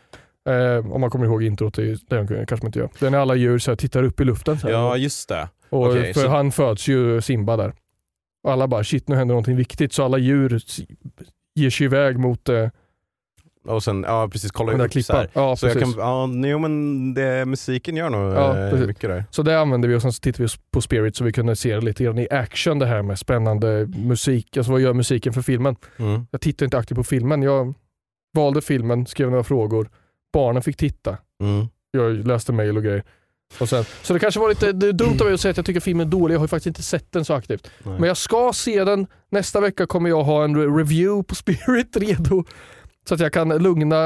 Eh, 0.49 0.93
om 0.93 1.01
man 1.01 1.11
kommer 1.11 1.25
ihåg 1.27 1.43
introt 1.43 1.75
till 1.75 1.99
den 2.09 2.27
kanske 2.29 2.57
man 2.57 2.67
inte 2.67 2.79
gör. 2.79 2.89
Den 3.01 3.15
är 3.15 3.19
alla 3.19 3.35
djur 3.35 3.59
så 3.59 3.71
här, 3.71 3.77
tittar 3.77 4.03
upp 4.03 4.21
i 4.21 4.25
luften. 4.25 4.59
Så 4.59 4.67
här. 4.67 4.75
Ja 4.75 4.97
just 4.97 5.29
det. 5.29 5.49
Och 5.71 5.87
Okej, 5.89 6.15
för 6.15 6.21
så- 6.21 6.29
han 6.29 6.53
föds 6.53 6.89
ju 6.89 7.21
Simba 7.21 7.57
där. 7.57 7.73
Och 8.45 8.53
alla 8.53 8.69
bara 8.69 8.85
shit 8.85 9.09
nu 9.09 9.17
händer 9.17 9.33
någonting 9.33 9.57
viktigt 9.57 9.93
så 9.93 10.05
alla 10.05 10.19
djur 10.19 10.61
ger 11.55 11.71
sig 11.71 11.85
iväg 11.85 12.19
mot 12.19 12.49
eh, 12.49 12.69
Och 13.69 13.83
sen, 13.83 14.05
ja 14.09 14.29
precis, 14.33 14.51
kolla 14.51 14.73
upp 14.73 14.81
så 14.81 14.89
klippan. 14.89 15.17
här. 15.17 15.29
Ja, 15.33 15.57
Så 15.57 15.67
jag 15.67 15.73
precis. 15.79 15.95
kan, 15.95 16.03
ja, 16.43 16.49
jo 16.49 16.59
men 16.59 17.15
det, 17.15 17.45
musiken 17.47 17.97
gör 17.97 18.11
nog 18.11 18.33
Ja, 18.33 18.59
eh, 18.69 18.87
mycket 18.87 19.11
där. 19.11 19.25
Så 19.31 19.43
det 19.43 19.61
använde 19.61 19.89
vi 19.89 19.95
och 19.95 20.03
sen 20.03 20.13
så 20.13 20.21
tittade 20.21 20.43
vi 20.45 20.49
på 20.71 20.81
Spirit 20.81 21.17
så 21.17 21.25
vi 21.25 21.33
kunde 21.33 21.57
se 21.57 21.75
det 21.75 21.81
lite 21.81 22.05
grann 22.05 22.19
i 22.19 22.29
action 22.31 22.79
det 22.79 22.87
här 22.87 23.03
med 23.03 23.19
spännande 23.19 23.89
musik. 23.97 24.57
Alltså 24.57 24.73
vad 24.73 24.81
gör 24.81 24.93
musiken 24.93 25.33
för 25.33 25.43
filmen? 25.43 25.77
Mm. 25.99 26.27
Jag 26.31 26.41
tittade 26.41 26.65
inte 26.65 26.79
aktivt 26.79 26.97
på 26.97 27.05
filmen. 27.05 27.43
Jag 27.43 27.75
valde 28.37 28.61
filmen, 28.63 29.07
skrev 29.07 29.31
några 29.31 29.45
frågor. 29.45 29.89
Barnen 30.33 30.63
fick 30.63 30.77
titta. 30.77 31.17
Mm. 31.43 31.67
Jag 31.91 32.27
läste 32.27 32.53
mail 32.53 32.77
och 32.77 32.83
grejer. 32.83 33.03
Och 33.61 33.69
sen, 33.69 33.85
så 34.03 34.13
det 34.13 34.19
kanske 34.19 34.41
var 34.41 34.49
lite 34.49 34.73
det 34.73 34.93
dumt 34.93 35.17
av 35.21 35.27
mig 35.27 35.35
att 35.35 35.41
säga 35.41 35.51
att 35.51 35.57
jag 35.57 35.67
tycker 35.67 35.81
filmen 35.81 36.07
är 36.07 36.11
dålig. 36.11 36.35
Jag 36.35 36.39
har 36.41 36.45
ju 36.45 36.49
faktiskt 36.49 36.67
inte 36.67 36.83
sett 36.83 37.13
den 37.13 37.25
så 37.25 37.35
aktivt. 37.35 37.71
Nej. 37.83 37.99
Men 38.01 38.09
jag 38.09 38.17
ska 38.17 38.53
se 38.55 38.85
den. 38.85 39.07
Nästa 39.31 39.61
vecka 39.61 39.87
kommer 39.87 40.09
jag 40.11 40.23
ha 40.25 40.45
en 40.45 40.57
re- 40.57 40.77
review 40.79 41.23
på 41.29 41.35
Spirit 41.35 41.97
redo. 42.01 42.45
Så 43.09 43.15
att 43.15 43.21
jag 43.21 43.33
kan 43.33 43.49
lugna 43.49 43.97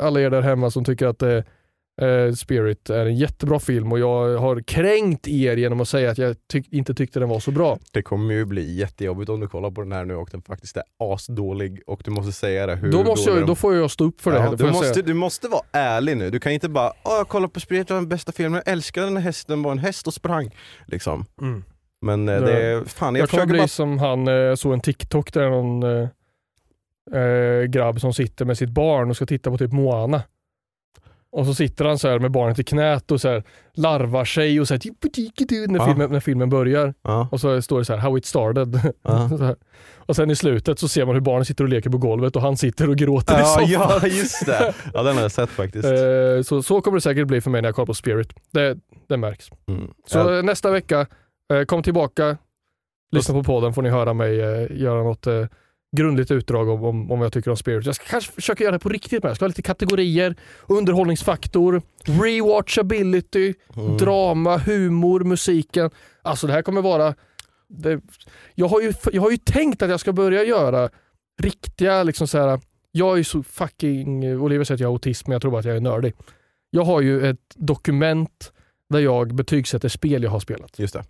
alla 0.00 0.20
er 0.20 0.30
där 0.30 0.40
hemma 0.40 0.70
som 0.70 0.84
tycker 0.84 1.06
att 1.06 1.22
eh, 1.22 1.40
eh, 2.00 2.32
Spirit 2.34 2.90
är 2.90 3.06
en 3.06 3.16
jättebra 3.16 3.60
film 3.60 3.92
och 3.92 3.98
jag 3.98 4.38
har 4.38 4.60
kränkt 4.60 5.28
er 5.28 5.56
genom 5.56 5.80
att 5.80 5.88
säga 5.88 6.10
att 6.10 6.18
jag 6.18 6.36
tyck- 6.52 6.68
inte 6.70 6.94
tyckte 6.94 7.20
den 7.20 7.28
var 7.28 7.40
så 7.40 7.50
bra. 7.50 7.78
Det 7.92 8.02
kommer 8.02 8.34
ju 8.34 8.44
bli 8.44 8.74
jättejobbigt 8.74 9.28
om 9.28 9.40
du 9.40 9.48
kollar 9.48 9.70
på 9.70 9.80
den 9.82 9.92
här 9.92 10.04
nu 10.04 10.14
och 10.14 10.28
den 10.32 10.42
faktiskt 10.42 10.76
är 10.76 10.82
asdålig 10.98 11.82
och 11.86 12.00
du 12.04 12.10
måste 12.10 12.32
säga 12.32 12.66
det 12.66 12.76
hur 12.76 12.92
Då, 12.92 13.04
måste 13.04 13.30
jag, 13.30 13.46
då 13.46 13.54
får 13.54 13.74
jag 13.74 13.90
stå 13.90 14.04
upp 14.04 14.20
för 14.20 14.32
det. 14.32 14.38
Ja, 14.38 14.50
det 14.50 14.56
du, 14.56 14.70
måste, 14.70 15.02
du 15.02 15.14
måste 15.14 15.48
vara 15.48 15.62
ärlig 15.72 16.16
nu, 16.16 16.30
du 16.30 16.40
kan 16.40 16.52
inte 16.52 16.68
bara 16.68 16.92
Åh, 17.04 17.12
jag 17.16 17.28
kollar 17.28 17.48
på 17.48 17.60
Spirit, 17.60 17.88
det 17.88 17.94
var 17.94 18.00
den 18.00 18.08
bästa 18.08 18.32
filmen, 18.32 18.62
jag 18.64 18.72
älskade 18.72 19.06
den 19.06 19.16
här 19.16 19.24
hästen, 19.24 19.62
var 19.62 19.72
en 19.72 19.78
häst 19.78 20.06
och 20.06 20.14
sprang. 20.14 20.54
Liksom. 20.86 21.24
Mm. 21.40 21.64
Men 22.00 22.28
eh, 22.28 22.40
det 22.40 22.62
är, 22.62 22.84
fan 22.84 23.14
jag, 23.14 23.22
Jag 23.22 23.28
kommer 23.30 23.46
bli 23.46 23.58
bara... 23.58 23.68
som 23.68 23.98
han, 23.98 24.28
eh, 24.28 24.54
såg 24.54 24.72
en 24.72 24.80
TikTok 24.80 25.32
där 25.32 25.50
någon 25.50 25.82
eh, 25.82 27.62
grabb 27.68 28.00
som 28.00 28.14
sitter 28.14 28.44
med 28.44 28.58
sitt 28.58 28.70
barn 28.70 29.10
och 29.10 29.16
ska 29.16 29.26
titta 29.26 29.50
på 29.50 29.58
typ 29.58 29.72
Moana. 29.72 30.22
Och 31.32 31.46
så 31.46 31.54
sitter 31.54 31.84
han 31.84 31.98
så 31.98 32.08
här 32.08 32.18
med 32.18 32.30
barnet 32.30 32.58
i 32.58 32.64
knät 32.64 33.10
och 33.10 33.20
så 33.20 33.28
här 33.28 33.42
larvar 33.74 34.24
sig 34.24 34.60
och 34.60 34.68
så 34.68 34.74
här, 34.74 35.68
när, 35.68 35.86
filmen, 35.86 36.10
när 36.10 36.20
filmen 36.20 36.48
börjar. 36.50 36.94
Ja, 37.02 37.28
Och 37.32 37.40
så 37.40 37.62
står 37.62 37.78
det 37.78 37.84
så 37.84 37.92
här, 37.92 38.00
how 38.00 38.18
it 38.18 38.24
started. 38.26 38.80
ja. 39.02 39.28
så 39.38 39.44
här. 39.44 39.56
Och 39.96 40.16
sen 40.16 40.30
i 40.30 40.36
slutet 40.36 40.78
så 40.78 40.88
ser 40.88 41.04
man 41.06 41.14
hur 41.14 41.20
barnet 41.22 41.46
sitter 41.46 41.64
och 41.64 41.70
leker 41.70 41.90
på 41.90 41.98
golvet 41.98 42.36
och 42.36 42.42
han 42.42 42.56
sitter 42.56 42.88
och 42.90 42.96
gråter 42.96 43.34
i 43.34 43.40
Ja, 43.40 43.44
soffan. 43.46 43.68
ja 43.70 44.06
just 44.06 44.46
det, 44.46 44.74
ja 44.94 45.02
den 45.02 45.14
har 45.16 45.22
jag 45.22 45.32
sett 45.32 45.50
faktiskt. 45.50 45.84
Eh, 45.88 46.42
så, 46.42 46.62
så 46.62 46.80
kommer 46.80 46.96
det 46.96 47.00
säkert 47.00 47.26
bli 47.26 47.40
för 47.40 47.50
mig 47.50 47.62
när 47.62 47.68
jag 47.68 47.74
kollar 47.74 47.86
på 47.86 47.94
Spirit. 47.94 48.28
Det, 48.52 48.76
det 49.08 49.16
märks. 49.16 49.48
Mm. 49.68 49.90
Så 50.06 50.42
nästa 50.42 50.70
vecka, 50.70 51.06
eh, 51.52 51.62
kom 51.64 51.82
tillbaka, 51.82 52.36
lyssna 53.12 53.34
på 53.34 53.42
podden 53.44 53.72
får 53.74 53.82
ni 53.82 53.88
höra 53.88 54.12
mig 54.14 54.40
eh, 54.40 54.66
göra 54.70 55.02
något 55.02 55.26
grundligt 55.96 56.30
utdrag 56.30 56.68
om, 56.68 56.84
om, 56.84 57.10
om 57.10 57.18
vad 57.18 57.26
jag 57.26 57.32
tycker 57.32 57.50
om 57.50 57.56
Spirit. 57.56 57.86
Jag 57.86 57.94
ska 57.94 58.04
kanske 58.04 58.32
försöka 58.32 58.64
göra 58.64 58.72
det 58.72 58.78
på 58.78 58.88
riktigt 58.88 59.22
med. 59.22 59.30
Jag 59.30 59.36
ska 59.36 59.44
ha 59.44 59.48
lite 59.48 59.62
kategorier, 59.62 60.36
underhållningsfaktor, 60.66 61.82
rewatchability, 62.04 63.54
mm. 63.76 63.96
drama, 63.96 64.58
humor, 64.58 65.20
musiken. 65.20 65.90
Alltså 66.22 66.46
det 66.46 66.52
här 66.52 66.62
kommer 66.62 66.82
vara... 66.82 67.14
Det, 67.68 68.00
jag, 68.54 68.68
har 68.68 68.80
ju, 68.80 68.92
jag 69.12 69.22
har 69.22 69.30
ju 69.30 69.36
tänkt 69.36 69.82
att 69.82 69.90
jag 69.90 70.00
ska 70.00 70.12
börja 70.12 70.44
göra 70.44 70.90
riktiga 71.42 72.02
liksom 72.02 72.28
så 72.28 72.38
här, 72.38 72.60
jag 72.92 73.18
är 73.18 73.22
så 73.22 73.42
fucking, 73.42 74.38
Olivia 74.40 74.64
säger 74.64 74.76
att 74.76 74.80
jag 74.80 74.88
har 74.88 74.92
autism 74.92 75.30
men 75.30 75.32
jag 75.32 75.42
tror 75.42 75.50
bara 75.50 75.58
att 75.58 75.64
jag 75.64 75.76
är 75.76 75.80
nördig. 75.80 76.14
Jag 76.70 76.84
har 76.84 77.00
ju 77.00 77.26
ett 77.26 77.54
dokument 77.56 78.52
där 78.90 78.98
jag 78.98 79.34
betygsätter 79.34 79.88
spel 79.88 80.22
jag 80.22 80.30
har 80.30 80.40
spelat. 80.40 80.78
Just 80.78 80.94
det. 80.94 81.04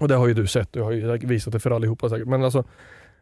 Och 0.00 0.08
det 0.08 0.14
har 0.14 0.26
ju 0.26 0.34
du 0.34 0.46
sett 0.46 0.76
och 0.76 0.80
jag 0.80 0.84
har 0.84 0.92
ju 0.92 1.16
visat 1.16 1.52
det 1.52 1.60
för 1.60 1.70
allihopa 1.70 2.08
säkert. 2.08 2.28
Men 2.28 2.44
alltså, 2.44 2.64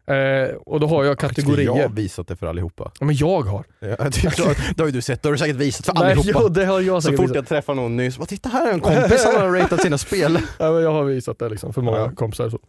eh, 0.07 0.55
och 0.55 0.79
då 0.79 0.87
har 0.87 1.03
jag 1.03 1.19
kategorier. 1.19 1.65
Jag 1.65 1.73
har 1.73 1.89
visat 1.89 2.27
det 2.27 2.35
för 2.35 2.47
allihopa. 2.47 2.91
Ja, 2.99 3.05
men 3.05 3.15
jag 3.15 3.41
har. 3.41 3.65
Ja, 3.79 3.87
det, 3.87 4.57
det 4.75 4.79
har 4.79 4.85
ju 4.85 4.91
du 4.91 5.01
sett, 5.01 5.21
det 5.23 5.29
har 5.29 5.31
du 5.33 5.37
säkert 5.37 5.55
visat 5.55 5.85
för 5.85 5.93
Nej, 5.93 6.11
allihopa. 6.11 6.39
jo, 6.43 6.49
det 6.49 6.65
har 6.65 6.81
jag 6.81 7.03
så 7.03 7.11
fort 7.11 7.19
visat. 7.19 7.35
jag 7.35 7.47
träffar 7.47 7.73
någon 7.75 7.97
ny, 7.97 8.11
så 8.11 8.19
bara 8.19 8.25
titta 8.25 8.49
här 8.49 8.67
är 8.69 8.73
en 8.73 8.79
kompis, 8.79 9.25
han 9.25 9.35
har 9.41 9.51
ratat 9.51 9.81
sina 9.81 9.97
spel. 9.97 10.39
Ja, 10.59 10.71
men 10.71 10.83
jag 10.83 10.91
har 10.91 11.03
visat 11.03 11.39
det 11.39 11.49
liksom 11.49 11.73
för 11.73 11.81
många 11.81 11.97
Ja. 11.97 12.11
kompisar. 12.15 12.49
Så. 12.49 12.59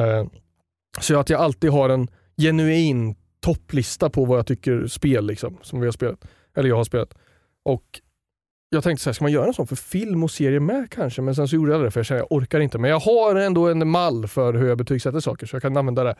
Eh, 0.00 0.26
så 1.00 1.18
att 1.18 1.30
jag 1.30 1.40
alltid 1.40 1.70
har 1.70 1.88
en 1.88 2.08
genuin 2.42 3.14
topplista 3.44 4.10
på 4.10 4.24
vad 4.24 4.38
jag 4.38 4.46
tycker 4.46 4.86
spel 4.86 5.26
liksom, 5.26 5.58
som 5.62 5.80
vi 5.80 5.86
har 5.86 5.92
spelat. 5.92 6.18
Eller 6.56 6.68
jag 6.68 6.76
har 6.76 6.84
spelat. 6.84 7.14
Och 7.64 7.84
jag 8.68 8.84
tänkte 8.84 9.02
så 9.04 9.10
här, 9.10 9.14
ska 9.14 9.24
man 9.24 9.32
göra 9.32 9.46
en 9.46 9.54
sån 9.54 9.66
för 9.66 9.76
film 9.76 10.24
och 10.24 10.30
serie 10.30 10.60
med 10.60 10.90
kanske? 10.90 11.22
Men 11.22 11.34
sen 11.34 11.48
så 11.48 11.56
gjorde 11.56 11.72
jag 11.72 11.82
det 11.82 11.90
för 11.90 12.00
jag 12.00 12.06
kände 12.06 12.20
jag 12.22 12.32
orkar 12.32 12.60
inte. 12.60 12.78
Men 12.78 12.90
jag 12.90 12.98
har 13.00 13.34
ändå 13.36 13.68
en 13.68 13.88
mall 13.88 14.26
för 14.26 14.54
hur 14.54 14.68
jag 14.68 14.78
betygsätter 14.78 15.20
saker 15.20 15.46
så 15.46 15.56
jag 15.56 15.62
kan 15.62 15.76
använda 15.76 16.04
det 16.04 16.14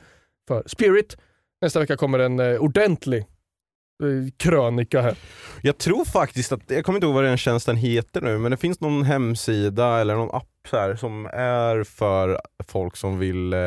för 0.48 0.62
Spirit. 0.66 1.16
Nästa 1.60 1.80
vecka 1.80 1.96
kommer 1.96 2.18
en 2.18 2.40
eh, 2.40 2.60
ordentlig 2.60 3.18
eh, 3.18 4.32
krönika 4.36 5.00
här. 5.00 5.16
Jag 5.62 5.78
tror 5.78 6.04
faktiskt 6.04 6.52
att, 6.52 6.60
jag 6.66 6.84
kommer 6.84 6.96
inte 6.96 7.06
ihåg 7.06 7.14
vad 7.14 7.24
den 7.24 7.36
tjänsten 7.36 7.76
heter 7.76 8.20
nu, 8.20 8.38
men 8.38 8.50
det 8.50 8.56
finns 8.56 8.80
någon 8.80 9.02
hemsida 9.02 10.00
eller 10.00 10.14
någon 10.14 10.34
app 10.34 10.48
så 10.70 10.76
här, 10.76 10.96
som 10.96 11.26
är 11.32 11.84
för 11.84 12.40
folk 12.68 12.96
som 12.96 13.18
vill 13.18 13.52
eh, 13.52 13.60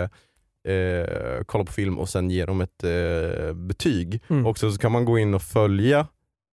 eh, 0.73 1.43
kolla 1.45 1.63
på 1.63 1.71
film 1.71 1.99
och 1.99 2.09
sen 2.09 2.29
ge 2.29 2.45
dem 2.45 2.61
ett 2.61 2.83
eh, 2.83 3.53
betyg. 3.53 4.23
Mm. 4.29 4.45
Och 4.45 4.57
så 4.57 4.71
kan 4.71 4.91
man 4.91 5.05
gå 5.05 5.19
in 5.19 5.33
och 5.33 5.41
följa 5.41 5.99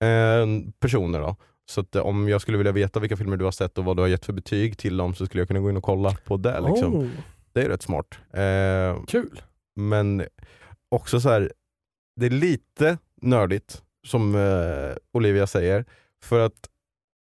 eh, 0.04 0.46
personer 0.80 1.20
då. 1.20 1.36
Så 1.66 1.82
att, 1.82 1.96
om 1.96 2.30
jag 2.30 2.42
skulle 2.42 2.58
vilja 2.58 2.72
veta 2.72 3.00
vilka 3.00 3.18
filmer 3.18 3.38
du 3.38 3.46
har 3.46 3.52
sett 3.52 3.78
och 3.78 3.86
vad 3.86 3.98
du 3.98 4.02
har 4.02 4.08
gett 4.08 4.26
för 4.26 4.34
betyg 4.34 4.78
till 4.78 4.98
dem 4.98 5.16
så 5.16 5.26
skulle 5.26 5.42
jag 5.42 5.48
kunna 5.48 5.60
gå 5.60 5.70
in 5.70 5.78
och 5.78 5.84
kolla 5.84 6.16
på 6.26 6.38
det. 6.38 6.60
Liksom. 6.60 6.96
Oh, 6.96 7.08
Det 7.54 7.62
är 7.62 7.70
rätt 7.70 7.82
smart. 7.82 8.08
Kul. 9.08 9.42
Men 9.76 10.24
också 10.92 11.22
så 11.22 11.30
här, 11.30 11.52
det 12.16 12.26
är 12.26 12.30
lite 12.30 12.98
nördigt 13.22 13.82
som 14.08 14.36
eh, 14.36 14.96
Olivia 15.14 15.48
säger. 15.48 15.86
För 16.24 16.40
att 16.46 16.70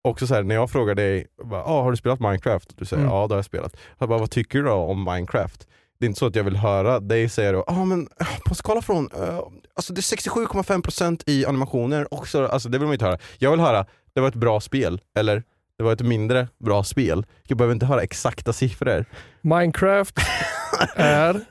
också 0.03 0.27
så 0.27 0.33
här, 0.33 0.43
när 0.43 0.55
jag 0.55 0.71
frågar 0.71 0.95
dig, 0.95 1.27
bara, 1.43 1.63
ah, 1.63 1.83
har 1.83 1.91
du 1.91 1.97
spelat 1.97 2.19
Minecraft? 2.19 2.77
Du 2.77 2.85
säger 2.85 3.03
Mm. 3.03 3.13
ja 3.15 3.27
det 3.27 3.33
har 3.33 3.37
jag 3.37 3.45
spelat. 3.45 3.77
Jag 3.97 4.09
bara, 4.09 4.19
vad 4.19 4.31
tycker 4.31 4.59
du 4.59 4.65
då 4.65 4.73
om 4.73 5.03
Minecraft? 5.03 5.67
Det 5.99 6.05
är 6.05 6.07
inte 6.07 6.19
så 6.19 6.25
att 6.25 6.35
jag 6.35 6.43
vill 6.43 6.55
höra 6.55 6.99
dig 6.99 7.29
säga 7.29 7.51
då, 7.51 7.63
ah, 7.67 7.85
men 7.85 8.07
ah, 8.19 8.25
på 8.45 8.55
skala 8.55 8.81
från, 8.81 9.09
eh, 9.13 9.39
alltså 9.73 9.93
det 9.93 9.99
är 9.99 10.17
67,5% 10.17 11.23
i 11.25 11.45
animationer 11.45 12.13
också, 12.13 12.47
alltså 12.47 12.69
det 12.69 12.77
vill 12.77 12.85
man 12.87 12.93
inte 12.93 13.05
höra. 13.05 13.17
Jag 13.37 13.51
vill 13.51 13.59
höra, 13.59 13.85
det 14.13 14.21
var 14.21 14.27
ett 14.27 14.35
bra 14.35 14.59
spel, 14.61 15.01
eller 15.17 15.43
det 15.77 15.83
var 15.83 15.93
ett 15.93 16.01
mindre 16.01 16.47
bra 16.63 16.83
spel. 16.83 17.25
Jag 17.47 17.57
behöver 17.57 17.73
inte 17.73 17.85
höra 17.85 18.01
exakta 18.01 18.53
siffror. 18.53 19.05
Minecraft 19.41 20.19
är 20.95 21.41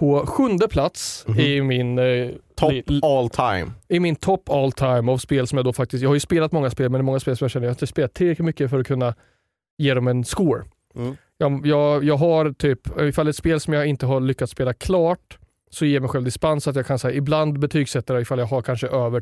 på 0.00 0.26
sjunde 0.26 0.68
plats 0.68 1.24
Mhm. 1.28 1.40
i 1.40 1.62
min 1.62 1.98
eh, 1.98 2.28
Top 2.54 2.72
all 3.02 3.30
time. 3.30 3.70
i 3.88 4.00
min 4.00 4.16
top 4.16 4.50
all 4.50 4.72
time 4.72 5.12
av 5.12 5.18
spel 5.18 5.46
som 5.46 5.58
jag 5.58 5.64
då 5.64 5.72
faktiskt, 5.72 6.02
jag 6.02 6.10
har 6.10 6.14
ju 6.14 6.20
spelat 6.20 6.52
många 6.52 6.70
spel 6.70 6.90
men 6.90 6.98
det 6.98 7.02
är 7.02 7.04
många 7.04 7.20
spel 7.20 7.36
som 7.36 7.44
jag 7.44 7.50
känner 7.50 7.66
jag 7.66 7.70
har 7.70 7.74
inte 7.74 7.86
spelat 7.86 8.14
tillräckligt 8.14 8.44
mycket 8.46 8.70
för 8.70 8.80
att 8.80 8.86
kunna 8.86 9.14
ge 9.78 9.94
dem 9.94 10.08
en 10.08 10.24
score. 10.24 10.62
Mm. 10.96 11.16
Jag, 11.38 11.66
jag, 11.66 12.04
jag 12.04 12.16
har 12.16 12.52
typ, 12.52 13.00
ifall 13.00 13.28
ett 13.28 13.36
spel 13.36 13.60
som 13.60 13.74
jag 13.74 13.86
inte 13.86 14.06
har 14.06 14.20
lyckats 14.20 14.52
spela 14.52 14.72
klart 14.72 15.38
så 15.70 15.84
ger 15.84 15.94
jag 15.94 16.00
mig 16.02 16.10
själv 16.10 16.24
dispens 16.24 16.68
att 16.68 16.76
jag 16.76 16.86
kan 16.86 16.98
säga 16.98 17.14
ibland 17.14 17.58
betygsätta 17.58 18.14
det 18.14 18.20
ifall 18.20 18.38
jag 18.38 18.46
har 18.46 18.62
kanske 18.62 18.86
över 18.88 19.20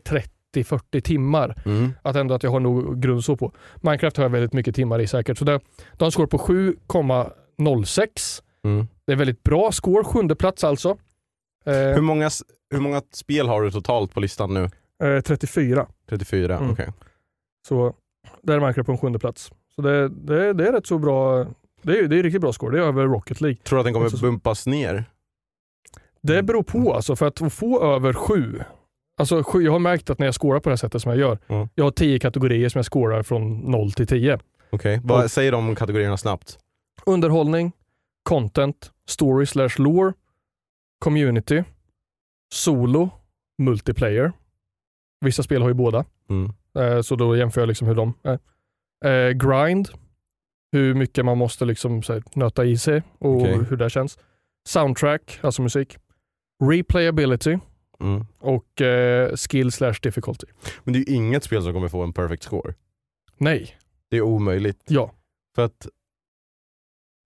30-40 0.54 1.00
timmar. 1.00 1.54
Mm. 1.64 1.92
Att 2.02 2.16
ändå 2.16 2.34
att 2.34 2.42
jag 2.42 2.50
har 2.50 2.60
nog 2.60 3.02
grund 3.02 3.24
så 3.24 3.36
på. 3.36 3.52
Minecraft 3.76 4.16
har 4.16 4.24
jag 4.24 4.30
väldigt 4.30 4.52
mycket 4.52 4.74
timmar 4.74 4.98
i 5.00 5.06
säkert. 5.06 5.38
Så 5.38 5.44
det, 5.44 5.52
de 5.52 5.60
har 5.98 6.06
en 6.06 6.12
score 6.12 6.26
på 6.26 6.38
7,06. 6.38 8.42
Mm. 8.74 8.88
Det 9.06 9.12
är 9.12 9.16
väldigt 9.16 9.42
bra 9.42 9.72
score, 9.72 10.04
sjunde 10.04 10.36
plats 10.36 10.64
alltså. 10.64 10.96
Eh, 11.66 11.74
Hur, 11.74 12.00
många, 12.00 12.30
hur 12.70 12.80
många 12.80 13.02
spel 13.12 13.48
har 13.48 13.62
du 13.62 13.70
totalt 13.70 14.14
på 14.14 14.20
listan 14.20 14.54
nu? 14.54 14.64
eh, 15.16 15.20
34. 15.22 15.86
34, 16.08 16.58
Mm. 16.58 16.70
okej. 16.70 16.88
Så 17.68 17.94
där 18.42 18.54
är 18.54 18.60
Minecraft 18.60 18.86
på 18.86 18.92
en 18.92 18.98
sjunde 18.98 19.18
plats. 19.18 19.52
Så 19.74 19.82
det, 19.82 20.08
det, 20.08 20.52
det 20.52 20.68
är 20.68 20.72
rätt 20.72 20.86
så 20.86 20.98
bra. 20.98 21.46
Det 21.82 21.98
är, 21.98 22.08
det 22.08 22.18
är 22.18 22.22
riktigt 22.22 22.40
bra 22.40 22.52
score. 22.52 22.76
Det 22.76 22.82
är 22.84 22.86
över 22.88 23.04
Rocket 23.06 23.40
League. 23.40 23.56
Tror 23.56 23.76
du 23.76 23.80
att 23.80 23.84
den 23.86 23.94
kommer 23.94 24.06
Också 24.06 24.16
så- 24.16 24.24
bumpas 24.26 24.66
ner? 24.66 25.04
Det 26.22 26.42
beror 26.42 26.62
på 26.62 26.94
alltså. 26.94 27.16
För 27.16 27.26
att 27.26 27.52
få 27.52 27.82
över 27.94 28.12
sju. 28.12 28.60
Alltså 29.16 29.42
jag 29.54 29.72
har 29.72 29.78
märkt 29.78 30.10
att 30.10 30.18
när 30.18 30.26
jag 30.26 30.34
scorar 30.34 30.60
på 30.60 30.68
det 30.68 30.72
här 30.72 30.76
sättet 30.76 31.02
som 31.02 31.10
jag 31.10 31.18
gör. 31.20 31.38
Mm. 31.48 31.68
Jag 31.74 31.84
har 31.84 31.90
tio 31.90 32.18
kategorier 32.18 32.68
som 32.68 32.78
jag 32.78 32.86
scorar 32.86 33.22
från 33.22 33.58
0 33.58 33.92
till 33.92 34.06
10. 34.06 34.38
Okej, 34.70 35.00
Vad 35.04 35.24
Och- 35.24 35.30
säger 35.30 35.52
de 35.52 35.74
kategorierna 35.74 36.16
snabbt? 36.16 36.58
Underhållning, 37.06 37.72
content, 38.28 38.92
story 39.06 39.46
slash 39.46 39.70
lore, 39.78 40.12
community, 40.98 41.62
solo, 42.54 43.10
multiplayer. 43.58 44.32
Vissa 45.20 45.42
spel 45.42 45.62
har 45.62 45.68
ju 45.68 45.74
båda. 45.74 46.04
Mm. 46.30 46.52
Eh, 46.78 47.00
Så 47.02 47.16
då 47.16 47.36
jämför 47.36 47.60
jag 47.60 47.68
liksom 47.68 47.88
hur 47.88 47.94
de 47.94 48.14
är. 48.22 48.38
Eh, 49.04 49.32
grind, 49.32 49.88
hur 50.72 50.94
mycket 50.94 51.24
man 51.24 51.38
måste 51.38 51.64
liksom 51.64 52.02
så 52.02 52.12
här, 52.12 52.22
nöta 52.34 52.64
i 52.64 52.78
sig 52.78 53.02
och 53.18 53.36
Okej. 53.36 53.58
hur 53.70 53.76
det 53.76 53.90
känns. 53.90 54.18
Soundtrack, 54.68 55.38
alltså 55.42 55.62
musik. 55.62 55.96
Replayability 56.64 57.58
Mm. 58.00 58.24
och 58.38 58.80
eh, 58.80 59.36
skill 59.36 59.72
slash 59.72 59.94
difficulty. 60.02 60.46
Men 60.84 60.92
det 60.92 60.98
är 60.98 61.04
ju 61.08 61.14
inget 61.14 61.44
spel 61.44 61.62
som 61.62 61.72
kommer 61.72 61.88
få 61.88 62.02
en 62.02 62.12
perfect 62.12 62.42
score. 62.42 62.74
Nej, 63.38 63.76
Det 64.10 64.16
är 64.16 64.22
omöjligt. 64.22 64.82
ja. 64.88 65.12
För 65.54 65.64
att 65.64 65.86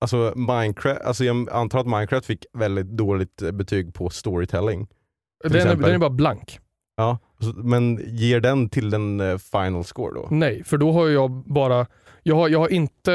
Alltså 0.02 0.32
Minecraft, 0.36 1.00
alltså 1.00 1.24
jag 1.24 1.50
antar 1.50 1.78
att 1.80 1.86
Minecraft 1.86 2.26
fick 2.26 2.46
väldigt 2.52 2.86
dåligt 2.86 3.42
eh, 3.42 3.50
betyg 3.50 3.94
på 3.94 4.10
storytelling. 4.10 4.88
Den 5.44 5.54
är, 5.68 5.76
den 5.76 5.94
är 5.94 5.98
bara 5.98 6.10
blank. 6.10 6.58
Ja, 6.96 7.18
men 7.56 8.00
ger 8.06 8.40
den 8.40 8.68
till 8.68 8.90
den 8.90 9.20
eh, 9.20 9.38
final 9.38 9.84
score 9.84 10.14
då? 10.14 10.28
Nej, 10.30 10.64
för 10.64 10.78
då 10.78 10.92
har 10.92 11.08
jag 11.08 11.30
bara 11.30 11.86
jag 12.22 12.36
har, 12.36 12.48
jag 12.48 12.58
har 12.58 12.68
inte 12.68 13.14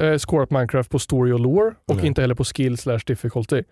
eh, 0.00 0.18
scorat 0.18 0.50
Minecraft 0.50 0.90
på 0.90 0.98
story 0.98 1.32
och 1.32 1.40
lore 1.40 1.74
och 1.86 1.96
Nej. 1.96 2.06
inte 2.06 2.20
heller 2.20 2.34
på 2.34 2.44
skill 2.44 2.78
slash 2.78 3.00
difficulty. 3.06 3.62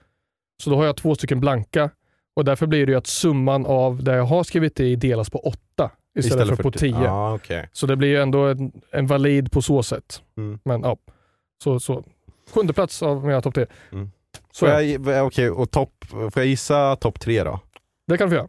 Så 0.62 0.70
då 0.70 0.76
har 0.76 0.84
jag 0.84 0.97
två 0.97 1.14
stycken 1.14 1.41
blanka 1.41 1.91
och 2.36 2.45
därför 2.45 2.66
blir 2.66 2.86
det 2.86 2.93
ju 2.93 2.99
att 2.99 3.07
summan 3.07 3.66
av 3.66 4.03
det 4.05 4.16
jag 4.16 4.24
har 4.24 4.45
skrivit 4.45 4.80
i 4.80 4.97
delas 4.97 5.30
på 5.30 5.39
åtta 5.39 5.91
istället, 6.18 6.57
för, 6.57 6.62
på 6.62 6.70
t- 6.70 6.78
tio. 6.78 7.05
Ja, 7.05 7.34
okej. 7.34 7.68
Så 7.72 7.86
det 7.86 7.97
blir 7.97 8.09
ju 8.09 8.22
ändå 8.22 8.47
en, 8.47 8.72
en 8.93 9.07
valid 9.07 9.53
på 9.53 9.62
så 9.62 9.82
sätt. 9.82 10.22
Mm. 10.36 10.59
Men 10.64 10.82
ja, 10.82 10.97
så, 11.64 11.80
så. 11.80 12.05
Sjunde 12.51 12.73
plats 12.73 13.03
av 13.03 13.27
mina 13.27 13.41
topp 13.43 13.55
tre. 13.55 13.67
Mm. 13.93 14.11
Så 14.53 14.67
Får 14.67 14.69
jag, 14.75 14.85
gi- 14.85 15.21
okej, 15.21 15.51
och 15.51 15.71
topp, 15.71 16.05
får 16.11 16.33
jag 16.37 16.47
gissa 16.47 16.97
topp 16.97 17.21
tre 17.21 17.43
då? 17.45 17.61
det 18.07 18.19
kan 18.19 18.31
vi 18.31 18.37
göra. 18.37 18.49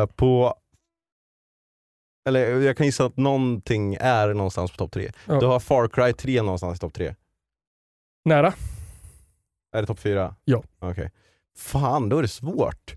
Eh, 0.00 0.06
på 0.06 0.54
eller 2.28 2.60
jag 2.60 2.76
kan 2.76 2.86
gissa 2.86 3.04
att 3.04 3.16
någonting 3.16 3.94
är 4.00 4.34
någonstans 4.34 4.70
på 4.70 4.76
topp 4.76 4.92
tre. 4.92 5.12
Ja. 5.26 5.40
Du 5.40 5.46
har 5.46 5.60
Far 5.60 5.88
Cry 5.88 6.12
3 6.12 6.42
någonstans 6.42 6.76
i 6.76 6.80
topp 6.80 6.94
tre. 6.94 7.14
Nära. 8.24 8.54
Är 9.76 9.80
det 9.80 9.86
topp 9.86 9.98
fyra? 9.98 10.34
Ja. 10.44 10.62
Okej. 10.78 11.10
Fan, 11.58 12.08
då 12.08 12.18
är 12.18 12.22
det 12.22 12.28
svårt. 12.28 12.94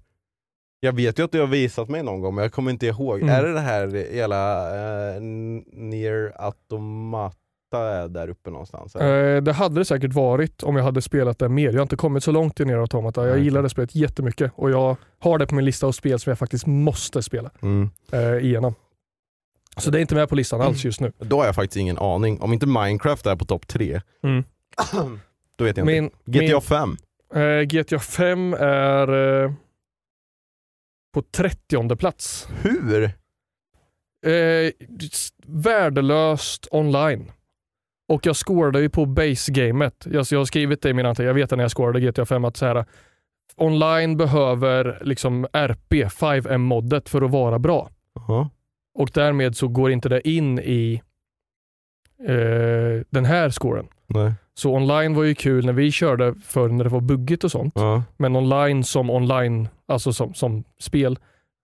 Jag 0.79 0.95
vet 0.95 1.19
ju 1.19 1.23
att 1.23 1.31
du 1.31 1.39
har 1.39 1.47
visat 1.47 1.89
mig 1.89 2.03
någon 2.03 2.21
gång 2.21 2.35
men 2.35 2.41
jag 2.41 2.51
kommer 2.53 2.71
inte 2.71 2.85
ihåg. 2.87 3.21
Mm. 3.21 3.35
Är 3.35 3.43
det 3.43 3.53
det 3.53 3.59
här 3.59 3.87
hela 4.11 4.69
uh, 5.15 5.21
Nier 5.21 6.33
Automata 6.35 7.37
är 7.73 8.07
där 8.07 8.29
uppe 8.29 8.49
någonstans? 8.49 8.95
Eh, 8.95 9.41
det 9.43 9.53
hade 9.53 9.75
det 9.79 9.85
säkert 9.85 10.13
varit 10.13 10.63
om 10.63 10.75
jag 10.75 10.83
hade 10.83 11.01
spelat 11.01 11.39
det 11.39 11.49
mer. 11.49 11.65
Jag 11.69 11.73
har 11.73 11.81
inte 11.81 11.95
kommit 11.95 12.23
så 12.23 12.31
långt 12.31 12.59
i 12.59 12.65
Nier 12.65 12.77
Automata. 12.77 13.27
Jag 13.27 13.35
Nej, 13.35 13.43
gillar 13.43 13.63
det 13.63 13.69
spelet 13.69 13.95
jättemycket 13.95 14.51
och 14.55 14.71
jag 14.71 14.95
har 15.19 15.37
det 15.37 15.47
på 15.47 15.55
min 15.55 15.65
lista 15.65 15.87
av 15.87 15.91
spel 15.91 16.19
som 16.19 16.31
jag 16.31 16.39
faktiskt 16.39 16.65
måste 16.65 17.23
spela 17.23 17.49
Mm. 17.61 17.89
eh, 18.11 18.45
igenom. 18.45 18.75
Så 19.77 19.91
det 19.91 19.99
är 19.99 20.01
inte 20.01 20.15
med 20.15 20.29
på 20.29 20.35
listan 20.35 20.61
alls 20.61 20.85
just 20.85 20.99
nu. 21.01 21.11
Då 21.19 21.37
har 21.39 21.45
jag 21.45 21.55
faktiskt 21.55 21.77
ingen 21.77 21.97
aning. 21.97 22.41
Om 22.41 22.53
inte 22.53 22.65
Minecraft 22.67 23.25
är 23.25 23.35
på 23.35 23.45
topp 23.45 23.67
tre, 23.67 24.01
Mm. 24.23 24.43
då 25.55 25.63
vet 25.63 25.77
jag 25.77 25.85
Min, 25.85 26.03
inte. 26.03 26.45
GTA 26.47 26.61
5? 26.61 26.97
min, 27.33 27.43
eh, 27.43 27.61
GTA 27.61 27.99
5 27.99 28.53
är 28.59 29.43
eh, 29.43 29.51
på 31.13 31.21
30 31.21 31.95
plats. 31.95 32.47
Hur? 32.61 33.03
Eh, 34.25 34.71
värdelöst 35.45 36.67
online. 36.71 37.31
Och 38.07 38.25
jag 38.25 38.35
scorade 38.35 38.79
ju 38.79 38.89
på 38.89 39.05
base-gamet. 39.05 40.07
Jag, 40.11 40.25
jag 40.31 40.39
har 40.39 40.45
skrivit 40.45 40.81
det 40.81 40.89
i 40.89 40.93
min 40.93 41.05
anteckning, 41.05 41.27
jag 41.27 41.33
vet 41.33 41.51
när 41.51 41.63
jag 41.63 41.71
scorade 41.71 41.99
GTA 41.99 42.25
5 42.25 42.45
att 42.45 42.57
så 42.57 42.65
här, 42.65 42.85
online 43.55 44.17
behöver 44.17 44.97
liksom 45.01 45.47
RP, 45.53 45.93
5M-moddet 45.93 47.09
för 47.09 47.21
att 47.21 47.31
vara 47.31 47.59
bra. 47.59 47.89
Ja. 48.27 48.49
Och 48.93 49.09
därmed 49.13 49.55
så 49.55 49.67
går 49.67 49.91
inte 49.91 50.09
det 50.09 50.29
in 50.29 50.59
i 50.59 51.01
eh, 52.27 53.05
den 53.09 53.25
här 53.25 53.49
scoren. 53.49 53.87
Nej. 54.07 54.33
Så 54.53 54.71
online 54.71 55.15
var 55.15 55.23
ju 55.23 55.35
kul 55.35 55.65
när 55.65 55.73
vi 55.73 55.91
körde 55.91 56.35
för 56.45 56.69
när 56.69 56.83
det 56.83 56.89
var 56.89 57.01
buggigt 57.01 57.43
och 57.43 57.51
sånt. 57.51 57.73
Ja. 57.75 58.03
Men 58.17 58.35
online 58.35 58.83
som 58.83 59.09
online, 59.09 59.67
alltså 59.87 60.13
som, 60.13 60.33
som 60.33 60.63
spel, 60.79 61.19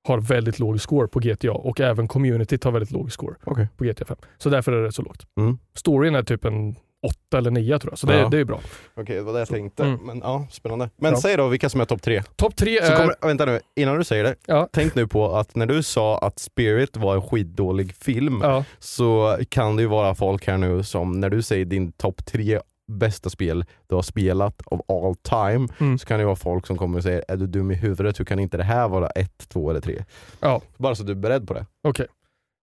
har 0.07 0.17
väldigt 0.17 0.59
låg 0.59 0.81
score 0.81 1.07
på 1.07 1.19
GTA 1.19 1.51
och 1.51 1.79
även 1.81 2.07
communityt 2.07 2.63
har 2.63 2.71
väldigt 2.71 2.91
låg 2.91 3.11
score 3.11 3.35
Okej. 3.43 3.67
på 3.77 3.83
GTA 3.83 4.05
5. 4.05 4.17
Så 4.37 4.49
därför 4.49 4.71
är 4.71 4.83
det 4.83 4.91
så 4.91 5.01
lågt. 5.01 5.25
Mm. 5.39 5.57
Storyn 5.75 6.15
är 6.15 6.23
typ 6.23 6.45
en 6.45 6.75
åtta 7.07 7.37
eller 7.37 7.51
nio 7.51 7.79
tror 7.79 7.91
jag, 7.91 7.99
så 7.99 8.07
det, 8.07 8.17
Ja. 8.19 8.29
det 8.29 8.37
är 8.39 8.43
bra. 8.45 8.59
Okej, 8.95 9.15
det 9.15 9.21
var 9.21 9.33
det 9.33 9.39
jag 9.39 9.47
tänkte. 9.47 9.83
Mm. 9.83 9.99
Men 10.03 10.19
ja, 10.19 10.47
spännande. 10.51 10.89
Men 10.97 11.11
Ja. 11.13 11.19
säg 11.21 11.37
då 11.37 11.47
vilka 11.47 11.69
som 11.69 11.81
är 11.81 11.85
topp 11.85 12.01
tre. 12.01 12.23
Topp 12.35 12.55
tre 12.55 12.85
Så 12.85 12.91
är... 12.91 12.97
kommer, 12.97 13.15
vänta 13.21 13.45
nu, 13.45 13.59
innan 13.75 13.97
du 13.97 14.03
säger 14.03 14.23
det. 14.23 14.35
Ja. 14.45 14.69
Tänk 14.73 14.95
nu 14.95 15.07
på 15.07 15.35
att 15.35 15.55
när 15.55 15.65
du 15.65 15.83
sa 15.83 16.17
att 16.17 16.39
Spirit 16.39 16.97
var 16.97 17.15
en 17.15 17.21
skitdålig 17.21 17.95
film 17.95 18.39
Ja, 18.43 18.63
så 18.79 19.37
kan 19.49 19.75
det 19.75 19.81
ju 19.81 19.87
vara 19.87 20.15
folk 20.15 20.47
här 20.47 20.57
nu 20.57 20.83
som 20.83 21.19
när 21.19 21.29
du 21.29 21.41
säger 21.41 21.65
din 21.65 21.91
topp 21.91 22.25
tre 22.25 22.59
bästa 22.91 23.29
spel 23.29 23.65
du 23.87 23.95
har 23.95 24.01
spelat 24.01 24.61
of 24.65 24.81
all 24.87 25.15
time 25.15 25.67
Mm. 25.79 25.97
så 25.99 26.05
kan 26.05 26.19
det 26.19 26.25
vara 26.25 26.35
folk 26.35 26.67
som 26.67 26.77
kommer 26.77 26.97
och 26.97 27.03
säger 27.03 27.23
är 27.27 27.37
du 27.37 27.47
dum 27.47 27.71
i 27.71 27.75
huvudet, 27.75 28.19
hur 28.19 28.25
kan 28.25 28.39
inte 28.39 28.57
det 28.57 28.63
här 28.63 28.87
vara 28.87 29.07
ett, 29.09 29.49
två 29.49 29.69
eller 29.69 29.81
tre? 29.81 30.03
ja 30.39 30.61
Bara 30.77 30.95
så 30.95 31.03
du 31.03 31.11
är 31.11 31.15
beredd 31.15 31.47
på 31.47 31.53
det. 31.53 31.65
okej. 31.83 32.07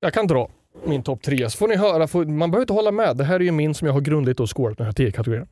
Jag 0.00 0.12
kan 0.14 0.26
dra 0.26 0.48
min 0.84 1.02
topp 1.02 1.22
tre, 1.22 1.50
så 1.50 1.58
får 1.58 1.68
ni 1.68 1.76
höra. 1.76 2.06
Får, 2.08 2.24
man 2.24 2.50
behöver 2.50 2.62
inte 2.62 2.72
hålla 2.72 2.90
med. 2.92 3.16
Det 3.16 3.24
här 3.24 3.34
är 3.34 3.40
ju 3.44 3.52
min 3.52 3.74
som 3.74 3.86
jag 3.86 3.92
har 3.94 4.00
grundligt 4.00 4.38
då 4.38 4.46
scorat 4.46 4.76
den 4.78 4.86
här 4.86 4.92
tio 4.92 5.12
kategorierna. 5.12 5.46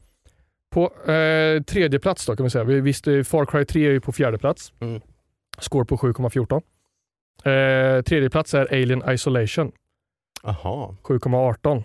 På 0.71 1.11
eh, 1.13 1.63
tredje 1.63 1.99
plats 1.99 2.27
då 2.27 2.37
kan 2.37 2.45
vi 2.45 2.51
säga. 2.51 2.65
Vi 2.65 2.81
visste 2.81 3.25
Far 3.25 3.45
Cry 3.47 3.65
3 3.65 3.87
är 3.87 3.91
ju 3.91 4.01
på 4.01 4.13
fjärde 4.13 4.39
plats. 4.39 4.73
Mm. 4.81 5.01
Score 5.59 5.85
på 5.85 5.97
7,14. 5.97 6.63
Eh, 7.97 8.03
tredje 8.03 8.31
plats 8.31 8.55
är 8.55 8.67
Alien 8.73 9.03
Isolation. 9.11 9.73
Aha. 10.43 10.97
7,18. 11.03 11.83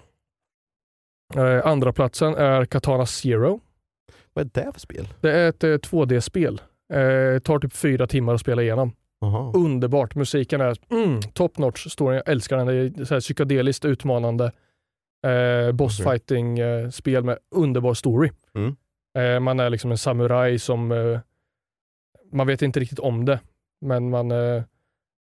Eh, 1.35 1.67
andra 1.67 1.93
platsen 1.93 2.35
är 2.35 2.65
Katana 2.65 3.05
Zero. 3.05 3.59
Vad 4.33 4.45
är 4.45 4.63
det 4.63 4.71
för 4.73 4.79
spel? 4.79 5.07
Det 5.21 5.31
är 5.31 5.49
ett 5.49 5.63
eh, 5.63 5.67
2D-spel. 5.67 6.61
Eh, 6.93 7.39
tar 7.39 7.59
typ 7.59 7.73
fyra 7.73 8.07
timmar 8.07 8.33
att 8.33 8.41
spela 8.41 8.61
igenom. 8.61 8.91
Aha. 9.21 9.51
Underbart. 9.55 10.15
Musiken 10.15 10.61
är 10.61 10.75
mm, 10.91 11.21
top 11.21 11.57
notch. 11.57 11.87
Storyn, 11.87 12.15
jag 12.15 12.29
älskar 12.29 12.57
den. 12.57 12.67
Det 12.67 12.73
är 13.01 13.05
så 13.05 13.13
här 13.13 13.21
psykedeliskt 13.21 13.85
utmanande 13.85 14.51
eh, 15.27 15.71
boss 15.71 15.99
Okej. 15.99 16.11
fighting 16.11 16.59
eh, 16.59 17.23
med 17.23 17.37
underbar 17.55 17.93
story. 17.93 18.31
Mm. 18.55 18.75
Eh, 19.17 19.39
man 19.39 19.59
är 19.59 19.69
liksom 19.69 19.91
en 19.91 19.97
samuraj 19.97 20.59
som, 20.59 20.91
eh, 20.91 21.19
man 22.31 22.47
vet 22.47 22.61
inte 22.61 22.79
riktigt 22.79 22.99
om 22.99 23.25
det, 23.25 23.39
men 23.81 24.09
man, 24.09 24.31
eh, 24.31 24.63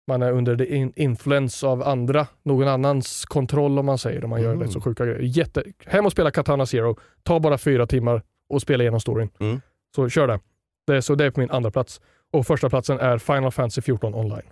man 0.07 0.22
är 0.22 0.32
under 0.32 0.57
the 0.57 0.76
in 0.76 0.92
influence 0.96 1.66
av 1.66 1.82
andra, 1.82 2.26
någon 2.42 2.68
annans 2.68 3.24
kontroll 3.24 3.78
om 3.78 3.86
man 3.86 3.98
säger, 3.98 4.24
om 4.24 4.30
man 4.30 4.42
gör 4.42 4.50
Mm. 4.52 4.62
rätt 4.62 4.72
så 4.72 4.80
sjuka 4.80 5.04
grejer. 5.07 5.20
Jätte, 5.22 5.64
hem 5.86 6.07
och 6.07 6.12
spela 6.12 6.30
Katana 6.30 6.66
Zero, 6.66 6.98
ta 7.22 7.40
bara 7.40 7.59
fyra 7.59 7.86
timmar 7.86 8.22
och 8.48 8.62
spela 8.62 8.82
igenom 8.84 9.00
storyn. 9.00 9.30
Mm. 9.40 9.61
Så 9.96 10.09
kör 10.09 10.26
det. 10.26 10.40
det 10.86 11.02
så 11.02 11.14
det 11.14 11.24
är 11.24 11.30
på 11.30 11.40
min 11.40 11.50
andra 11.50 11.70
plats. 11.70 12.00
Och 12.32 12.46
första 12.46 12.70
platsen 12.70 13.00
är 13.00 13.18
Final 13.18 13.52
Fantasy 13.52 13.82
14 13.82 14.14
online. 14.14 14.42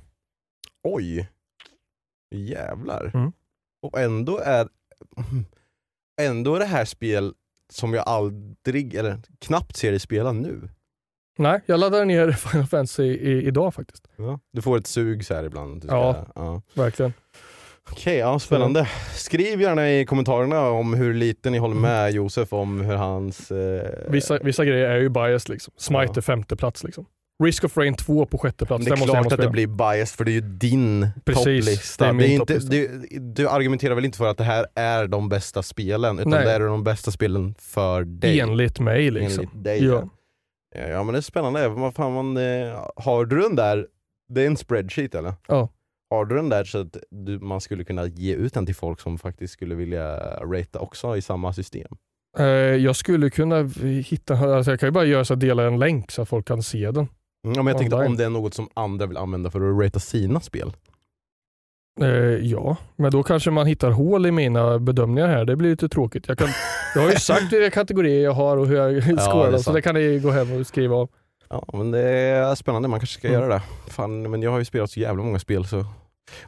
Oj. 0.82 1.28
Jävlar. 2.34 3.10
Mm. 3.14 3.32
Och 3.82 3.98
ändå 4.00 4.38
är 4.38 4.68
ändå 6.20 6.54
är 6.54 6.58
det 6.58 6.64
här 6.64 6.84
spel 6.84 7.34
som 7.72 7.94
jag 7.94 8.08
aldrig, 8.08 8.94
eller 8.94 9.18
knappt 9.38 9.76
ser 9.76 9.90
dig 9.90 10.00
spela 10.00 10.32
nu. 10.32 10.68
Nej, 11.38 11.60
jag 11.66 11.80
laddade 11.80 12.04
ner 12.04 12.32
Final 12.50 12.66
Fantasy 12.66 13.02
i, 13.04 13.42
idag 13.46 13.74
faktiskt. 13.74 14.04
Du 14.52 14.62
får 14.62 14.76
ett 14.76 14.86
sug 14.86 15.24
så 15.24 15.34
här 15.34 15.44
ibland. 15.44 15.82
Ska, 15.82 15.94
Ja. 15.94 16.26
ja. 16.34 16.62
Verkligen. 16.74 17.12
Okej, 17.90 18.16
ja, 18.18 18.38
spännande. 18.38 18.88
Skriv 19.14 19.60
gärna 19.60 19.90
i 19.92 20.04
kommentarerna 20.06 20.68
om 20.70 20.94
hur 20.94 21.14
lite 21.14 21.50
ni 21.50 21.58
håller 21.58 21.74
med 21.74 22.12
Josef 22.12 22.52
om 22.52 22.80
hur 22.80 22.94
hans... 22.94 23.50
Eh, 23.50 23.90
Vissa, 24.08 24.38
vissa 24.38 24.64
grejer 24.64 24.90
är 24.90 25.00
ju 25.00 25.08
biased 25.08 25.48
liksom. 25.48 25.74
Smite 25.76 26.02
Ja. 26.06 26.12
är 26.16 26.20
femte 26.20 26.56
plats 26.56 26.84
liksom. 26.84 27.06
Risk 27.44 27.64
of 27.64 27.76
Rain 27.76 27.94
2 27.94 28.26
på 28.26 28.38
sjätte 28.38 28.66
plats. 28.66 28.84
det 28.84 28.90
är 28.90 28.96
Den 28.96 29.06
klart 29.06 29.32
att 29.32 29.40
det 29.40 29.50
blir 29.50 29.66
biased 29.66 30.08
för 30.16 30.24
det 30.24 30.30
är 30.30 30.32
ju 30.32 30.40
din 30.40 31.08
Precis, 31.24 31.44
topplista. 31.44 32.04
det 32.04 32.08
är 32.10 32.12
min 32.12 32.30
inte, 32.30 32.60
topplista. 32.60 32.72
du, 32.72 33.06
du 33.20 33.48
argumenterar 33.48 33.94
väl 33.94 34.04
inte 34.04 34.18
för 34.18 34.26
att 34.30 34.36
det 34.38 34.44
här 34.44 34.66
är 34.74 35.06
de 35.06 35.28
bästa 35.28 35.62
spelen 35.62 36.18
utan 36.18 36.30
Nej. 36.30 36.44
det 36.44 36.52
är 36.52 36.60
de 36.60 36.84
bästa 36.84 37.10
spelen 37.10 37.54
för 37.58 38.04
dig? 38.04 38.40
Enligt 38.40 38.80
mig 38.80 39.10
liksom. 39.10 39.44
Enligt 39.52 39.64
dig. 39.64 39.84
Ja. 39.84 40.08
Ja. 40.74 40.88
Ja, 40.88 41.02
men 41.02 41.12
det 41.12 41.18
är 41.18 41.22
spännande. 41.22 41.68
Vad 41.68 41.94
fan 41.94 42.12
man, 42.12 42.36
eh, 42.36 42.88
har 42.96 43.24
du 43.24 43.40
den 43.40 43.56
där, 43.56 43.86
det 44.28 44.42
är 44.42 44.46
en 44.46 44.56
spreadsheet 44.56 45.14
eller? 45.14 45.34
Ja. 45.48 45.68
Har 46.10 46.24
du 46.24 46.36
den 46.36 46.48
där 46.48 46.64
så 46.64 46.78
att 46.78 46.96
du, 47.10 47.38
man 47.38 47.60
skulle 47.60 47.84
kunna 47.84 48.06
ge 48.06 48.34
ut 48.34 48.54
den 48.54 48.66
till 48.66 48.74
folk 48.74 49.00
som 49.00 49.18
faktiskt 49.18 49.52
skulle 49.52 49.74
vilja 49.74 50.16
ratea 50.40 50.80
också 50.80 51.16
i 51.16 51.22
samma 51.22 51.52
system? 51.52 51.96
Eh, 52.38 52.44
jag 52.46 52.96
skulle 52.96 53.30
kunna 53.30 53.62
hitta, 54.04 54.34
alltså 54.38 54.70
jag 54.70 54.80
kan 54.80 54.86
ju 54.86 54.90
bara 54.90 55.04
göra 55.04 55.24
så 55.24 55.34
att 55.34 55.40
dela 55.40 55.66
en 55.66 55.78
länk 55.78 56.10
så 56.10 56.22
att 56.22 56.28
folk 56.28 56.46
kan 56.48 56.62
se 56.62 56.90
den. 56.90 57.08
Mm, 57.44 57.56
ja, 57.56 57.62
men 57.62 57.66
jag 57.66 57.78
tänkte 57.78 57.96
Online. 57.96 58.10
om 58.10 58.16
det 58.16 58.24
är 58.24 58.30
något 58.30 58.54
som 58.54 58.68
andra 58.74 59.06
vill 59.06 59.16
använda 59.16 59.50
för 59.50 59.60
att 59.70 59.84
ratea 59.84 60.00
sina 60.00 60.40
spel. 60.40 60.72
Eh, 62.00 62.06
ja, 62.46 62.76
men 62.96 63.10
då 63.10 63.22
kanske 63.22 63.50
man 63.50 63.66
hittar 63.66 63.90
hål 63.90 64.26
i 64.26 64.30
mina 64.30 64.78
bedömningar 64.78 65.28
här. 65.28 65.44
Det 65.44 65.56
blir 65.56 65.70
lite 65.70 65.88
tråkigt. 65.88 66.28
Jag, 66.28 66.38
kan, 66.38 66.48
jag 66.94 67.02
har 67.02 67.10
ju 67.10 67.16
sagt 67.18 67.52
vilka 67.52 67.70
kategorier 67.70 68.24
jag 68.24 68.32
har 68.32 68.56
och 68.56 68.66
hur 68.66 68.76
jag 68.76 69.52
dem, 69.52 69.62
så 69.62 69.72
det 69.72 69.82
kan 69.82 69.94
ni 69.94 70.18
gå 70.18 70.30
hem 70.30 70.52
och 70.60 70.66
skriva 70.66 70.96
av. 70.96 71.08
Ja 71.48 71.64
men 71.72 71.90
det 71.90 72.00
är 72.00 72.54
spännande, 72.54 72.88
man 72.88 73.00
kanske 73.00 73.18
ska 73.18 73.28
Mm. 73.28 73.40
göra 73.40 73.54
det. 73.54 73.62
Fan, 73.92 74.30
men 74.30 74.42
jag 74.42 74.50
har 74.50 74.58
ju 74.58 74.64
spelat 74.64 74.90
så 74.90 75.00
jävla 75.00 75.22
många 75.22 75.38
spel 75.38 75.66
så... 75.66 75.84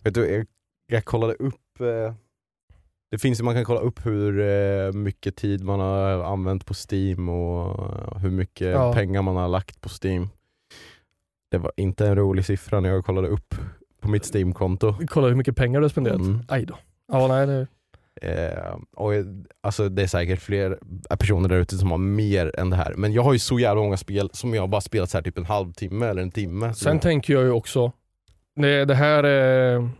Vet 0.02 0.14
du, 0.14 0.28
jag, 0.34 0.46
jag 0.92 1.04
kollade 1.04 1.34
upp... 1.34 1.80
Eh, 1.80 2.14
det 3.10 3.18
finns 3.18 3.40
ju, 3.40 3.44
man 3.44 3.54
kan 3.54 3.64
kolla 3.64 3.80
upp 3.80 4.06
hur 4.06 4.40
eh, 4.40 4.92
mycket 4.92 5.36
tid 5.36 5.64
man 5.64 5.80
har 5.80 6.24
använt 6.32 6.66
på 6.66 6.74
Steam 6.90 7.28
och 7.28 7.90
hur 8.20 8.30
mycket 8.30 8.66
Ja. 8.66 8.92
pengar 8.92 9.22
man 9.22 9.36
har 9.36 9.48
lagt 9.48 9.80
på 9.80 9.88
Steam. 10.04 10.28
Det 11.50 11.58
var 11.58 11.72
inte 11.76 12.06
en 12.06 12.16
rolig 12.16 12.44
siffra 12.44 12.80
när 12.80 12.88
jag 12.88 13.04
kollade 13.04 13.28
upp 13.28 13.54
på 14.06 14.10
mitt 14.10 14.34
Steam-konto. 14.34 14.94
Kolla 15.08 15.28
hur 15.28 15.34
mycket 15.34 15.56
pengar 15.56 15.80
du 15.80 15.84
har 15.84 15.88
spenderat. 15.88 16.20
Mm. 16.20 16.42
Aj 16.48 16.64
då. 16.64 16.78
Ja, 17.12 17.26
nej, 17.26 17.46
det, 17.46 17.66
Eh, 18.22 18.76
och, 18.96 19.12
alltså, 19.60 19.88
det 19.88 20.02
är 20.02 20.06
säkert 20.06 20.40
fler 20.40 20.78
personer 21.16 21.48
där 21.48 21.56
ute 21.56 21.76
som 21.78 21.90
har 21.90 21.98
mer 21.98 22.60
än 22.60 22.70
det 22.70 22.76
här. 22.76 22.94
Men 22.94 23.12
jag 23.12 23.22
har 23.22 23.32
ju 23.32 23.38
så 23.38 23.58
jävla 23.58 23.82
många 23.82 23.96
spel 23.96 24.30
som 24.32 24.54
jag 24.54 24.70
bara 24.70 24.80
spelat 24.80 25.10
så 25.10 25.16
här 25.16 25.22
typ 25.22 25.38
en 25.38 25.44
halvtimme 25.44 26.06
eller 26.06 26.22
en 26.22 26.30
timme. 26.30 26.74
Sen 26.74 27.00
tänker 27.00 27.32
jag 27.32 27.42
ju 27.42 27.50
också, 27.50 27.92
det, 28.60 28.84
det 28.84 28.94
här 28.94 29.24
är 29.24 29.90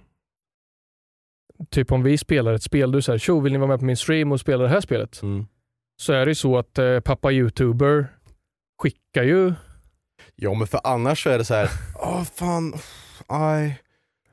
typ 1.71 1.93
om 1.93 2.03
vi 2.03 2.19
spelar 2.19 2.55
ett 2.55 2.63
spel, 2.63 2.93
du 2.93 3.03
säger 3.03 3.19
tjo 3.19 3.41
vill 3.41 3.53
ni 3.53 3.59
vara 3.59 3.69
med 3.69 3.79
på 3.79 3.85
min 3.85 3.97
stream 3.97 4.33
och 4.33 4.41
spela 4.41 4.63
det 4.63 4.69
här 4.69 4.81
spelet? 4.81 5.23
Mm. 5.23 5.47
Så 6.01 6.13
är 6.13 6.27
det 6.27 6.31
ju 6.31 6.35
så 6.35 6.59
att 6.59 6.79
eh, 6.79 7.01
pappa 7.01 7.33
youtuber 7.33 8.07
skickar 8.83 9.23
ju, 9.23 9.55
Ja 10.37 10.55
men 10.55 10.67
för 10.67 10.81
annars 10.85 11.23
så 11.23 11.31
är 11.31 11.39
det 11.39 11.45
så 11.45 11.55
här, 11.55 11.71
åh 11.95 12.25
fan, 12.25 12.75
aj, 13.27 13.79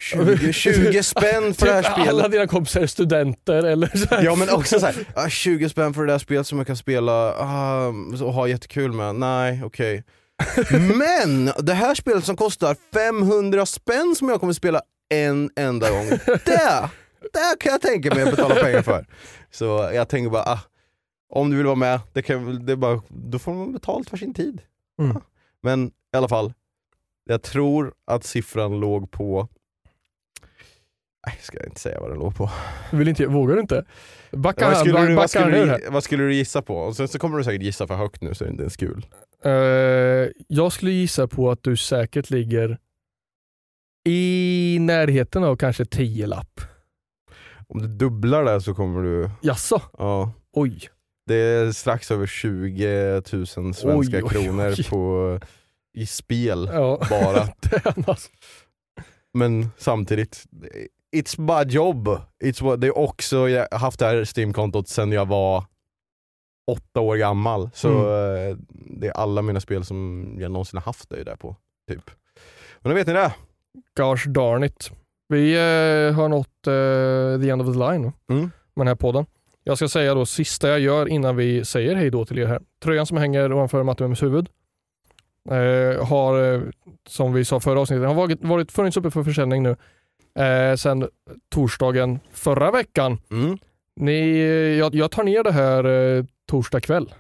20, 0.04 0.54
20 0.54 1.04
spänn 1.04 1.54
för 1.54 1.66
det 1.66 1.74
här 1.74 1.82
typ 1.82 1.92
alla 1.92 2.04
spelet. 2.06 2.32
dina 2.32 2.48
kompisar 2.48 2.82
är 2.82 2.88
studenter 2.88 3.64
eller 3.64 3.88
så 3.88 4.16
här. 4.16 4.24
Ja 4.24 4.36
men 4.36 4.50
också 4.50 4.80
så 4.80 4.86
här, 4.86 4.96
ah, 5.16 5.30
20 5.30 5.70
spänn 5.70 5.94
för 5.94 6.06
det 6.06 6.14
där 6.14 6.20
spelet 6.20 6.48
som 6.48 6.58
jag 6.58 6.68
kan 6.68 6.78
spela 6.78 7.34
ah, 7.34 7.88
och 8.22 8.34
ha 8.34 8.48
jättekul 8.48 8.92
med. 8.92 9.16
Nej, 9.16 9.62
okej. 9.64 10.04
Men 10.72 11.52
det 11.60 11.74
här 11.74 11.96
spelet 11.96 12.26
som 12.26 12.36
kostar 12.36 12.78
500 12.94 13.66
spänn 13.66 14.16
som 14.16 14.30
jag 14.30 14.40
kommer 14.40 14.54
spela 14.54 14.82
en 15.10 15.50
enda 15.56 15.90
gång, 15.90 16.10
det, 16.26 16.90
det 17.34 17.56
kan 17.60 17.72
jag 17.72 17.82
tänka 17.82 18.16
mig 18.16 18.24
att 18.24 18.32
betala 18.36 18.56
pengar 18.56 18.82
för. 18.82 19.06
Så 19.52 19.90
jag 19.94 20.10
tänker 20.10 20.30
bara, 20.30 20.44
ah, 20.44 20.60
om 21.30 21.50
du 21.50 21.58
vill 21.58 21.66
vara 21.66 21.76
med, 21.76 22.00
det 22.14 22.22
kan, 22.22 22.66
det 22.66 22.76
bara, 22.76 23.02
då 23.10 23.40
får 23.40 23.54
man 23.54 23.74
betalt 23.74 24.10
för 24.10 24.18
sin 24.18 24.34
tid. 24.34 24.62
Mm. 25.00 25.18
Men 25.62 25.88
i 25.88 26.18
alla 26.18 26.30
fall, 26.30 26.54
jag 27.26 27.42
tror 27.42 27.94
att 28.08 28.24
siffran 28.24 28.80
låg 28.80 29.12
på... 29.12 29.48
Nej, 31.28 31.38
ska 31.42 31.58
jag 31.58 31.68
inte 31.68 31.80
säga 31.80 32.00
vad 32.00 32.10
den 32.12 32.20
låg 32.20 32.36
på. 32.36 32.50
Du 32.92 32.98
vill 32.98 33.08
inte, 33.08 33.26
vågar 33.28 33.56
du 33.56 33.62
inte? 33.62 33.86
Backa 34.32 34.70
vad, 34.70 34.78
skulle 34.78 35.06
du, 35.08 35.16
vad, 35.16 35.30
skulle 35.30 35.66
du, 35.78 35.90
vad 35.90 36.04
skulle 36.04 36.24
du 36.24 36.34
gissa 36.36 36.62
på? 36.62 36.78
Och 36.78 36.96
sen 36.96 37.08
så 37.08 37.20
kommer 37.20 37.38
du 37.38 37.44
säkert 37.44 37.62
gissa 37.62 37.88
för 37.88 37.96
högt 37.96 38.22
nu 38.22 38.34
så 38.34 38.44
är 38.44 38.48
det 38.48 38.52
inte 38.52 38.64
ens 38.64 38.78
kul. 38.78 39.06
Eh, 39.46 39.52
jag 40.48 40.72
skulle 40.72 40.92
gissa 40.92 41.28
på 41.28 41.52
att 41.52 41.64
du 41.64 41.78
säkert 41.78 42.30
ligger 42.30 42.78
i 44.06 44.78
närheten 44.82 45.44
av 45.44 45.56
kanske 45.56 45.86
10 45.86 46.28
lapp. 46.28 46.62
Om 47.68 47.82
du 47.82 47.88
dubblar 47.88 48.44
det 48.44 48.62
så 48.62 48.74
kommer 48.74 49.02
du... 49.04 49.30
Jaså? 49.42 49.82
Ja, 49.98 50.32
Oj. 50.54 50.90
det 51.28 51.36
är 51.36 51.72
strax 51.72 52.12
över 52.12 52.26
20 52.28 53.22
000 53.34 53.48
svenska 53.48 53.88
Oj, 53.88 54.24
oj, 54.24 54.30
kronor 54.30 54.70
oj. 54.78 54.84
På, 54.90 55.40
i 55.98 56.06
spel 56.06 56.70
Ja. 56.74 57.02
bara. 57.10 57.48
Men 59.34 59.70
samtidigt, 59.78 60.44
it's 61.14 61.40
my 61.40 61.72
job. 61.72 62.08
It's 62.44 62.64
what, 62.64 62.82
det 62.82 62.88
är 62.88 62.98
också, 62.98 63.50
jag 63.50 63.68
har 63.72 63.80
haft 63.80 64.00
det 64.00 64.06
här 64.06 64.26
Steam-kontot 64.38 64.88
sedan 64.88 65.12
jag 65.12 65.26
var 65.28 65.64
åtta 66.72 67.00
år 67.00 67.16
gammal. 67.16 67.70
Så 67.74 67.90
Mm. 67.90 68.52
eh, 68.52 68.58
det 68.72 69.08
är 69.08 69.12
alla 69.12 69.42
mina 69.42 69.60
spel 69.60 69.86
som 69.86 70.28
jag 70.40 70.52
någonsin 70.52 70.78
har 70.78 70.84
haft 70.86 71.10
det 71.10 71.20
är 71.20 71.26
där 71.26 71.36
på. 71.36 71.56
Typ. 71.92 72.12
Men 72.80 72.90
då 72.90 72.96
vet 72.96 73.08
ni 73.08 73.14
det. 73.14 73.34
Gosh 73.98 74.28
darn 74.30 74.64
it. 74.64 74.92
Vi 75.30 75.54
eh, 75.54 76.16
har 76.16 76.30
nått 76.30 76.68
eh, 76.68 77.42
the 77.44 77.50
end 77.50 77.62
of 77.62 77.68
the 77.76 77.80
line 77.92 78.02
nu 78.02 78.12
Mm. 78.36 78.42
med 78.76 78.86
den 78.86 78.88
här 78.88 78.96
podden. 78.96 79.26
Jag 79.64 79.78
ska 79.78 79.88
säga 79.90 80.14
då 80.14 80.26
sista 80.26 80.68
jag 80.70 80.80
gör 80.80 81.08
innan 81.08 81.36
vi 81.36 81.66
säger 81.66 81.96
hej 81.96 82.10
då 82.10 82.26
till 82.26 82.40
er 82.40 82.46
här. 82.46 82.62
Tröjan 82.84 83.06
som 83.06 83.18
hänger 83.18 83.54
ovanför 83.54 83.84
Mattiums 83.84 84.24
huvud. 84.24 84.50
Eh, 85.50 86.06
har, 86.08 86.54
eh, 86.54 86.62
som 87.08 87.34
vi 87.34 87.46
sa 87.46 87.60
förra 87.60 87.80
avsnittet, 87.80 88.08
har 88.08 88.14
varit, 88.16 88.44
varit 88.44 88.72
funnits 88.72 88.98
uppe 88.98 89.12
för 89.12 89.24
försäljning 89.24 89.64
nu 89.64 89.76
eh, 90.40 90.76
sen 90.76 91.08
torsdagen 91.50 92.20
förra 92.32 92.72
veckan. 92.72 93.18
Mm. 93.32 93.58
Ni, 93.96 94.40
jag, 94.78 94.96
jag 94.96 95.12
tar 95.12 95.24
ner 95.24 95.44
det 95.44 95.52
här 95.52 95.84
eh, 95.86 96.26
torsdag 96.50 96.82
kväll. 96.82 97.14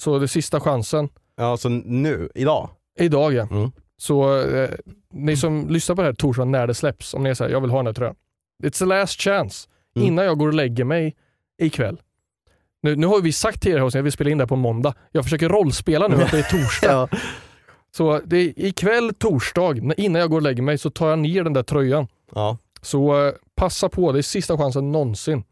Så 0.00 0.18
det 0.18 0.24
är 0.24 0.26
sista 0.26 0.60
chansen. 0.60 1.08
Ja, 1.36 1.56
så 1.56 1.68
nu, 1.68 2.30
idag. 2.34 2.70
Idag 2.98 3.32
ja. 3.32 3.48
Mm. 3.50 3.70
Så 3.96 4.40
eh, 4.40 4.70
ni 5.12 5.36
som 5.36 5.68
lyssnar 5.68 5.96
på 5.96 6.02
det 6.02 6.08
här 6.08 6.14
torsdag 6.14 6.44
när 6.44 6.66
det 6.66 6.74
släpps, 6.74 7.14
om 7.14 7.22
ni 7.22 7.34
säger 7.34 7.52
jag 7.52 7.60
vill 7.60 7.70
ha 7.70 7.78
den 7.78 7.86
här 7.86 7.94
tröjan. 7.94 8.16
It's 8.62 8.78
the 8.78 8.84
last 8.84 9.20
chance. 9.20 9.68
Mm. 9.96 10.08
Innan 10.08 10.24
jag 10.24 10.38
går 10.38 10.48
och 10.48 10.54
lägger 10.54 10.84
mig 10.84 11.16
ikväll. 11.62 12.00
Nu, 12.82 12.96
nu 12.96 13.06
har 13.06 13.20
vi 13.20 13.32
sagt 13.32 13.62
tidigare 13.62 13.86
att 13.86 13.94
vi 13.94 14.10
spelar 14.10 14.30
in 14.30 14.38
det 14.38 14.44
här 14.44 14.48
på 14.48 14.56
måndag. 14.56 14.94
Jag 15.12 15.24
försöker 15.24 15.48
rollspela 15.48 16.08
nu 16.08 16.22
att 16.22 16.30
det 16.30 16.38
är 16.38 16.42
torsdag. 16.42 16.88
Ja. 17.12 17.18
Så 17.96 18.20
det 18.24 18.36
är 18.36 18.52
ikväll 18.56 19.14
torsdag, 19.14 19.74
innan 19.96 20.20
jag 20.20 20.30
går 20.30 20.36
och 20.36 20.42
lägger 20.42 20.62
mig, 20.62 20.78
så 20.78 20.90
tar 20.90 21.10
jag 21.10 21.18
ner 21.18 21.44
den 21.44 21.52
där 21.52 21.62
tröjan. 21.62 22.08
Ja. 22.34 22.58
Så 22.82 23.26
eh, 23.26 23.32
passa 23.54 23.88
på, 23.88 24.12
det 24.12 24.18
är 24.18 24.22
sista 24.22 24.56
chansen 24.56 24.92
någonsin. 24.92 25.44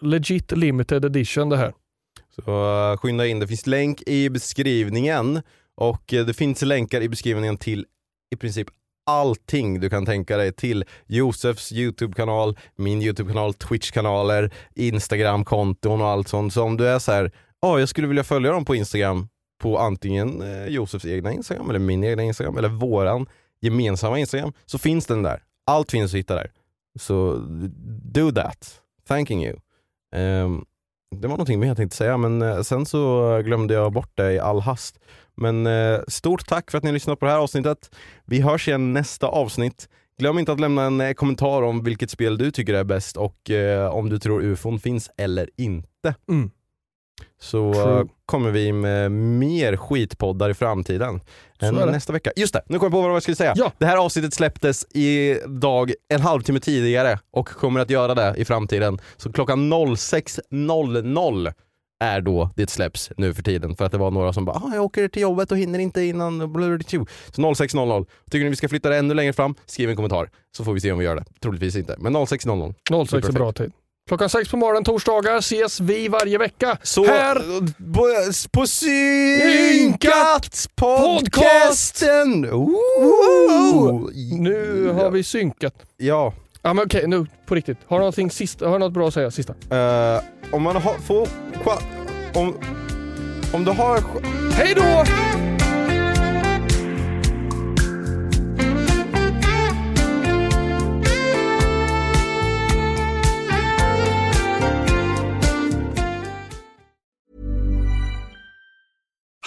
Legit 0.00 0.52
limited 0.52 1.04
edition 1.04 1.48
det 1.48 1.56
här. 1.56 1.74
Så 2.34 2.90
uh, 2.90 2.96
skynda 2.96 3.26
in, 3.26 3.40
det 3.40 3.46
finns 3.46 3.66
länk 3.66 4.02
i 4.06 4.30
beskrivningen 4.30 5.42
och 5.74 6.14
eh, 6.14 6.26
det 6.26 6.34
finns 6.34 6.62
länkar 6.62 7.00
i 7.00 7.08
beskrivningen 7.08 7.56
till 7.56 7.86
i 8.30 8.36
princip 8.36 8.68
allting 9.06 9.80
du 9.80 9.90
kan 9.90 10.06
tänka 10.06 10.36
dig 10.36 10.52
till 10.52 10.84
Josefs 11.06 11.72
YouTube-kanal, 11.72 12.58
min 12.76 13.02
YouTube-kanal, 13.02 13.54
Twitch-kanaler, 13.54 14.50
Instagram-konton 14.74 16.00
och 16.00 16.08
allt 16.08 16.28
sånt. 16.28 16.52
Så 16.52 16.62
om 16.62 16.76
du 16.76 16.88
är 16.88 16.98
så 16.98 17.12
här, 17.12 17.32
ja 17.60 17.80
jag 17.80 17.88
skulle 17.88 18.06
vilja 18.06 18.24
följa 18.24 18.52
dem 18.52 18.64
på 18.64 18.74
Instagram 18.74 19.28
på 19.62 19.78
antingen 19.78 20.42
eh, 20.42 20.66
Josefs 20.66 21.04
egna 21.04 21.32
Instagram 21.32 21.70
eller 21.70 21.78
min 21.78 22.04
egna 22.04 22.22
Instagram 22.22 22.58
eller 22.58 22.68
våran 22.68 23.26
gemensamma 23.60 24.18
Instagram 24.18 24.52
så 24.66 24.78
finns 24.78 25.06
den 25.06 25.22
där. 25.22 25.42
Allt 25.68 25.90
finns 25.90 26.12
att 26.14 26.18
hitta 26.18 26.34
där. 26.34 26.50
Så 26.98 27.36
do 28.02 28.32
that. 28.32 28.80
Thanking 29.08 29.44
you. 29.44 29.56
Um, 30.16 30.64
det 31.16 31.28
var 31.28 31.34
någonting 31.34 31.60
mer 31.60 31.66
jag 31.66 31.76
tänkte 31.76 31.96
säga 31.96 32.16
men 32.16 32.42
eh, 32.42 32.60
sen 32.60 32.86
så 32.86 33.42
glömde 33.44 33.74
jag 33.74 33.92
bort 33.92 34.10
det 34.14 34.32
i 34.32 34.38
all 34.38 34.60
hast. 34.60 34.98
Men 35.34 35.66
eh, 35.66 36.00
stort 36.08 36.48
tack 36.48 36.70
för 36.70 36.78
att 36.78 36.84
ni 36.84 36.92
lyssnat 36.92 37.20
på 37.20 37.26
det 37.26 37.32
här 37.32 37.38
avsnittet. 37.38 37.90
Vi 38.24 38.40
hörs 38.40 38.68
igen 38.68 38.92
nästa 38.92 39.26
avsnitt. 39.26 39.88
Glöm 40.18 40.38
inte 40.38 40.52
att 40.52 40.60
lämna 40.60 40.82
en 40.82 41.00
eh, 41.00 41.12
kommentar 41.12 41.62
om 41.62 41.84
vilket 41.84 42.10
spel 42.10 42.38
du 42.38 42.50
tycker 42.50 42.74
är 42.74 42.84
bäst 42.84 43.16
och 43.16 43.50
om 43.92 44.08
du 44.08 44.18
tror 44.18 44.42
ufon 44.42 44.80
finns 44.80 45.10
eller 45.16 45.50
inte. 45.56 46.14
Mm. 46.28 46.50
Så 47.40 47.72
True. 47.72 47.98
eh, 47.98 48.04
kommer 48.26 48.50
vi 48.50 48.72
med 48.72 49.12
mer 49.12 49.76
skitpoddar 49.76 50.50
i 50.50 50.54
framtiden. 50.54 51.20
Än 51.60 51.74
nästa 51.74 52.12
vecka. 52.12 52.32
Just 52.36 52.52
det, 52.52 52.62
nu 52.66 52.78
kom 52.78 52.86
jag 52.86 52.92
på 52.92 53.00
vad 53.00 53.14
jag 53.14 53.22
skulle 53.22 53.36
säga. 53.36 53.52
Ja. 53.56 53.72
Det 53.78 53.86
här 53.86 53.96
avsnittet 53.96 54.34
släpptes 54.34 54.86
idag 54.94 55.92
en 56.08 56.20
halvtimme 56.20 56.60
tidigare 56.60 57.18
och 57.30 57.48
kommer 57.48 57.80
att 57.80 57.90
göra 57.90 58.14
det 58.14 58.34
i 58.36 58.44
framtiden. 58.44 58.98
Så 59.16 59.32
klockan 59.32 59.72
06.00 59.72 61.52
är 62.00 62.20
då 62.20 62.50
det 62.56 62.70
släpps 62.70 63.10
nu 63.16 63.34
för 63.34 63.42
tiden. 63.42 63.76
För 63.76 63.84
att 63.84 63.92
det 63.92 63.98
var 63.98 64.10
några 64.10 64.32
som 64.32 64.44
bara 64.44 64.56
ah, 64.56 64.74
jag 64.74 64.84
åker 64.84 65.08
till 65.08 65.22
jobbet 65.22 65.52
och 65.52 65.58
hinner 65.58 65.78
inte 65.78 66.02
innan 66.02 66.52
blablabla." 66.52 66.84
Så 67.30 67.42
06.00. 67.42 68.06
Tycker 68.30 68.44
ni 68.44 68.50
vi 68.50 68.56
ska 68.56 68.68
flytta 68.68 68.88
det 68.88 68.96
ännu 68.96 69.14
längre 69.14 69.32
fram? 69.32 69.54
Skriv 69.66 69.90
en 69.90 69.96
kommentar 69.96 70.30
så 70.56 70.64
får 70.64 70.72
vi 70.72 70.80
se 70.80 70.92
om 70.92 70.98
vi 70.98 71.04
gör 71.04 71.16
det. 71.16 71.24
Troligtvis 71.40 71.76
inte, 71.76 71.96
men 71.98 72.16
06.00. 72.16 73.06
06 73.06 73.28
är 73.28 73.32
bra 73.32 73.52
tid. 73.52 73.72
Klockan 74.08 74.28
sex 74.28 74.48
på 74.50 74.56
morgonen 74.56 74.84
torsdagar 74.84 75.38
ses 75.38 75.80
vi 75.80 76.08
varje 76.08 76.38
vecka. 76.38 76.76
Så 76.82 77.04
här 77.04 77.34
på, 77.94 78.06
på 78.52 78.66
Synkat 78.66 80.68
podcasten! 80.76 82.44
Ooh. 82.52 84.10
Nu 84.40 84.88
har 84.92 85.10
vi 85.10 85.22
synkat. 85.22 85.74
Ja, 85.96 86.32
Ja 86.62 86.74
men 86.74 86.84
okej, 86.84 87.04
nu 87.06 87.26
på 87.46 87.54
riktigt. 87.54 87.78
Har 87.86 87.96
du 87.96 88.00
någonting 88.00 88.30
sista, 88.30 88.66
har 88.66 88.72
du 88.72 88.78
något 88.78 88.92
bra 88.92 89.08
att 89.08 89.14
säga 89.14 89.30
sista? 89.30 89.54
eh, 89.70 90.20
om 90.50 90.62
man 90.62 90.76
har, 90.76 90.94
får, 90.94 91.28
om, 92.34 92.56
om 93.52 93.64
du 93.64 93.70
har 93.70 94.02
Hej 94.52 94.74
då! 94.74 95.04